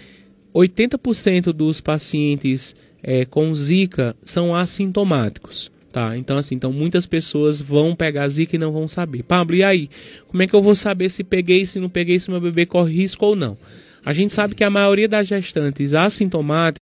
[0.54, 5.70] 80% dos pacientes é, com Zika são assintomáticos.
[5.92, 6.16] Tá?
[6.16, 9.22] Então, assim, então muitas pessoas vão pegar Zika e não vão saber.
[9.22, 9.88] Pablo, e aí?
[10.28, 12.94] Como é que eu vou saber se peguei, se não peguei, se meu bebê corre
[12.94, 13.56] risco ou não?
[14.04, 16.84] A gente sabe que a maioria das gestantes assintomáticas,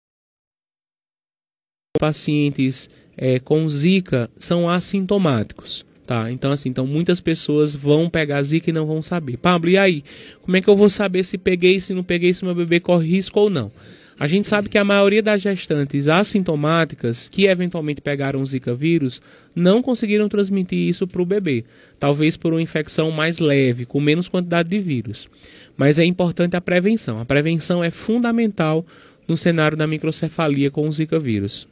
[1.99, 5.85] pacientes é, com Zika, são assintomáticos.
[6.11, 9.37] Tá, então assim, então muitas pessoas vão pegar zika e não vão saber.
[9.37, 10.03] Pablo, e aí?
[10.41, 13.07] Como é que eu vou saber se peguei, se não peguei, se meu bebê corre
[13.07, 13.71] risco ou não?
[14.19, 19.21] A gente sabe que a maioria das gestantes assintomáticas que eventualmente pegaram o Zika vírus
[19.55, 21.63] não conseguiram transmitir isso para o bebê,
[21.97, 25.29] talvez por uma infecção mais leve, com menos quantidade de vírus.
[25.77, 27.21] Mas é importante a prevenção.
[27.21, 28.85] A prevenção é fundamental
[29.29, 31.70] no cenário da microcefalia com o Zika vírus.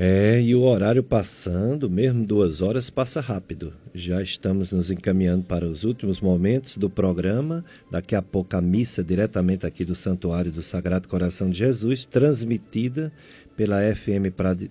[0.00, 3.72] É, e o horário passando, mesmo duas horas, passa rápido.
[3.92, 7.64] Já estamos nos encaminhando para os últimos momentos do programa.
[7.90, 13.12] Daqui a pouco a missa diretamente aqui do Santuário do Sagrado Coração de Jesus, transmitida
[13.56, 14.30] pela FM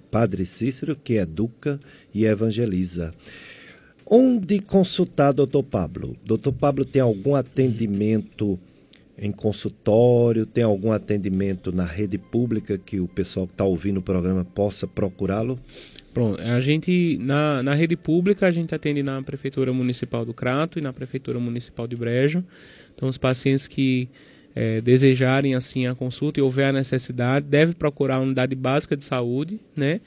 [0.10, 1.78] Padre Cícero, que educa
[2.14, 3.14] e evangeliza.
[4.06, 6.16] Onde consultar doutor Pablo?
[6.24, 8.58] Doutor Pablo tem algum atendimento
[9.18, 10.46] em consultório?
[10.46, 14.86] Tem algum atendimento na rede pública que o pessoal que está ouvindo o programa possa
[14.86, 15.60] procurá-lo?
[16.14, 20.80] Pronto, a gente na, na rede pública a gente atende na Prefeitura Municipal do Crato
[20.80, 22.44] e na Prefeitura Municipal de Brejo.
[22.96, 24.10] Então os pacientes que
[24.56, 29.04] é, desejarem assim a consulta e houver a necessidade, deve procurar a unidade básica de
[29.04, 30.02] saúde, né?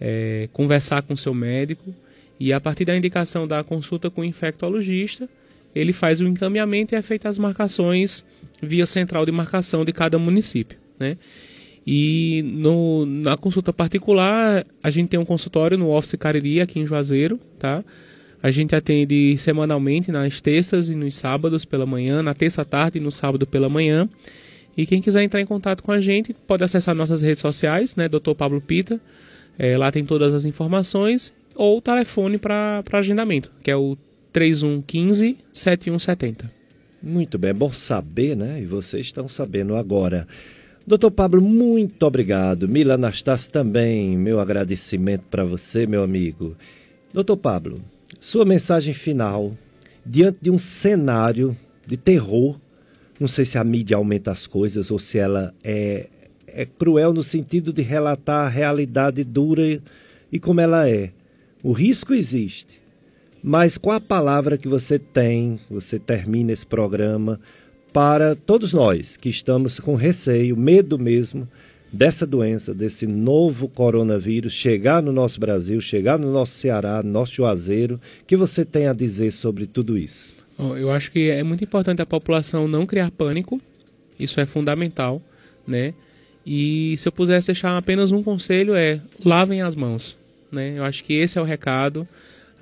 [0.00, 1.94] É, conversar com o seu médico
[2.40, 5.28] e a partir da indicação da consulta com o infectologista,
[5.74, 8.24] ele faz o encaminhamento e é feita as marcações
[8.60, 11.16] via central de marcação de cada município, né?
[11.84, 16.86] E no, na consulta particular, a gente tem um consultório no Office Cariri, aqui em
[16.86, 17.84] Juazeiro, tá?
[18.40, 23.00] A gente atende semanalmente nas terças e nos sábados pela manhã, na terça tarde e
[23.00, 24.08] no sábado pela manhã.
[24.76, 28.08] E quem quiser entrar em contato com a gente, pode acessar nossas redes sociais, né?
[28.08, 28.34] Dr.
[28.36, 29.00] Pablo Pita.
[29.58, 31.32] É, lá tem todas as informações.
[31.54, 33.96] Ou o telefone para agendamento, que é o
[34.32, 36.50] 3115 7170.
[37.02, 38.60] Muito bem, é bom saber, né?
[38.62, 40.26] E vocês estão sabendo agora.
[40.86, 42.68] Doutor Pablo, muito obrigado.
[42.68, 46.56] Mila Anastácio também, meu agradecimento para você, meu amigo.
[47.12, 47.80] Doutor Pablo,
[48.20, 49.56] sua mensagem final
[50.04, 51.56] diante de um cenário
[51.86, 52.58] de terror.
[53.20, 56.08] Não sei se a mídia aumenta as coisas ou se ela é,
[56.46, 59.80] é cruel no sentido de relatar a realidade dura
[60.32, 61.12] e como ela é.
[61.62, 62.81] O risco existe,
[63.42, 67.40] Mas qual a palavra que você tem, você termina esse programa,
[67.92, 71.48] para todos nós que estamos com receio, medo mesmo,
[71.92, 77.34] dessa doença, desse novo coronavírus chegar no nosso Brasil, chegar no nosso Ceará, no nosso
[77.34, 80.32] Juazeiro, que você tem a dizer sobre tudo isso?
[80.58, 83.60] Eu acho que é muito importante a população não criar pânico,
[84.18, 85.20] isso é fundamental,
[85.66, 85.92] né?
[86.46, 90.18] E se eu pudesse deixar apenas um conselho é lavem as mãos,
[90.50, 90.74] né?
[90.76, 92.06] Eu acho que esse é o recado.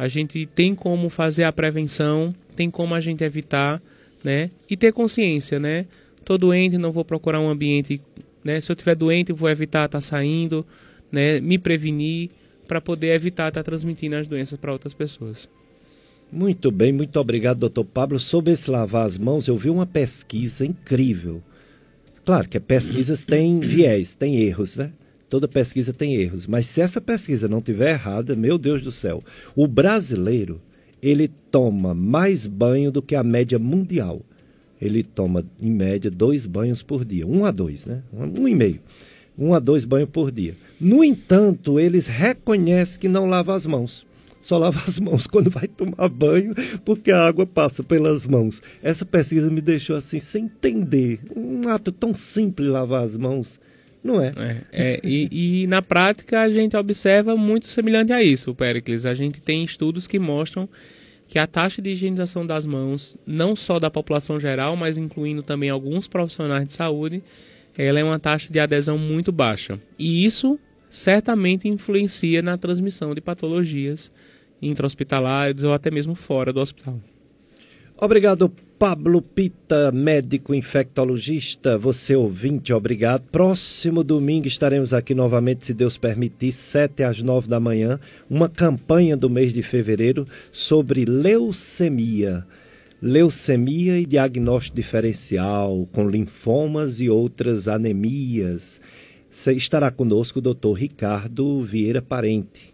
[0.00, 3.82] A gente tem como fazer a prevenção, tem como a gente evitar,
[4.24, 4.50] né?
[4.68, 5.84] E ter consciência, né?
[6.24, 8.00] Tô doente, não vou procurar um ambiente
[8.44, 8.60] né?
[8.60, 10.64] Se eu estiver doente, vou evitar estar tá saindo,
[11.12, 11.40] né?
[11.40, 12.30] me prevenir
[12.66, 15.48] para poder evitar estar tá transmitindo as doenças para outras pessoas.
[16.32, 18.18] Muito bem, muito obrigado, doutor Pablo.
[18.18, 21.42] Sobre esse lavar as mãos, eu vi uma pesquisa incrível.
[22.24, 24.92] Claro que pesquisas têm viés, têm erros, né?
[25.30, 26.46] Toda pesquisa tem erros.
[26.46, 29.24] Mas se essa pesquisa não tiver errada, meu Deus do céu,
[29.56, 30.60] o brasileiro,
[31.02, 34.20] ele toma mais banho do que a média mundial
[34.80, 37.26] ele toma, em média, dois banhos por dia.
[37.26, 38.02] Um a dois, né?
[38.12, 38.80] Um e meio.
[39.38, 40.56] Um a dois banhos por dia.
[40.80, 44.06] No entanto, eles reconhecem que não lava as mãos.
[44.40, 48.62] Só lava as mãos quando vai tomar banho, porque a água passa pelas mãos.
[48.82, 51.20] Essa pesquisa me deixou assim, sem entender.
[51.36, 53.60] Um ato tão simples lavar as mãos.
[54.02, 54.32] Não é?
[54.36, 59.04] é, é e, e, na prática a gente observa muito semelhante a isso, Pericles.
[59.04, 60.68] A gente tem estudos que mostram
[61.28, 65.70] que a taxa de higienização das mãos, não só da população geral, mas incluindo também
[65.70, 67.22] alguns profissionais de saúde,
[67.76, 69.78] ela é uma taxa de adesão muito baixa.
[69.98, 70.58] E isso
[70.88, 74.10] certamente influencia na transmissão de patologias
[74.60, 77.00] intra-hospitalares ou até mesmo fora do hospital.
[77.96, 81.76] Obrigado, Pablo Pita, médico infectologista.
[81.76, 83.24] Você ouvinte, obrigado.
[83.30, 89.18] Próximo domingo estaremos aqui novamente, se Deus permitir, sete às nove da manhã, uma campanha
[89.18, 92.46] do mês de fevereiro sobre leucemia.
[93.02, 98.80] Leucemia e diagnóstico diferencial, com linfomas e outras anemias.
[99.48, 102.69] Estará conosco o doutor Ricardo Vieira Parente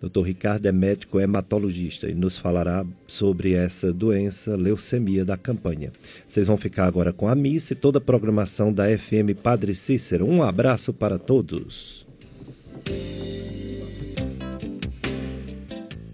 [0.00, 0.22] Dr.
[0.22, 5.92] Ricardo é médico hematologista e nos falará sobre essa doença, leucemia da campanha.
[6.26, 10.26] Vocês vão ficar agora com a missa e toda a programação da FM Padre Cícero.
[10.26, 12.06] Um abraço para todos.